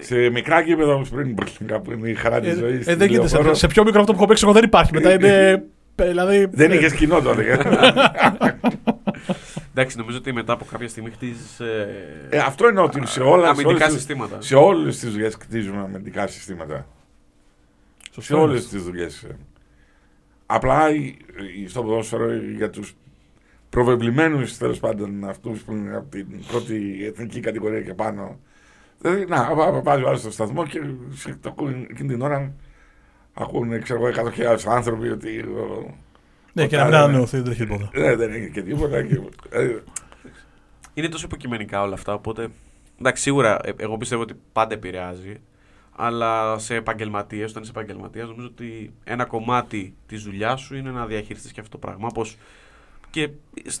Σε 0.00 0.28
μικρά 0.30 0.60
γήπεδα 0.60 0.92
όμως 0.94 1.08
πριν 1.08 1.36
κάπου 1.66 1.92
είναι 1.92 2.08
η 2.10 2.14
χαρά 2.14 2.40
της 2.40 2.52
Ε, 2.52 2.54
ζωής. 2.54 2.86
ε, 2.86 2.94
δεν 2.94 3.08
γίνεται. 3.08 3.28
Σε, 3.28 3.54
σε 3.54 3.66
πιο 3.66 3.84
μικρό 3.84 4.00
αυτό 4.00 4.12
που 4.12 4.18
έχω 4.18 4.26
παίξει, 4.26 4.44
εγώ 4.44 4.52
δεν 4.52 4.64
υπάρχει. 4.64 4.92
Μετά 4.92 5.12
είναι. 5.12 5.28
ε, 5.96 6.04
δηλαδή, 6.04 6.46
Δεν 6.50 6.70
ε, 6.70 6.74
είχες 6.74 6.92
κοινό 6.94 7.20
τότε. 7.20 7.58
Εντάξει, 9.70 9.96
νομίζω 9.98 10.16
ότι 10.18 10.32
μετά 10.32 10.52
από 10.52 10.64
κάποια 10.70 10.88
στιγμή 10.88 11.10
χτίζεις. 11.10 11.60
ε, 12.30 12.38
αυτό 12.46 12.66
εννοώ 12.66 12.84
ότι 12.84 13.06
σε 13.06 13.20
όλα 13.20 13.48
αμυντικά 13.48 13.68
σε 13.68 13.74
όλες 13.76 13.84
τις- 13.86 13.94
συστήματα. 13.96 14.36
Σε 14.40 14.54
όλες 14.54 14.98
τις 14.98 15.10
δουλειές 15.12 15.36
κτίζουμε 15.36 15.80
αμυντικά 15.80 16.26
συστήματα. 16.26 16.86
σωστό 18.14 18.20
σε 18.22 18.34
είναι. 18.34 18.42
όλε 18.42 18.58
τις 18.58 18.82
δουλειές. 18.82 19.26
Απλά 20.46 20.90
η- 20.94 21.16
η- 21.62 21.68
στο 21.68 21.82
ποδόσφαιρο 21.82 22.32
για 22.34 22.70
τους 22.70 22.96
προβεβλημένους 23.70 24.56
τέλος 24.56 24.78
πάντων 24.80 25.24
αυτούς 25.24 25.62
που 25.62 25.72
είναι 25.72 25.96
από 25.96 26.10
την 26.10 26.26
πρώτη 26.50 27.04
εθνική 27.04 27.40
κατηγορία 27.40 27.80
και 27.80 27.94
πάνω. 27.94 28.38
Δηλαδή, 29.00 29.24
να, 29.26 29.54
βά- 29.54 29.82
βάζει 29.82 30.02
ο 30.02 30.06
άλλος 30.08 30.20
στο 30.20 30.30
σταθμό 30.30 30.66
και 30.66 30.80
σε- 31.14 31.38
το 31.40 31.48
ακούνε 31.48 31.86
εκείνη 31.90 32.08
την 32.08 32.20
ώρα 32.22 32.52
ακούνε, 33.34 33.78
ξέρω 33.78 33.98
εγώ, 33.98 34.08
100.000 34.08 34.56
άνθρωποι 34.66 35.08
ότι. 35.08 35.38
ο- 35.38 35.94
Ναι, 36.52 36.66
και 36.66 36.76
να 36.76 36.84
μην 36.84 36.94
Άρα, 36.94 37.04
ανανεωθεί, 37.04 37.36
δεν 37.36 37.44
τρέχει 37.44 37.64
τίποτα. 37.66 37.90
ε, 37.92 38.16
δεν 38.16 38.32
είναι 38.34 38.46
και 38.46 38.62
τίποτα. 38.62 39.02
Και, 39.02 39.20
ε, 39.50 39.76
Είναι 40.94 41.08
τόσο 41.08 41.26
υποκειμενικά 41.26 41.82
όλα 41.82 41.94
αυτά. 41.94 42.14
Οπότε. 42.14 42.48
Εντάξει, 43.00 43.22
σίγουρα 43.22 43.58
ε, 43.64 43.72
εγώ 43.76 43.96
πιστεύω 43.96 44.22
ότι 44.22 44.34
πάντα 44.52 44.74
επηρεάζει. 44.74 45.40
Αλλά 45.96 46.58
σε 46.58 46.74
επαγγελματίες, 46.74 47.50
όταν 47.50 47.62
είσαι 47.62 47.70
επαγγελματίας, 47.70 48.28
νομίζω 48.28 48.46
ότι 48.46 48.94
ένα 49.04 49.24
κομμάτι 49.24 49.94
της 50.06 50.22
δουλειάς 50.22 50.60
σου 50.60 50.76
είναι 50.76 50.90
να 50.90 51.06
διαχειριστείς 51.06 51.52
και 51.52 51.60
αυτό 51.60 51.78
το 51.78 51.86
πράγμα. 51.86 52.08
Όπως 52.10 52.36
και 53.10 53.30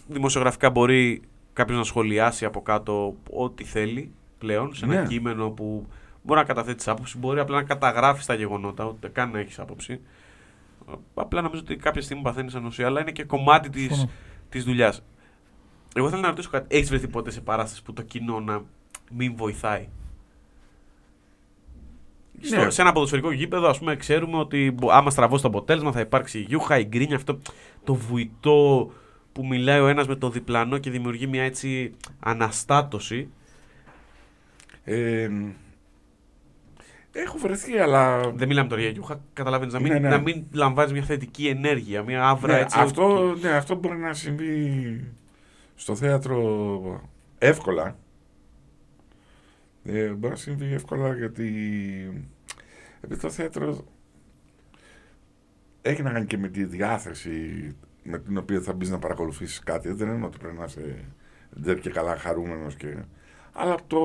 δημοσιογραφικά 0.08 0.70
μπορεί 0.70 1.22
κάποιος 1.52 1.78
να 1.78 1.84
σχολιάσει 1.84 2.44
από 2.44 2.62
κάτω 2.62 3.16
ό,τι 3.30 3.64
θέλει 3.64 4.12
πλέον 4.38 4.74
σε 4.74 4.84
ένα 4.84 5.00
Ναι. 5.00 5.06
κείμενο 5.06 5.50
που 5.50 5.86
μπορεί 6.22 6.40
να 6.40 6.46
καταθέτεις 6.46 6.88
άποψη, 6.88 7.18
μπορεί 7.18 7.40
απλά 7.40 7.56
να 7.56 7.62
καταγράφεις 7.62 8.26
τα 8.26 8.34
γεγονότα, 8.34 8.84
ούτε 8.84 9.08
καν 9.08 9.30
να 9.30 9.38
έχεις 9.38 9.58
άποψη. 9.58 10.00
Απλά 11.14 11.40
νομίζω 11.42 11.60
ότι 11.62 11.76
κάποια 11.76 12.02
στιγμή 12.02 12.22
παθαίνεις 12.22 12.54
ανοσία, 12.54 12.86
αλλά 12.86 13.00
είναι 13.00 13.10
και 13.12 13.24
κομμάτι 13.24 13.70
της 13.70 13.82
Συμφωνώ. 13.82 14.10
της 14.48 14.64
δουλειάς. 14.64 15.02
Εγώ 15.94 16.08
θέλω 16.08 16.20
να 16.20 16.28
ρωτήσω 16.28 16.50
κάτι. 16.50 16.76
Έχεις 16.76 16.88
βρεθεί 16.88 17.08
ποτέ 17.08 17.30
σε 17.30 17.40
παράσταση 17.40 17.82
που 17.82 17.92
το 17.92 18.02
κοινό 18.02 18.40
να 18.40 18.62
μην 19.10 19.36
βοηθάει; 19.36 19.88
Στο, 22.40 22.64
Ναι. 22.64 22.70
σε 22.70 22.82
ένα 22.82 22.92
ποδοσφαιρικό 22.92 23.32
γήπεδο, 23.32 23.68
ας 23.68 23.78
πούμε, 23.78 23.96
ξέρουμε 23.96 24.36
ότι 24.38 24.70
μπο- 24.74 24.90
άμα 24.92 25.10
στραβώσει 25.10 25.42
το 25.42 25.48
αποτέλεσμα 25.48 25.92
θα 25.92 26.00
υπάρξει 26.00 26.38
η 26.38 26.42
γιούχα, 26.42 26.78
η 26.78 26.84
γκρίνια, 26.84 27.16
αυτό 27.16 27.38
το 27.84 27.94
βουητό 27.94 28.90
που 29.32 29.46
μιλάει 29.46 29.80
ο 29.80 29.86
ένας 29.86 30.06
με 30.06 30.16
τον 30.16 30.32
διπλανό 30.32 30.78
και 30.78 30.90
δημιουργεί 30.90 31.26
μια 31.26 31.42
έτσι 31.42 31.92
αναστάτωση. 32.20 33.28
ε, 34.84 35.30
έχω 37.12 37.38
βρεθεί, 37.38 37.78
αλλά. 37.78 38.20
Δεν 38.34 38.48
μιλάμε 38.48 38.68
τώρα 38.68 38.80
για 38.80 38.90
γιούχα, 38.90 39.20
καταλαβαίνεις 39.32 39.74
να 39.74 39.80
μην, 39.80 39.92
Ναι, 39.92 39.98
ναι. 39.98 40.08
να 40.08 40.18
μην 40.18 40.44
λαμβάνεις 40.52 40.92
μια 40.92 41.02
θετική 41.02 41.46
ενέργεια, 41.46 42.02
μια 42.02 42.28
άβρα 42.28 42.52
Ναι, 42.54 42.60
έτσι. 42.60 42.78
αυτό, 42.80 43.34
ναι, 43.40 43.50
αυτό 43.50 43.74
μπορεί 43.74 43.96
να 43.96 44.12
συμβεί 44.12 45.04
στο 45.74 45.94
θέατρο 45.94 47.00
εύκολα. 47.38 47.96
Ε, 49.84 50.08
μπορεί 50.08 50.32
να 50.32 50.38
συμβεί 50.38 50.72
εύκολα 50.72 51.14
γιατί 51.14 51.48
επειδή 53.00 53.20
το 53.20 53.30
θέατρο 53.30 53.84
έχει 55.82 56.02
να 56.02 56.12
κάνει 56.12 56.26
και 56.26 56.38
με 56.38 56.48
τη 56.48 56.64
διάθεση 56.64 57.74
με 58.02 58.18
την 58.18 58.38
οποία 58.38 58.60
θα 58.60 58.72
μπεις 58.72 58.90
να 58.90 58.98
παρακολουθήσεις 58.98 59.58
κάτι. 59.58 59.92
Δεν 59.92 60.08
είναι 60.08 60.26
ότι 60.26 60.38
πρέπει 60.38 60.56
να 60.56 60.64
είσαι 60.64 61.04
ντερ 61.60 61.78
και 61.78 61.90
καλά 61.90 62.16
χαρούμενος 62.16 62.74
και... 62.74 62.96
Αλλά 63.52 63.76
το 63.86 64.00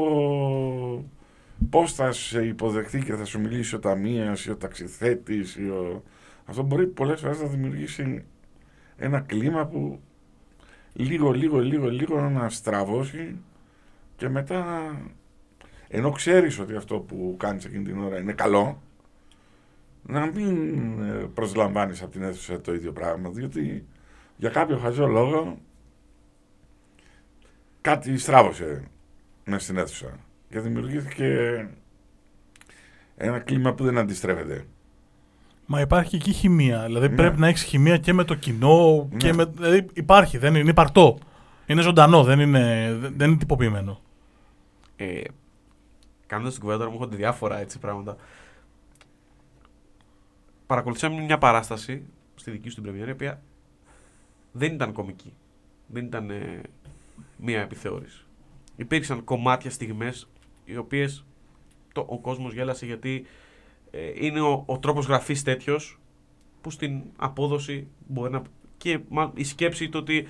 πώς 1.70 1.94
θα 1.94 2.12
σε 2.12 2.46
υποδεχθεί 2.46 3.04
και 3.04 3.14
θα 3.14 3.26
σου 3.26 3.40
μιλήσει 3.40 3.76
ο 3.76 3.80
ταμείας 3.80 4.46
ή 4.46 4.52
ο 4.52 4.58
ταξιθέτης 4.58 5.56
ή 5.56 5.70
ο... 5.70 6.04
Αυτό 6.46 6.64
μπορεί 6.64 6.88
πολλές 6.88 7.22
φορές 7.22 7.42
να 7.42 7.48
δημιουργήσει 7.48 8.26
ένα 8.98 9.20
κλίμα 9.20 9.66
που 9.66 10.00
λίγο, 10.94 11.32
λίγο, 11.32 11.60
λίγο, 11.60 11.90
λίγο 11.90 12.30
να 12.30 12.50
στραβώσει 12.50 13.36
και 14.16 14.30
μετά 14.30 14.92
ενώ 15.90 16.12
ξέρεις 16.12 16.60
ότι 16.60 16.76
αυτό 16.76 17.00
που 17.00 17.36
κάνεις 17.40 17.66
εκείνη 17.66 17.84
την 17.84 18.00
ώρα 18.00 18.20
είναι 18.20 18.34
καλό 18.34 18.82
να 20.04 20.26
μην 20.26 21.02
ε, 21.02 21.30
προσλαμβάνεις 21.34 22.02
από 22.02 22.12
την 22.12 22.24
αίθουσα 22.24 22.62
το 22.62 22.74
ίδιο 22.74 22.92
πράγμα 22.92 23.30
διότι 23.30 23.86
για 24.36 24.50
κάποιο 24.50 24.78
χαζό 24.78 25.08
λόγο 25.08 25.58
κάτι 27.82 28.18
στράβωσε 28.18 28.84
μέσα 29.46 29.60
στην 29.64 29.78
αίθουσα. 29.78 30.20
και 30.50 30.60
δημιουργήθηκε 30.60 31.68
ένα 33.18 33.40
κλίμα 33.40 33.74
που 33.74 33.84
δεν 33.84 33.98
αντιστρέφεται. 33.98 34.66
Μα 35.66 35.80
υπάρχει 35.82 36.10
και 36.10 36.16
εκεί 36.16 36.32
χημεία. 36.32 36.84
Δηλαδή 36.86 37.08
Ναι. 37.10 37.16
πρέπει 37.16 37.40
να 37.40 37.48
έχεις 37.48 37.64
χημεία 37.64 37.98
και 37.98 38.14
με 38.14 38.24
το 38.24 38.36
κοινό. 38.36 39.08
Ναι. 39.12 39.18
Και 39.18 39.34
με, 39.34 39.46
δηλαδή 39.46 39.86
υπάρχει, 39.94 40.38
δεν 40.38 40.50
είναι, 40.50 40.60
είναι 40.60 40.70
υπαρκτό. 40.70 41.18
Είναι 41.66 41.82
ζωντανό, 41.82 42.24
δεν 42.24 42.40
είναι, 42.40 42.96
δεν 43.00 43.14
δεν 43.18 43.30
είναι 43.30 43.38
τυποποιημένο. 43.38 44.02
Ε, 44.96 45.22
Κάνοντα 46.30 46.50
την 46.50 46.60
κουβέντα 46.60 46.78
τώρα 46.78 46.90
μου 46.90 46.96
έρχονται 46.96 47.16
διάφορα 47.16 47.58
έτσι 47.60 47.80
πράγματα. 47.80 48.16
Παρακολουθήσαμε 50.66 51.22
μια 51.22 51.38
παράσταση 51.38 52.04
στη 52.36 52.52
δική 52.52 52.70
σου 52.70 52.76
την 52.76 52.84
πρεμιέρα 52.84 53.10
η 53.10 53.14
οποία 53.14 53.42
δεν 54.52 54.74
ήταν 54.74 54.94
κομική. 54.94 55.34
Δεν 55.88 56.06
ήταν 56.06 56.30
ε, 56.30 56.62
μία 57.38 57.62
επιθεώρηση. 57.62 58.26
Υπήρξαν 58.76 59.24
κομμάτια 59.24 59.72
στιγμές 59.72 60.30
οι 60.66 60.78
οποίες 60.78 61.26
το, 61.94 62.06
ο 62.10 62.20
κόσμος 62.20 62.54
γέλασε 62.54 62.86
γιατί 62.86 63.26
ε, 63.92 64.12
είναι 64.16 64.42
ο, 64.42 64.64
ο 64.66 64.80
τρόπος 64.80 65.06
γραφής 65.06 65.44
τέτοιος 65.44 66.00
που 66.62 66.72
στην 66.72 67.02
απόδοση 67.18 67.88
μπορεί 68.08 68.32
να... 68.32 68.42
και 68.78 69.00
μα, 69.10 69.32
η 69.36 69.44
σκέψη 69.44 69.90
το 69.90 69.98
ότι 69.98 70.28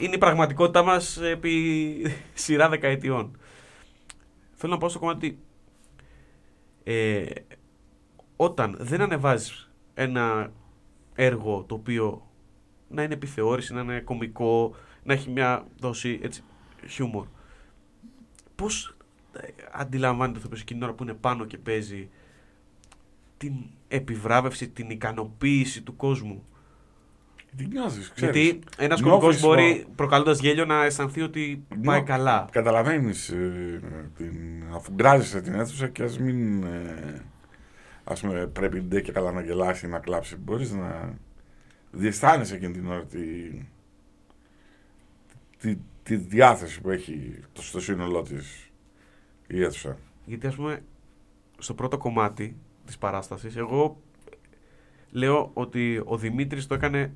είναι 0.00 0.14
η 0.14 0.18
πραγματικότητά 0.18 0.82
μας 0.82 1.20
επί 1.20 2.16
σειρά 2.34 2.68
δεκαετιών. 2.68 3.38
Θέλω 4.60 4.72
να 4.72 4.78
πω 4.78 4.88
στο 4.88 4.98
κομμάτι 4.98 5.38
ε, 6.84 7.26
όταν 8.36 8.76
δεν 8.80 9.00
ανεβάζεις 9.00 9.70
ένα 9.94 10.52
έργο 11.14 11.64
το 11.64 11.74
οποίο 11.74 12.30
να 12.88 13.02
είναι 13.02 13.14
επιθεώρηση, 13.14 13.74
να 13.74 13.80
είναι 13.80 14.00
κωμικό, 14.00 14.74
να 15.02 15.12
έχει 15.12 15.30
μια 15.30 15.66
δόση 15.80 16.20
έτσι, 16.22 16.42
χιούμορ. 16.88 17.26
Πώς 18.54 18.96
ε, 19.32 19.48
αντιλαμβάνεται 19.72 20.38
το 20.38 20.48
εκείνη 20.52 20.64
την 20.64 20.82
ώρα 20.82 20.92
που 20.92 21.02
είναι 21.02 21.14
πάνω 21.14 21.44
και 21.44 21.58
παίζει 21.58 22.10
την 23.36 23.52
επιβράβευση, 23.88 24.68
την 24.68 24.90
ικανοποίηση 24.90 25.82
του 25.82 25.96
κόσμου; 25.96 26.44
Τι 27.56 27.66
νιώθεις, 27.66 28.10
ξέρεις. 28.14 28.36
Γιατί 28.36 28.58
ένας 28.78 29.00
Νιώθεις 29.00 29.20
κωμικός 29.20 29.40
το- 29.40 29.46
μπορεί 29.46 29.86
προκαλώντας 29.96 30.40
γέλιο 30.40 30.64
να 30.64 30.84
αισθανθεί 30.84 31.20
ότι 31.22 31.64
πάει 31.68 31.78
Νιώ- 31.96 32.02
καλά. 32.06 32.48
Καταλαβαίνεις, 32.52 33.28
ε, 33.28 33.80
την, 34.16 34.62
αφού 34.72 34.92
γκράζεσαι 34.92 35.40
την 35.40 35.54
αίθουσα 35.54 35.88
και 35.88 36.02
ας 36.02 36.18
μην, 36.18 36.62
ε, 36.62 37.22
ας 38.04 38.20
πούμε, 38.20 38.46
πρέπει 38.46 38.80
ντε 38.80 39.00
και 39.00 39.12
καλά 39.12 39.32
να 39.32 39.40
γελάσει 39.42 39.86
ή 39.86 39.88
να 39.88 39.98
κλάψει. 39.98 40.36
Μπορείς 40.36 40.72
να 40.72 41.14
διαισθάνεσαι 41.90 42.54
εκείνη 42.54 42.72
την 42.72 42.86
ώρα 42.86 43.04
τη, 43.04 43.18
τη, 45.58 45.76
τη 46.02 46.16
διάθεση 46.16 46.80
που 46.80 46.90
έχει 46.90 47.40
το, 47.52 47.62
στο 47.62 47.80
σύνολό 47.80 48.22
της 48.22 48.70
η 49.46 49.62
αίθουσα. 49.62 49.96
Γιατί 50.24 50.46
ας 50.46 50.54
πούμε 50.54 50.82
στο 51.58 51.74
πρώτο 51.74 51.98
κομμάτι 51.98 52.56
της 52.84 52.98
παράστασης 52.98 53.56
εγώ 53.56 54.00
λέω 55.10 55.50
ότι 55.54 56.02
ο 56.04 56.16
Δημήτρης 56.16 56.66
το 56.66 56.74
έκανε 56.74 57.12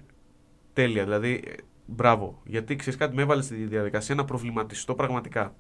τέλεια. 0.72 1.04
Δηλαδή 1.04 1.42
ε, 1.46 1.52
μπράβο. 1.86 2.40
Γιατί 2.44 2.76
ξέρεις 2.76 2.98
κάτι 2.98 3.14
με 3.14 3.22
έβαλες 3.22 3.44
στη 3.44 3.54
διαδικασία 3.54 4.14
να 4.14 4.24
προβληματιστώ 4.24 4.94
πραγματικά. 4.94 5.54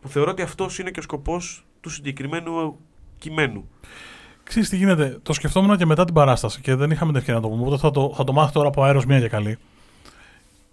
Που 0.00 0.08
θεωρώ 0.08 0.30
ότι 0.30 0.42
αυτός 0.42 0.78
είναι 0.78 0.90
και 0.90 0.98
ο 0.98 1.02
σκοπός 1.02 1.66
του 1.80 1.90
συγκεκριμένου 1.90 2.78
κειμένου. 3.18 3.68
Ξέρεις 4.42 4.68
τι 4.68 4.76
γίνεται, 4.76 5.18
το 5.22 5.32
σκεφτόμουν 5.32 5.76
και 5.76 5.86
μετά 5.86 6.04
την 6.04 6.14
παράσταση 6.14 6.60
και 6.60 6.74
δεν 6.74 6.90
είχαμε 6.90 7.10
την 7.10 7.20
ευκαιρία 7.20 7.40
να 7.40 7.46
το 7.46 7.52
πούμε, 7.52 7.66
οπότε 7.66 7.80
θα 7.80 7.90
το, 7.90 8.12
θα 8.16 8.24
το 8.24 8.32
μάθω 8.32 8.52
τώρα 8.52 8.68
από 8.68 8.82
αέρος 8.82 9.06
μία 9.06 9.20
και 9.20 9.28
καλή. 9.28 9.58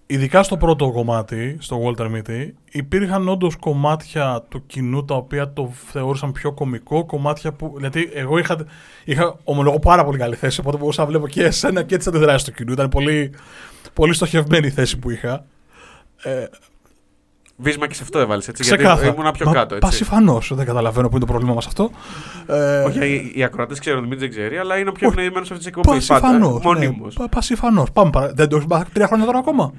Ειδικά 0.09 0.43
στο 0.43 0.57
πρώτο 0.57 0.91
κομμάτι, 0.91 1.57
στο 1.59 1.81
Walter 1.83 2.11
Mitty, 2.15 2.49
υπήρχαν 2.71 3.27
όντως 3.27 3.55
κομμάτια 3.55 4.45
του 4.49 4.65
κοινού 4.65 5.05
τα 5.05 5.15
οποία 5.15 5.53
το 5.53 5.71
θεώρησαν 5.91 6.31
πιο 6.31 6.51
κωμικό, 6.51 7.05
κομμάτια 7.05 7.53
που. 7.53 7.73
Δηλαδή, 7.75 8.09
εγώ 8.13 8.37
είχα, 8.37 8.65
είχα 9.05 9.39
ομολογώ 9.43 9.79
πάρα 9.79 10.05
πολύ 10.05 10.17
καλή 10.17 10.35
θέση, 10.35 10.59
οπότε 10.59 10.77
μπορούσα 10.77 11.01
να 11.01 11.07
βλέπω 11.07 11.27
και 11.27 11.43
εσένα 11.43 11.83
και 11.83 11.97
τις 11.97 12.07
αντιδράσεις 12.07 12.43
του 12.43 12.53
κοινού. 12.53 12.71
Ήταν 12.71 12.89
πολύ, 12.89 13.33
πολύ 13.93 14.13
στοχευμένη 14.13 14.67
η 14.67 14.71
θέση 14.71 14.99
που 14.99 15.09
είχα. 15.09 15.45
Ε, 16.23 16.45
Βίσμα 17.59 17.87
και 17.87 17.93
σε 17.93 18.03
αυτό 18.03 18.19
έβαλες 18.19 18.47
έτσι. 18.47 18.61
ξεκάθαρα. 18.63 19.01
Γιατί 19.03 19.19
ήμουν 19.21 19.31
πιο 19.31 19.45
Μα 19.45 19.51
κάτω. 19.51 19.75
Έτσι. 19.75 19.87
Πασιφανώ. 19.89 20.41
Δεν 20.49 20.65
καταλαβαίνω 20.65 21.07
που 21.07 21.15
είναι 21.15 21.25
το 21.25 21.31
πρόβλημα 21.31 21.53
μας 21.53 21.65
αυτό. 21.67 21.89
Ε, 22.47 22.83
Όχι, 22.83 22.99
οι, 23.05 23.31
οι 23.35 23.43
ακροατές 23.43 23.79
ξέρουν, 23.79 23.99
ο 23.99 24.01
Δημήτρη 24.01 24.27
δεν 24.27 24.37
ξέρει, 24.37 24.57
αλλά 24.57 24.77
είναι 24.77 24.89
ο 24.89 24.91
πιο 24.91 25.07
Όχι. 25.07 25.17
ευνοημένος 25.17 25.51
αυτής 25.51 25.65
της 25.65 25.75
εκπομπής. 25.75 26.05
Πασιφανώ. 26.07 26.59
Μονίμω. 26.63 27.07
Ναι, 27.19 27.27
Πασιφανώ. 27.27 27.83
Πάμε 27.93 28.09
παρα... 28.09 28.31
Δεν 28.33 28.47
το 28.49 28.55
έχεις 28.55 28.67
μάθει 28.67 28.91
τρία 28.91 29.07
χρόνια 29.07 29.25
τώρα 29.25 29.37
ακόμα; 29.37 29.73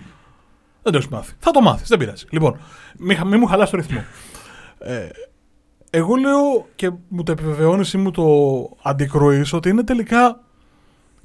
Δεν 0.82 0.92
το 0.92 0.98
έχεις 0.98 1.08
μάθει. 1.10 1.32
Θα 1.38 1.50
το 1.50 1.60
μάθεις, 1.60 1.88
δεν 1.88 1.98
πειράζει. 1.98 2.24
Λοιπόν, 2.30 2.58
μη, 2.98 3.14
χα- 3.14 3.24
μη 3.24 3.36
μου 3.36 3.46
χαλάσει 3.46 3.70
το 3.70 3.76
ρυθμό. 3.76 4.04
Ε, 4.78 5.08
εγώ 5.90 6.14
λέω 6.14 6.66
και 6.74 6.90
μου 7.08 7.22
το 7.22 7.32
επιβεβαιώνεις 7.32 7.92
ή 7.92 7.98
μου 7.98 8.10
το 8.10 8.24
αντικρούεις 8.82 9.52
ότι 9.52 9.68
είναι 9.68 9.82
τελικά 9.82 10.40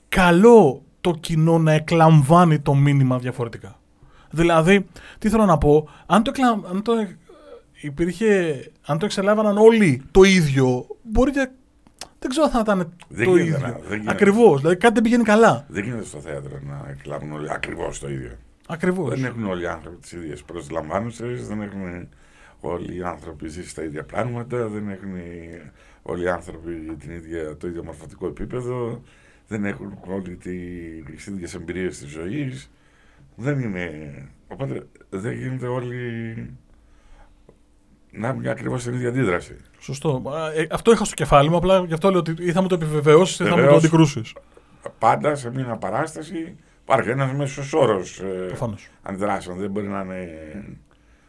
καλό 0.10 0.82
το 1.02 1.12
κοινό 1.20 1.58
να 1.58 1.72
εκλαμβάνει 1.72 2.60
το 2.60 2.74
μήνυμα 2.74 3.18
διαφορετικά. 3.18 3.76
Δηλαδή, 4.34 4.86
τι 5.20 5.30
θέλω 5.30 5.46
να 5.46 5.58
πω, 5.58 5.90
αν 6.06 6.24
το, 6.24 6.32
εκλα... 6.36 6.50
αν 6.70 6.82
το 6.82 6.92
ε, 6.94 7.18
υπήρχε, 7.82 8.62
αν 8.86 8.98
το 8.98 9.06
εξελάβαναν 9.06 9.58
όλοι 9.58 10.04
το 10.12 10.24
ίδιο, 10.24 10.86
μπορεί 11.04 11.32
και 11.32 11.50
δεν 12.20 12.30
ξέρω 12.30 12.46
αν 12.46 12.52
θα 12.52 12.60
ήταν 12.60 12.94
Δεν 13.10 13.26
το 13.26 13.36
γίνεται 13.38 13.58
ίδιο. 13.58 13.68
να- 13.68 13.80
δεν 13.88 13.98
γίνεται. 13.98 14.12
Ακριβώς. 14.12 14.60
Δηλαδή 14.62 14.78
κάτι 14.78 14.94
δεν 14.94 15.04
πηγαίνει 15.04 15.24
καλά. 15.24 15.66
Δεν 15.68 15.84
γίνεται 15.84 16.04
στο 16.04 16.20
θέατρο 16.20 16.60
να 16.64 16.86
εκλάβουν 16.90 17.32
όλοι 17.32 17.52
ακριβώς 17.52 18.00
το 18.00 18.10
ίδιο. 18.10 18.32
Ακριβώς. 18.68 19.10
Δεν 19.10 19.26
έχουν 19.26 19.46
όλοι 19.46 19.64
οι 19.64 19.68
άνθρωποι 19.68 19.98
τις 19.98 20.12
ίδιες 20.12 20.44
προσλαμβάνουσες, 20.44 21.48
δεν 21.48 21.62
έχουν 21.62 22.08
όλοι 22.60 22.96
οι 22.98 23.02
άνθρωποι 23.04 23.48
ζήσει 23.48 23.76
τα 23.76 23.84
ίδια 23.84 24.04
πράγματα, 24.04 24.68
δεν 24.68 24.90
έχουν 24.90 25.12
όλοι 26.02 26.24
οι 26.24 26.28
άνθρωποι 26.30 26.96
την 27.00 27.12
ίδια, 27.12 27.58
το 27.58 27.68
ίδιο 27.68 27.84
μορφωτικό 27.84 28.28
επίπεδο, 28.28 29.02
δεν 29.48 29.66
έχουν 29.66 29.98
όλοι 30.08 30.36
τις 30.36 31.26
ίδιες 31.28 31.54
εμπειρίες 31.54 31.98
της 31.98 32.10
ζωής. 32.10 32.70
Δεν 33.36 33.60
είναι. 33.60 34.12
Οπότε 34.48 34.88
δεν 35.10 35.32
γίνεται 35.34 35.68
όλοι 35.68 35.96
να 38.12 38.28
έχουν 38.28 38.48
ακριβώς 38.48 38.84
την 38.84 38.94
ίδια 38.94 39.10
αντίδραση. 39.10 39.56
Σωστό. 39.80 40.22
Α, 40.36 40.52
ε, 40.54 40.68
αυτό 40.72 40.92
είχα 40.92 41.06
στο 41.06 41.14
κεφάλι 41.14 41.50
μου, 41.50 41.56
απλά 41.56 41.84
γι' 41.86 41.94
αυτό 41.94 42.10
λέω 42.10 42.20
ότι 42.20 42.36
ή 42.40 42.52
θα 42.52 42.62
μου 42.62 42.68
το 42.68 42.76
επιβεβαιώσεις 42.76 43.40
ή 43.40 43.44
θα 43.44 43.50
μου 43.50 43.56
το 43.56 43.62
Βεβαίως. 43.62 43.78
αντικρούσεις. 43.78 44.34
Πάντα 45.00 45.36
σε 45.36 45.52
μια 45.52 45.76
παράσταση 45.78 46.56
υπάρχει 46.84 47.10
ένας 47.10 47.34
μέσος 47.34 47.74
όρος 47.74 48.22
Προφανώς. 48.48 48.90
αντιδράσεων. 49.02 49.58
Δεν 49.58 49.72
μπορεί 49.72 49.88
να 49.88 50.02
είναι 50.02 50.28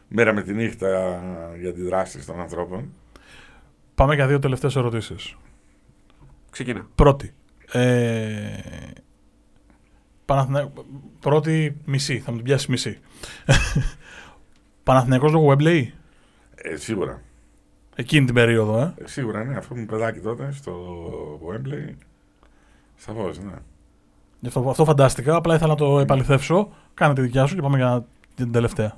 μέρα 0.07 0.33
με 0.33 0.41
τη 0.41 0.53
νύχτα 0.53 1.19
για 1.59 1.69
αντιδράσεις 1.69 2.25
των 2.25 2.39
ανθρώπων. 2.39 2.89
Πάμε 3.95 4.15
για 4.15 4.27
δύο 4.27 4.39
τελευταίες 4.39 4.75
ερωτήσεις. 4.75 5.35
Ξεκινά. 6.49 6.87
Πρώτη. 6.95 7.33
Ε, 7.71 8.45
Παναθηνα... 10.25 10.71
Πρώτη 11.19 11.75
μισή, 11.85 12.19
θα 12.19 12.31
μου 12.31 12.37
την 12.37 12.45
πιάσει 12.45 12.71
μισή. 12.71 12.99
Παναθηναϊκός 14.83 15.31
λόγω 15.31 15.51
Webley, 15.53 15.83
Ε, 16.55 16.75
σίγουρα. 16.75 17.21
εκείνη 17.95 18.25
την 18.25 18.33
περίοδο, 18.33 18.79
ε. 18.79 18.93
Ε, 19.03 19.07
σίγουρα, 19.07 19.43
ναι. 19.43 19.55
Αυτό 19.55 19.75
μου 19.75 19.85
παιδάκι 19.85 20.19
τότε 20.19 20.51
στο 20.51 20.73
Wembley. 21.49 21.93
Σαφώς, 22.95 23.39
ναι. 23.39 23.53
Γι' 24.39 24.47
αυτό, 24.47 24.69
αυτό 24.69 24.85
φαντάστηκα, 24.85 25.35
απλά 25.35 25.55
ήθελα 25.55 25.69
να 25.69 25.75
το 25.75 25.99
επαληθεύσω. 25.99 26.69
Κάνε 26.93 27.13
τη 27.13 27.21
δικιά 27.21 27.45
σου 27.45 27.55
και 27.55 27.61
πάμε 27.61 27.77
για, 27.77 28.05
για 28.35 28.43
την 28.43 28.51
τελευταία. 28.51 28.97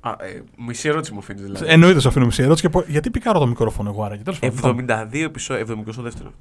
Α, 0.00 0.10
ε, 0.10 0.42
μισή 0.56 0.88
ερώτηση 0.88 1.12
μου 1.12 1.18
αφήνεις 1.18 1.42
δηλαδή. 1.42 1.64
Εννοείται, 1.68 2.00
σου 2.00 2.08
αφήνω 2.08 2.24
μισή 2.24 2.42
ερώτηση. 2.42 2.62
Και 2.62 2.68
πω, 2.68 2.84
γιατί 2.86 3.10
πικάρω 3.10 3.38
το 3.38 3.46
μικρόφωνο 3.46 3.90
εγώ 3.90 4.04
άραγε. 4.04 4.22
Τέλος 4.22 4.38
πάντων, 4.38 4.86
72 4.88 5.24
επεισόδια, 5.24 5.64
72 5.68 6.32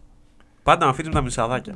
Πάντα 0.63 0.86
με 0.86 0.91
αφήνεις 0.91 1.07
με 1.09 1.15
τα 1.15 1.22
μισαδάκια. 1.22 1.76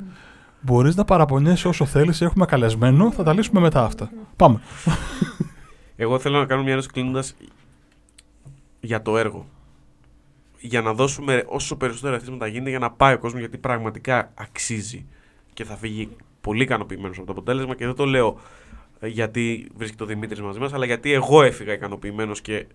Μπορείς 0.64 0.96
να 0.96 1.04
παραπονιέσαι 1.04 1.68
όσο 1.68 1.84
θέλεις. 1.84 2.20
Έχουμε 2.20 2.46
καλεσμένο. 2.46 3.10
Θα 3.10 3.22
τα 3.22 3.32
λύσουμε 3.32 3.60
μετά 3.60 3.84
αυτά. 3.84 4.10
Πάμε. 4.36 4.60
Εγώ 5.96 6.18
θέλω 6.18 6.38
να 6.38 6.44
κάνω 6.44 6.62
μια 6.62 6.72
ερώτηση 6.72 6.92
κλείνοντας 6.92 7.36
για 8.80 9.02
το 9.02 9.18
έργο. 9.18 9.46
Για 10.58 10.82
να 10.82 10.92
δώσουμε 10.92 11.44
όσο 11.46 11.76
περισσότερα 11.76 12.14
ευθύσματα 12.14 12.46
γίνεται 12.46 12.70
για 12.70 12.78
να 12.78 12.90
πάει 12.90 13.14
ο 13.14 13.18
κόσμος 13.18 13.40
γιατί 13.40 13.58
πραγματικά 13.58 14.32
αξίζει 14.34 15.06
και 15.52 15.64
θα 15.64 15.76
φύγει 15.76 16.08
πολύ 16.40 16.62
ικανοποιημένος 16.62 17.16
από 17.16 17.26
το 17.26 17.32
αποτέλεσμα 17.32 17.74
και 17.74 17.86
δεν 17.86 17.94
το 17.94 18.04
λέω 18.04 18.38
ε, 19.00 19.06
γιατί 19.06 19.70
βρίσκεται 19.76 20.02
ο 20.02 20.06
Δημήτρης 20.06 20.40
μαζί 20.40 20.58
μας, 20.58 20.72
αλλά 20.72 20.86
γιατί 20.86 21.12
εγώ 21.12 21.42
έφυγα 21.42 21.72
ικανοποιημένος 21.72 22.40
και 22.40 22.66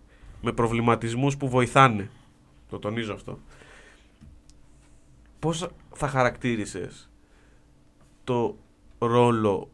με 0.42 0.52
προβληματισμούς 0.52 1.38
που 1.38 1.50
βοηθάνε. 1.50 2.10
Το 2.70 2.80
τονίζω 2.80 3.14
αυτό. 3.14 3.40
Πώς 5.40 5.68
θα 5.94 6.08
χαρακτήρισες 6.08 7.09
το 8.30 8.58
ρόλο, 9.00 9.70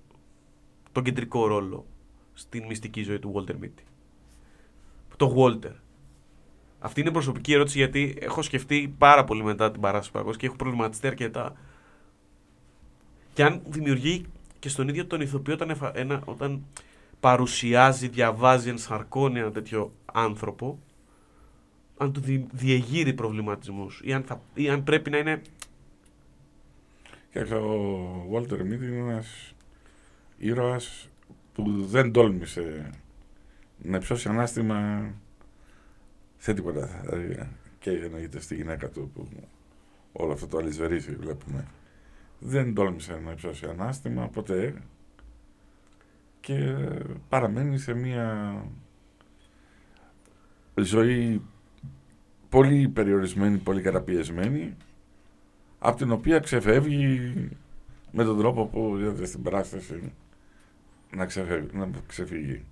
τον 0.91 1.03
κεντρικό 1.03 1.47
ρόλο 1.47 1.85
στην 2.33 2.65
μυστική 2.65 3.03
ζωή 3.03 3.19
του 3.19 3.33
Walter 3.35 3.63
Mitty. 3.63 3.83
Το 5.17 5.33
Walter. 5.37 5.71
Αυτή 6.79 7.01
είναι 7.01 7.11
προσωπική 7.11 7.53
ερώτηση 7.53 7.77
γιατί 7.77 8.17
έχω 8.19 8.41
σκεφτεί 8.41 8.95
πάρα 8.97 9.23
πολύ 9.23 9.43
μετά 9.43 9.71
την 9.71 9.81
παράσταση 9.81 10.11
που 10.11 10.19
ακούω 10.19 10.33
και 10.33 10.45
έχω 10.45 10.55
προβληματιστεί 10.55 11.07
αρκετά. 11.07 11.55
Και 13.33 13.43
αν 13.43 13.61
δημιουργεί 13.67 14.25
και 14.59 14.69
στον 14.69 14.87
ίδιο 14.87 15.05
τον 15.05 15.21
ηθοποιό 15.21 15.53
όταν, 15.53 15.69
εφα- 15.69 15.97
ένα, 15.97 16.21
όταν 16.25 16.65
παρουσιάζει, 17.19 18.07
διαβάζει, 18.07 18.69
ενσαρκώνει 18.69 19.39
ένα 19.39 19.51
τέτοιο 19.51 19.91
άνθρωπο, 20.13 20.79
αν 21.97 22.13
του 22.13 22.19
δι, 22.19 22.47
διεγείρει 22.51 23.13
προβληματισμούς 23.13 24.01
ή, 24.03 24.13
αν 24.13 24.23
θα- 24.23 24.41
ή 24.53 24.69
αν 24.69 24.83
πρέπει 24.83 25.09
να 25.09 25.17
είναι. 25.17 25.41
Κοίταξε, 27.35 27.55
ο 27.55 28.29
Walter 28.31 28.61
Mitty 28.61 28.81
είναι 28.81 28.97
ένας 28.97 29.55
ήρωας 30.37 31.09
που 31.53 31.85
δεν 31.85 32.11
τόλμησε 32.11 32.89
να 33.77 33.97
υψώσει 33.97 34.29
ανάστημα 34.29 35.09
σε 36.37 36.53
τίποτα. 36.53 37.01
Δηλαδή, 37.03 37.49
και 37.79 37.89
εννοείται 37.89 38.39
στη 38.39 38.55
γυναίκα 38.55 38.89
του 38.89 39.11
που 39.13 39.27
όλο 40.11 40.33
αυτό 40.33 40.47
το 40.47 40.57
αλυσβερίσι 40.57 41.15
βλέπουμε. 41.15 41.65
Δεν 42.39 42.73
τόλμησε 42.73 43.19
να 43.25 43.31
υψώσει 43.31 43.65
ανάστημα 43.65 44.27
ποτέ 44.27 44.81
και 46.39 46.75
παραμένει 47.29 47.77
σε 47.77 47.93
μια 47.93 48.61
ζωή 50.75 51.41
πολύ 52.49 52.87
περιορισμένη, 52.87 53.57
πολύ 53.57 53.81
καταπιεσμένη 53.81 54.75
από 55.87 55.97
την 55.97 56.11
οποία 56.11 56.39
ξεφεύγει 56.39 57.33
με 58.11 58.23
τον 58.23 58.37
τρόπο 58.37 58.65
που 58.65 58.97
είδατε 59.01 59.25
στην 59.25 59.41
παράσταση 59.41 60.11
να, 61.15 61.25
ξεφεύγει, 61.25 61.67
να 61.73 61.87
ξεφύγει. 62.07 62.63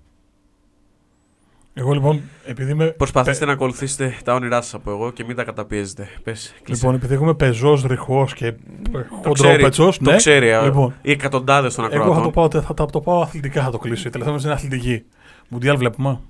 Εγώ 1.76 1.92
λοιπόν, 1.92 2.22
επειδή 2.46 2.70
είμαι. 2.70 2.86
Προσπαθήστε 2.86 3.44
να 3.44 3.52
ακολουθήσετε 3.52 4.16
τα 4.24 4.34
όνειρά 4.34 4.62
σας 4.62 4.74
από 4.74 4.90
εγώ 4.90 5.10
και 5.10 5.24
μην 5.24 5.36
τα 5.36 5.44
καταπιέζετε. 5.44 6.08
Πες, 6.22 6.54
κλείσε. 6.62 6.80
Λοιπόν, 6.86 6.94
επειδή 6.94 7.14
είμαι 7.14 7.34
πεζός, 7.34 7.84
ρηχός 7.84 8.34
και 8.34 8.52
το 8.92 9.04
χοντρόπετσο. 9.22 9.88
ξέρει, 9.88 10.04
το 10.10 10.16
ξέρει 10.16 10.52
α, 10.52 10.62
Λοιπόν. 10.62 10.94
οι 11.02 11.10
εκατοντάδες 11.10 11.74
των 11.74 11.84
Εγώ 11.84 11.92
θα 11.92 11.98
το, 11.98 12.10
ακροατών. 12.10 12.32
πάω, 12.32 12.62
θα, 12.62 12.74
θα 12.76 12.86
το 12.86 13.00
πάω 13.00 13.20
αθλητικά, 13.20 13.62
θα 13.62 13.70
το 13.70 13.78
κλείσω. 13.78 14.08
Η 14.08 14.10
τελευταία 14.10 14.34
μας 14.34 14.44
είναι 14.44 14.52
αθλητική. 14.52 15.04
Μουντιάλ 15.48 15.76
βλέπουμε. 15.76 16.20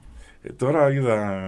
Ε, 0.42 0.52
τώρα 0.52 0.92
είδα 0.92 1.40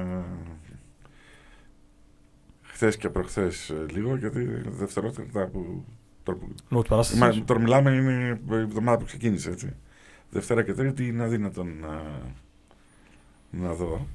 χθες 2.77 2.97
και 2.97 3.09
προχθές 3.09 3.73
λίγο 3.93 4.17
γιατί 4.17 4.45
δευτερότητα 4.67 5.47
που. 5.47 5.85
τώρα 6.23 6.39
που- 6.39 6.55
Λόγω 6.69 6.83
της 6.83 6.91
παράστασης. 6.91 7.21
Μα, 7.39 7.45
τώρα 7.45 7.61
μιλάμε 7.61 7.91
είναι 7.91 8.41
η 8.51 8.55
εβδομάδα 8.55 8.99
που 8.99 9.05
ξεκίνησε 9.05 9.51
έτσι. 9.51 9.75
Δευτέρα 10.31 10.63
και 10.63 10.73
Τρίτη 10.73 11.07
είναι 11.07 11.23
αδύνατο 11.25 11.65
να, 11.65 12.03
να 13.51 13.73
δω. 13.75 14.07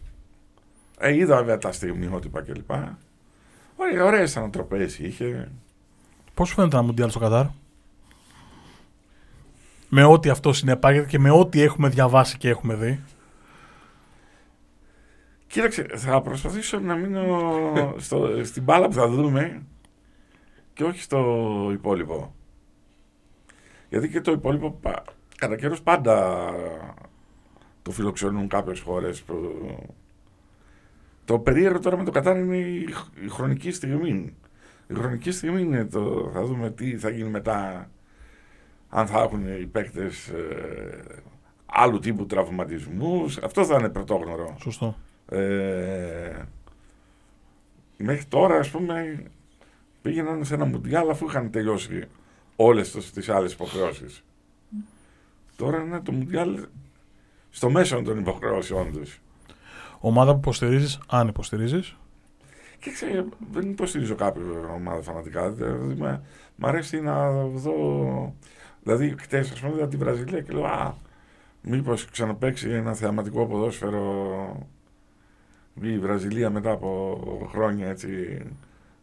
Ε, 1.00 1.14
είδα 1.16 1.38
βέβαια 1.38 1.58
τα 1.58 1.72
στιγμιότυπα 1.72 2.42
κλπ. 2.42 2.72
Ωραία, 3.76 4.06
ωραίες 4.06 4.38
ανατροπές 4.38 5.00
είχε. 5.00 5.52
Πώς 6.34 6.48
σου 6.50 6.54
φαίνεται 6.56 6.76
ένα 6.76 6.86
Μουντιάλ 6.86 7.10
στο 7.10 7.20
Κατάρ; 7.20 7.46
Με 9.90 10.04
ό,τι 10.04 10.30
αυτό 10.30 10.54
συνεπάγεται 10.54 11.06
και 11.06 11.20
με 11.20 11.30
ό,τι 11.32 11.62
έχουμε 11.62 11.90
διαβάσει 11.90 12.38
και 12.38 12.50
έχουμε 12.50 12.76
δει. 12.76 13.00
Κοίταξε, 15.52 15.86
θα 15.96 16.22
προσπαθήσω 16.22 16.80
να 16.80 16.96
μείνω 16.96 17.96
στο, 17.98 18.46
στην 18.46 18.64
μπάλα 18.64 18.88
που 18.88 18.94
θα 18.94 19.08
δούμε 19.08 19.64
και 20.74 20.84
όχι 20.84 21.02
στο 21.02 21.70
υπόλοιπο. 21.72 22.36
Γιατί 23.90 24.10
και 24.10 24.22
το 24.22 24.32
υπόλοιπο 24.32 24.72
πα- 24.72 25.04
κατά 25.38 25.56
καιρούς 25.56 25.82
πάντα 25.82 26.48
το 27.82 27.92
φιλοξενούν 27.92 28.48
κάποιες 28.48 28.80
χώρες 28.80 29.22
που... 29.22 29.36
Το 31.26 31.40
περίεργο 31.40 31.80
τώρα 31.80 31.98
με 31.98 32.04
το 32.04 32.12
Κατάρ 32.12 32.38
είναι 32.38 32.58
η, 32.58 32.88
η 33.24 33.28
χρονική 33.30 33.72
στιγμή. 33.72 34.36
Η 34.88 34.94
χρονική 34.94 35.32
στιγμή 35.32 35.62
είναι 35.62 35.86
το... 35.86 36.30
Θα 36.34 36.44
δούμε 36.44 36.72
τι 36.72 36.98
θα 36.98 37.10
γίνει 37.10 37.30
μετά 37.30 37.90
αν 38.90 39.08
θα 39.08 39.22
έχουν 39.22 39.48
οι 39.62 39.66
παίκτες 39.66 40.28
ε, 40.28 41.22
άλλου 41.66 42.00
τύπου 42.00 42.26
τραυματισμούς. 42.26 43.38
Αυτό 43.38 43.66
θα 43.66 43.76
είναι 43.76 43.90
πρωτόγνωρο. 43.90 44.56
Σωστό. 44.60 44.96
Ε, 45.32 46.42
μέχρι 47.98 48.26
τώρα, 48.26 48.56
ας 48.58 48.70
πούμε, 48.70 49.24
πήγαιναν 50.02 50.46
σε 50.46 50.54
ένα 50.54 50.66
μουντιάλ 50.66 51.10
αφού 51.10 51.26
είχαν 51.26 51.52
τελειώσει 51.52 52.08
όλες 52.56 52.92
τις, 52.92 53.12
τις 53.12 53.30
άλλες 53.30 53.54
υποχρεώσεις. 53.54 54.24
Τώρα 55.56 55.82
είναι 55.82 56.00
το 56.00 56.12
μουντιάλ 56.12 56.66
στο 57.50 57.70
μέσο 57.70 58.02
των 58.02 58.20
υποχρεώσεών 58.20 58.92
τους. 58.92 59.22
Ομάδα 60.00 60.32
που 60.34 60.38
υποστηρίζεις, 60.40 61.00
αν 61.08 61.28
υποστηρίζεις; 61.28 61.98
Και 62.80 62.92
ξέρω, 62.92 63.26
δεν 63.52 63.70
υποστηρίζω 63.70 64.16
κάποια 64.16 64.42
ομάδα 64.76 65.02
φανατικά. 65.02 65.52
Δηλαδή, 65.52 65.96
με- 66.02 66.22
μ' 66.56 66.66
αρέσει 66.66 67.02
να 67.02 67.32
δω. 67.48 68.36
Δηλαδή, 68.84 69.16
χτες, 69.20 69.52
ας 69.52 69.60
πούμε, 69.60 69.74
είδα 69.76 69.88
τη 69.88 69.98
Βραζιλία 69.98 70.42
και 70.42 70.52
λέω 70.54 70.66
Α, 70.66 70.94
μήπως 71.62 72.06
ξαναπέξει 72.06 72.70
ένα 72.70 72.94
θεαματικό 72.94 73.46
ποδόσφαιρο 73.48 74.68
η 75.82 76.00
Βραζιλία 76.00 76.50
μετά 76.50 76.72
από 76.72 77.48
χρόνια 77.52 77.88
έτσι 77.88 78.42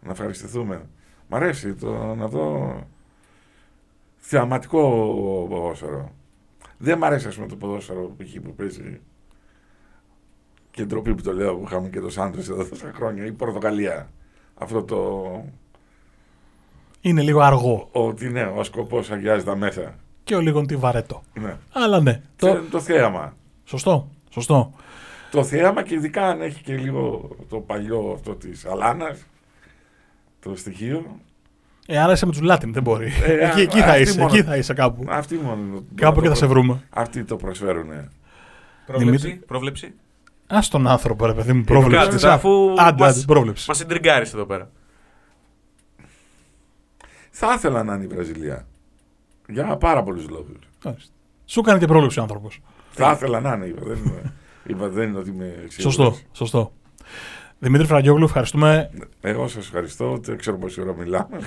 να 0.03 0.11
ευχαριστηθούμε. 0.11 0.83
Μ' 1.29 1.35
αρέσει 1.35 1.75
το 1.75 2.14
να 2.14 2.29
δω 2.29 2.77
θεαματικό 4.16 4.81
ποδόσφαιρο. 5.49 6.12
Δεν 6.79 6.99
μ' 6.99 7.05
αρέσει 7.05 7.29
ας 7.29 7.35
πούμε, 7.35 7.47
το 7.47 7.57
ποδόσφαιρο 7.57 8.14
π.χ. 8.16 8.41
που 8.43 8.55
παίζει 8.55 9.01
και 10.71 10.85
ντροπή 10.85 11.14
που 11.14 11.23
το 11.23 11.33
λέω 11.33 11.57
που 11.57 11.64
είχαμε 11.66 11.89
και 11.89 12.01
το 12.01 12.11
Σάντρες 12.11 12.49
εδώ 12.49 12.64
τόσα 12.64 12.93
χρόνια, 12.95 13.25
η 13.25 13.33
Πορτογαλία. 13.33 14.11
Αυτό 14.55 14.83
το 14.83 15.25
Είναι 17.01 17.23
λίγο 17.23 17.41
αργό 17.41 17.89
ότι 17.93 18.29
ναι, 18.29 18.43
ο 18.43 18.64
σκοπός 18.64 19.11
αγιάζει 19.11 19.45
τα 19.45 19.57
μέσα. 19.57 19.95
και 20.25 20.37
ο 20.37 20.41
λίγο 20.41 20.66
τι 20.66 20.77
βαρετό. 20.77 21.23
Ναι. 21.41 21.57
Αλλά 21.73 22.01
ναι. 22.01 22.23
Το... 22.37 22.53
Το... 22.55 22.62
το 22.71 22.81
θέαμα. 22.81 23.37
Σωστό. 23.64 24.09
Σωστό. 24.31 24.73
Το 25.31 25.45
θέαμα 25.45 25.83
και 25.83 25.95
ειδικά 25.95 26.26
αν 26.26 26.41
έχει 26.41 26.62
και 26.62 26.76
λίγο 26.76 27.29
το 27.49 27.57
παλιό 27.57 28.12
αυτό 28.14 28.35
της 28.35 28.64
Αλάνας, 28.66 29.26
το 30.41 30.57
στοιχείο. 30.57 31.20
Ε, 31.87 31.99
άρα 31.99 32.12
είσαι 32.12 32.26
με 32.26 32.33
τους 32.33 32.41
Λάτιν, 32.41 32.72
δεν 32.72 32.83
μπορεί. 32.83 33.12
Ε, 33.24 33.33
εκεί, 33.33 33.45
α- 33.59 33.62
εκεί, 33.62 33.79
θα 33.81 33.87
αυτή 33.87 34.03
είσαι, 34.03 34.18
μόνο- 34.18 34.35
εκεί 34.35 34.43
θα 34.43 34.57
είσαι 34.57 34.74
κάπου. 34.74 35.05
Αυτοί 35.09 35.35
μόνο. 35.37 35.83
Κάπου 35.95 36.20
και 36.20 36.29
θα 36.29 36.35
σε 36.35 36.47
βρούμε. 36.47 36.83
Αυτοί 36.91 37.24
το 37.24 37.37
προσφέρουν. 37.37 37.87
Πρόβλεψη. 38.87 39.26
Δημήτρη. 39.26 39.47
πρόβλεψη. 39.47 39.95
Α 40.47 40.59
τον 40.70 40.87
άνθρωπο, 40.87 41.26
ρε 41.26 41.35
παιδί 41.35 41.53
μου, 41.53 41.64
πρόβλεψη. 41.64 42.05
Κάτσε, 42.05 42.18
Σαν- 42.18 42.31
αφού 42.33 42.74
Άντε, 42.79 43.03
μας- 43.05 43.16
άντε, 43.16 43.24
πρόβλεψη. 43.26 43.64
Μας 43.68 43.76
συντριγκάρει 43.76 44.26
εδώ 44.35 44.45
πέρα. 44.47 44.70
Θα 47.31 47.53
ήθελα 47.57 47.83
να 47.83 47.95
είναι 47.95 48.05
η 48.05 48.07
Βραζιλία. 48.07 48.66
Για 49.49 49.76
πάρα 49.76 50.03
πολλούς 50.03 50.29
λόγους. 50.29 50.57
Μάλιστα. 50.85 51.12
Σου 51.47 51.61
έκανε 51.61 51.79
και 51.79 51.87
πρόβλεψη 51.87 52.18
ο 52.18 52.22
άνθρωπος. 52.22 52.61
Θα 52.91 53.11
ήθελα 53.11 53.41
να 53.41 53.55
είναι, 53.55 53.66
είπα. 53.66 53.81
Δεν 53.85 53.97
είναι, 54.07 54.33
είπα, 54.66 54.88
δεν 54.88 55.09
είναι 55.09 55.18
ότι 55.18 55.30
είμαι 55.30 55.54
σίγουρος. 55.68 55.94
Σωστό, 55.94 56.14
σωστό. 56.32 56.72
Δημήτρη 57.59 57.86
Φραγκιόγλου, 57.86 58.24
ευχαριστούμε 58.24 58.90
Εγώ 59.20 59.48
σας 59.48 59.64
ευχαριστώ. 59.64 60.18
Δεν 60.22 60.36
ξέρω 60.38 60.59
πόση 60.59 60.80
ώρα 60.80 60.94
μιλάμε. 60.98 61.38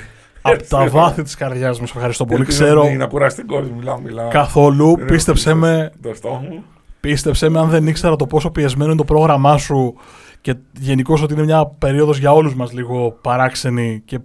από 0.42 0.64
τα 0.68 0.88
βάθη 0.88 1.24
της 1.24 1.36
καρδιά 1.36 1.68
μα. 1.70 1.84
Ευχαριστώ 1.84 2.26
πολύ. 2.26 2.40
Ελπίζω 2.40 2.64
Ξέρω 2.64 2.84
να 2.84 2.90
Είναι 2.90 3.06
κουραστικό, 3.08 3.62
μιλάω, 3.78 4.00
μιλάω. 4.00 4.30
καθόλου. 4.30 4.96
Δεν 4.98 5.06
Πίστεψε 5.06 5.50
έχω 5.50 5.60
με, 5.60 5.92
Το 6.02 6.14
στόμα 6.14 6.38
μου. 6.50 6.64
πίστεψε 7.00 7.50
με, 7.50 7.60
αν 7.60 7.70
δεν 7.70 7.88
ήξερα 7.88 8.16
το 8.16 8.28
πόσο 8.28 8.52
πιεσμένο 8.52 8.90
είναι 8.92 9.00
το 9.00 9.06
πρόγραμμά 9.14 9.58
σου 9.58 9.96
και 10.42 10.56
γενικώς 10.80 11.22
ότι 11.22 11.34
είναι 11.34 11.44
μια 11.44 11.66
περίοδος 11.66 12.18
για 12.18 12.34
όλους 12.34 12.56
μας 12.56 12.74
λίγο 12.74 13.18
παράξενη 13.22 14.02
και 14.06 14.20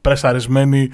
πρεσαρισμένη. 0.00 0.88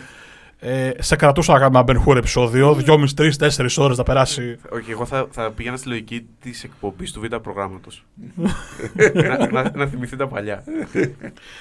Ε, 0.58 0.90
σε 0.98 1.16
κρατούσα 1.16 1.52
να 1.52 1.58
κάνουμε 1.58 1.78
ένα 1.78 1.92
Μπενχούρ 1.92 2.16
επεισόδιο, 2.16 2.74
δυόμιση, 2.74 3.14
τρεις, 3.14 3.36
τέσσερις 3.36 3.78
ώρες 3.78 3.96
να 3.96 4.02
περάσει. 4.02 4.58
Όχι, 4.70 4.90
εγώ 4.90 5.04
θα, 5.04 5.26
θα 5.30 5.50
πήγαινα 5.50 5.76
στη 5.76 5.88
λογική 5.88 6.26
της 6.40 6.64
εκπομπής 6.64 7.12
του 7.12 7.20
Β' 7.20 7.34
προγράμματος. 7.34 8.04
να, 9.14 9.50
να, 9.50 9.70
να 9.74 9.86
θυμηθεί 9.86 10.16
τα 10.16 10.26
παλιά. 10.26 10.64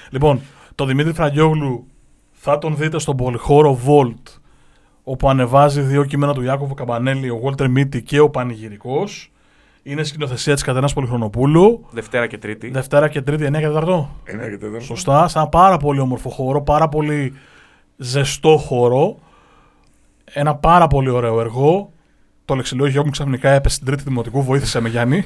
Λοιπόν, 0.10 0.42
το 0.76 0.86
Δημήτρη 0.86 1.14
Φραγκιόγλου 1.14 1.88
θα 2.32 2.58
τον 2.58 2.76
δείτε 2.78 3.00
στον 3.00 3.16
πολυχώρο 3.16 3.80
Volt, 3.88 4.40
όπου 5.04 5.30
ανεβάζει 5.30 5.82
δύο 5.82 6.06
κείμενα 6.06 6.34
του 6.34 6.42
Ιάκωβου 6.42 6.74
Καμπανέλη, 6.74 7.30
ο 7.30 7.42
Walter 7.44 7.78
Mitty 7.78 8.04
και 8.04 8.20
ο 8.20 8.30
Πανηγυρικός. 8.30 9.32
Είναι 9.84 10.04
σκηνοθεσία 10.04 10.54
της 10.54 10.64
Κατερίνας 10.64 10.94
Πολυχρονοπούλου. 10.94 11.86
Δευτέρα 11.92 12.28
και 12.28 12.38
Τρίτη. 12.38 12.70
Δευτέρα 12.70 13.08
και 13.08 13.22
Τρίτη, 13.22 13.46
9 13.46 13.60
και 13.60 13.68
4. 13.68 14.06
Ένα 14.24 14.50
και 14.50 14.58
τέταρτο. 14.58 14.80
Σωστά, 14.80 15.28
σε 15.28 15.38
ένα 15.38 15.48
πάρα 15.48 15.78
πολύ 15.78 16.00
όμορφο 16.00 16.30
χώρο, 16.30 16.62
πάρα 16.62 16.90
πολύ 16.90 17.34
ζεστό 17.98 18.58
χώρο. 18.58 19.20
Ένα 20.26 20.56
πάρα 20.56 20.88
πολύ 20.88 21.10
ωραίο 21.10 21.40
έργο. 21.40 21.92
Το 22.46 22.56
λεξιλόγιο 22.56 23.04
μου 23.06 23.10
ξαφνικά 23.12 23.50
έπεσε 23.50 23.76
στην 23.76 23.88
τρίτη 23.88 24.04
δημοτικού. 24.04 24.44
Βοήθησε 24.44 24.80
με 24.80 24.90
Γιάννη. 24.90 25.24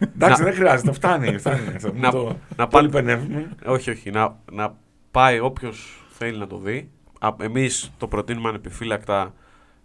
Εντάξει, 0.00 0.40
Να- 0.42 0.46
δεν 0.48 0.54
χρειάζεται. 0.54 0.92
Φτάνει. 0.92 1.38
φτάνει. 1.38 1.78
Θα 1.78 1.92
Να- 1.94 2.10
το, 2.10 2.24
να 2.56 2.64
το 2.64 2.66
πάλι- 2.66 2.86
λιπενεύουμε. 2.86 3.48
όχι, 3.66 3.90
όχι. 3.90 4.10
Να, 4.10 4.36
να 4.52 4.74
πάει 5.10 5.38
όποιος 5.40 6.06
θέλει 6.10 6.38
να 6.38 6.46
το 6.46 6.58
δει. 6.58 6.90
Εμείς 7.40 7.92
το 7.98 8.06
προτείνουμε 8.08 8.48
ανεπιφύλακτα. 8.48 9.34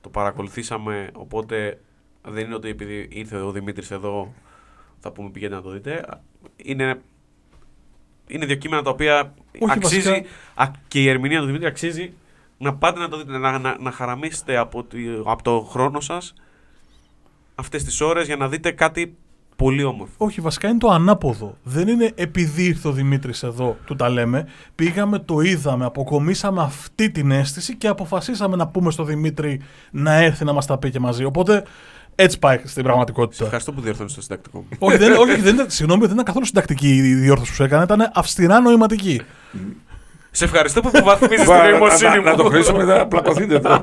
Το 0.02 0.10
παρακολουθήσαμε. 0.10 1.10
Οπότε 1.14 1.80
δεν 2.28 2.46
είναι 2.46 2.56
ότι 2.56 2.70
επειδή 2.70 3.08
ήρθε 3.12 3.38
ο 3.38 3.52
Δημήτρης 3.52 3.92
εδώ 3.92 4.34
θα 5.00 5.12
πούμε 5.12 5.30
πηγαίνετε 5.30 5.56
να 5.58 5.62
το 5.68 5.70
δείτε. 5.72 6.06
Είναι, 6.56 7.02
είναι 8.30 8.46
δύο 8.46 8.56
κείμενα 8.56 8.82
τα 8.82 8.90
οποία 8.90 9.34
Όχι, 9.60 9.72
αξίζει 9.72 10.10
βασικά- 10.10 10.28
α, 10.56 10.72
και 10.88 11.02
η 11.02 11.08
ερμηνεία 11.10 11.40
του 11.40 11.46
Δημήτρη 11.46 11.66
αξίζει. 11.68 12.14
Να 12.58 12.74
πάτε 12.76 13.00
να 13.00 13.08
το 13.10 13.18
δείτε, 13.18 13.38
να, 13.38 13.60
να, 13.60 13.78
να 13.80 13.92
χαραμίσετε 13.92 14.58
από, 14.58 14.84
τη, 14.84 15.00
από 15.26 15.44
το 15.44 15.60
χρόνο 15.62 16.00
σας 16.00 16.34
αυτές 17.56 17.84
τις 17.84 18.02
ώρες 18.02 18.26
για 18.26 18.36
να 18.36 18.48
δείτε 18.50 18.72
κάτι 18.72 19.16
Πολύ 19.60 19.84
όμορφο. 19.84 20.14
Όχι, 20.18 20.42
βασικά 20.42 20.68
είναι 20.68 20.78
το 20.78 20.90
ανάποδο. 20.90 21.58
Δεν 21.64 21.88
είναι 21.88 22.12
επειδή 22.16 22.64
ήρθε 22.64 22.88
ο 22.88 22.92
Δημήτρης 22.92 23.44
εδώ, 23.44 23.78
του 23.86 23.96
τα 23.96 24.10
λέμε. 24.10 24.48
Πήγαμε, 24.76 25.20
το 25.20 25.40
είδαμε, 25.40 25.86
αποκομίσαμε 25.86 26.62
αυτή 26.62 27.10
την 27.12 27.32
αίσθηση 27.32 27.76
και 27.78 27.88
αποφασίσαμε 27.88 28.56
να 28.56 28.68
πούμε 28.68 28.92
στο 28.92 29.04
Δημήτρη 29.04 29.62
να 29.92 30.14
έρθει 30.14 30.44
να 30.46 30.54
μας 30.54 30.66
τα 30.66 30.78
πει 30.78 30.90
και 30.90 31.00
μαζί. 31.00 31.24
Οπότε 31.24 31.64
έτσι 32.16 32.40
πάει 32.40 32.58
στην 32.58 32.70
Σε 32.70 32.82
πραγματικότητα. 32.82 33.44
ευχαριστώ 33.44 33.72
που 33.72 33.82
διορθώνεις 33.82 34.14
το 34.14 34.22
συντακτικό 34.22 34.58
μου. 34.58 34.68
όχι, 34.80 34.98
δεν, 34.98 35.18
όχι, 35.18 35.42
δεν 35.42 35.54
ήταν, 35.54 35.70
συγγνώμη, 35.70 36.02
δεν 36.02 36.12
ήταν 36.12 36.26
καθόλου 36.26 36.46
συντακτική 36.46 36.96
η 36.96 37.14
διόρθωση 37.14 37.50
που 37.50 37.56
σου 37.56 37.64
έκανε, 37.64 37.84
ήταν 37.84 38.12
αυστηρά 38.14 38.60
νοηματική. 38.60 39.22
Σε 40.40 40.46
ευχαριστώ 40.46 40.82
που 40.82 40.92
υποβαθμίζεις 40.96 41.46
Μπα, 41.46 41.60
την 41.62 41.64
να- 41.72 41.78
νοημοσύνη 41.78 42.16
να- 42.24 42.32
Να 42.32 42.36
το 42.36 42.44
μου. 42.44 42.50
χρήσουμε, 42.50 42.84
θα 42.84 43.06
πλακωθείτε 43.08 43.60
τώρα. 43.60 43.82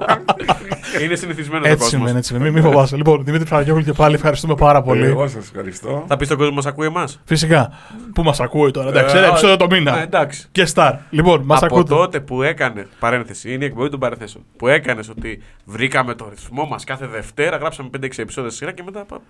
Είναι 1.04 1.14
συνηθισμένο 1.14 1.58
ο 1.64 1.66
Έτσι 1.66 1.72
κόσμος. 1.72 1.88
συμβαίνει, 1.88 2.16
έτσι 2.18 2.32
συμβαίνει. 2.32 2.50
Μην 2.52 2.62
φοβάσαι. 2.62 2.96
Λοιπόν, 2.96 3.24
Δημήτρη 3.24 3.46
Φραγκιόγλου 3.46 3.82
και 3.84 3.92
πάλι 3.92 4.14
ευχαριστούμε 4.14 4.54
πάρα 4.54 4.82
πολύ. 4.82 5.04
Εγώ 5.04 5.28
σας 5.28 5.44
ευχαριστώ. 5.44 6.04
Θα 6.08 6.16
πεις 6.16 6.26
στον 6.26 6.38
κόσμο 6.38 6.54
μας 6.54 6.66
ακούει 6.66 6.86
εμάς; 6.86 7.20
Φυσικά. 7.24 7.72
Πού 8.14 8.22
μας 8.22 8.40
ακούει 8.40 8.70
τώρα, 8.70 8.88
εντάξει, 8.88 9.14
Ε, 9.16 9.18
ένα 9.18 9.26
επεισόδιο 9.26 9.56
το 9.56 9.66
Ε, 9.70 9.74
μήνα. 9.76 10.02
εντάξει. 10.02 10.46
Και 10.52 10.66
star. 10.74 10.92
Λοιπόν, 11.10 11.42
μας 11.44 11.62
Από 11.62 11.74
ακούτε. 11.74 11.94
τότε 11.94 12.20
που 12.20 12.42
έκανε. 12.42 12.86
Παρένθεση, 12.98 13.52
είναι 13.52 13.64
η 13.64 13.66
εκπομπή 13.66 13.88
των 13.88 14.00
παρεθέσεων. 14.00 14.44
Που 14.56 14.68
έκανες 14.68 15.08
ότι 15.08 15.42
βρήκαμε 15.64 16.14
το 16.14 16.26
ρυθμό 16.30 16.64
μας 16.64 16.84
κάθε 16.84 17.06
Δευτέρα, 17.06 17.56
γράψαμε 17.56 17.88
5-6 17.92 18.22
επεισόδια 18.22 18.50
σειρά 18.50 18.72
και 18.72 18.82
μετά. 18.84 19.04
πα- 19.08 19.20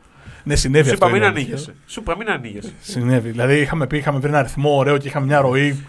Ναι, 0.42 0.54
συνέβη 0.56 0.86
Σου 0.88 0.92
αυτό. 0.92 1.06
είπα 1.06 1.14
μην 1.14 1.22
είναι 1.22 1.32
αλήθεια. 1.32 1.52
ανοίγεσαι. 1.54 1.74
Σου 1.86 2.00
είπα 2.00 2.16
μην 2.16 2.30
ανοίγεσαι. 2.30 2.72
Συνέβη. 2.80 3.30
Δηλαδή 3.30 3.54
είχαμε 3.60 3.86
πει, 3.86 3.96
είχαμε 3.96 4.18
βρει 4.18 4.28
ένα 4.28 4.42
ρυθμό 4.42 4.76
ωραίο 4.76 4.98
και 4.98 5.08
είχαμε 5.08 5.26
μια 5.26 5.40
ροή 5.40 5.84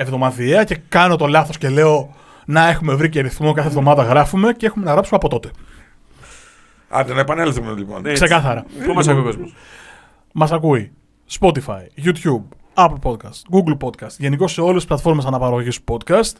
εβδομαδιαία 0.00 0.64
και 0.64 0.78
κάνω 0.88 1.16
το 1.16 1.26
λάθος 1.26 1.58
και 1.58 1.68
λέω 1.68 2.14
να 2.44 2.68
έχουμε 2.68 2.94
βρει 2.94 3.08
και 3.08 3.20
ρυθμό 3.20 3.52
κάθε 3.52 3.68
εβδομάδα 3.68 4.02
γράφουμε 4.02 4.52
και 4.52 4.66
έχουμε 4.66 4.84
να 4.84 4.92
γράψουμε 4.92 5.16
από 5.22 5.28
τότε. 5.28 5.50
Άντε 6.88 7.12
να 7.14 7.20
επανέλθουμε 7.20 7.74
λοιπόν. 7.76 8.02
Ναι. 8.02 8.12
Ξεκάθαρα. 8.12 8.64
Πού 8.86 8.92
μας 8.92 9.08
ακούει 9.08 9.20
ο 9.20 9.24
κόσμος; 9.24 9.54
Μας 10.32 10.52
ακούει 10.52 10.92
Spotify, 11.40 11.82
YouTube, 12.04 12.42
Apple 12.74 12.98
Podcast, 13.02 13.42
Google 13.52 13.76
Podcast, 13.80 14.16
γενικώ 14.18 14.48
σε 14.48 14.60
όλες 14.60 14.76
τις 14.76 14.84
πλατφόρμες 14.86 15.24
αναπαραγωγής 15.24 15.78
podcast. 15.88 16.32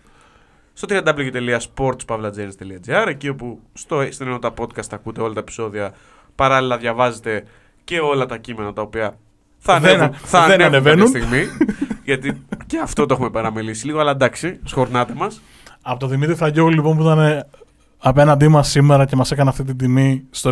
Στο 0.72 0.86
www.sportspavlagenes.gr 1.04 3.06
εκεί 3.08 3.28
όπου 3.28 3.60
στο, 3.72 4.06
στην 4.10 4.26
ενότητα 4.26 4.52
podcast 4.58 4.88
ακούτε 4.92 5.20
όλα 5.20 5.32
τα 5.34 5.40
επεισόδια 5.40 5.92
παράλληλα 6.34 6.76
διαβάζετε 6.78 7.44
και 7.84 8.00
όλα 8.00 8.26
τα 8.26 8.36
κείμενα 8.36 8.72
τα 8.72 8.82
οποία 8.82 9.16
θα 9.58 9.80
Δεν 9.80 9.94
ανέβουν, 10.00 10.14
α- 10.14 10.18
θα 10.26 10.46
δεν 10.46 10.62
ανέβουν 10.62 10.72
κάποια 10.82 10.92
ανεβαίνουν. 10.92 11.08
στιγμή 11.08 11.44
γιατί 12.14 12.42
και 12.66 12.78
αυτό 12.82 13.06
το 13.06 13.14
έχουμε 13.14 13.30
παραμελήσει 13.30 13.86
λίγο 13.86 14.00
αλλά 14.00 14.10
εντάξει 14.10 14.58
σχορνάτε 14.64 15.12
μας 15.16 15.40
Από 15.82 15.98
τον 15.98 16.08
Δημήτρη 16.08 16.34
Φραγκιόγλου 16.34 16.74
λοιπόν 16.74 16.96
που 16.96 17.02
ήταν 17.02 17.18
ε, 17.18 17.46
απέναντί 17.98 18.48
μας 18.48 18.68
σήμερα 18.68 19.04
και 19.04 19.16
μας 19.16 19.30
έκανε 19.30 19.48
αυτή 19.50 19.64
την 19.64 19.76
τιμή 19.76 20.22
στο 20.30 20.50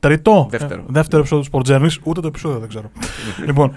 73ο 0.00 0.46
Δεύτερο. 0.48 0.80
ε, 0.80 0.84
δεύτερο 0.86 1.18
επεισόδιο 1.18 1.50
του 1.50 1.62
Sport 1.62 1.70
Journeys. 1.70 1.96
Ούτε 2.02 2.20
το 2.20 2.26
επεισόδιο 2.26 2.58
δεν 2.58 2.68
ξέρω. 2.68 2.90
λοιπόν, 3.46 3.72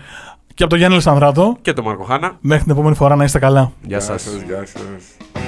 και 0.53 0.61
από 0.63 0.69
τον 0.69 0.77
Γιάννη 0.77 0.95
Λεσανδράτο. 0.95 1.57
και 1.61 1.73
το 1.73 1.83
Μάρκο 1.83 2.03
Χάνα 2.03 2.37
Μέχρι 2.41 2.63
την 2.63 2.71
επόμενη 2.71 2.95
φορά 2.95 3.15
να 3.15 3.23
είστε 3.23 3.39
καλά. 3.39 3.71
Γεια 3.81 3.99
σας 3.99 4.27
Γεια 4.47 4.65
σας. 4.65 5.42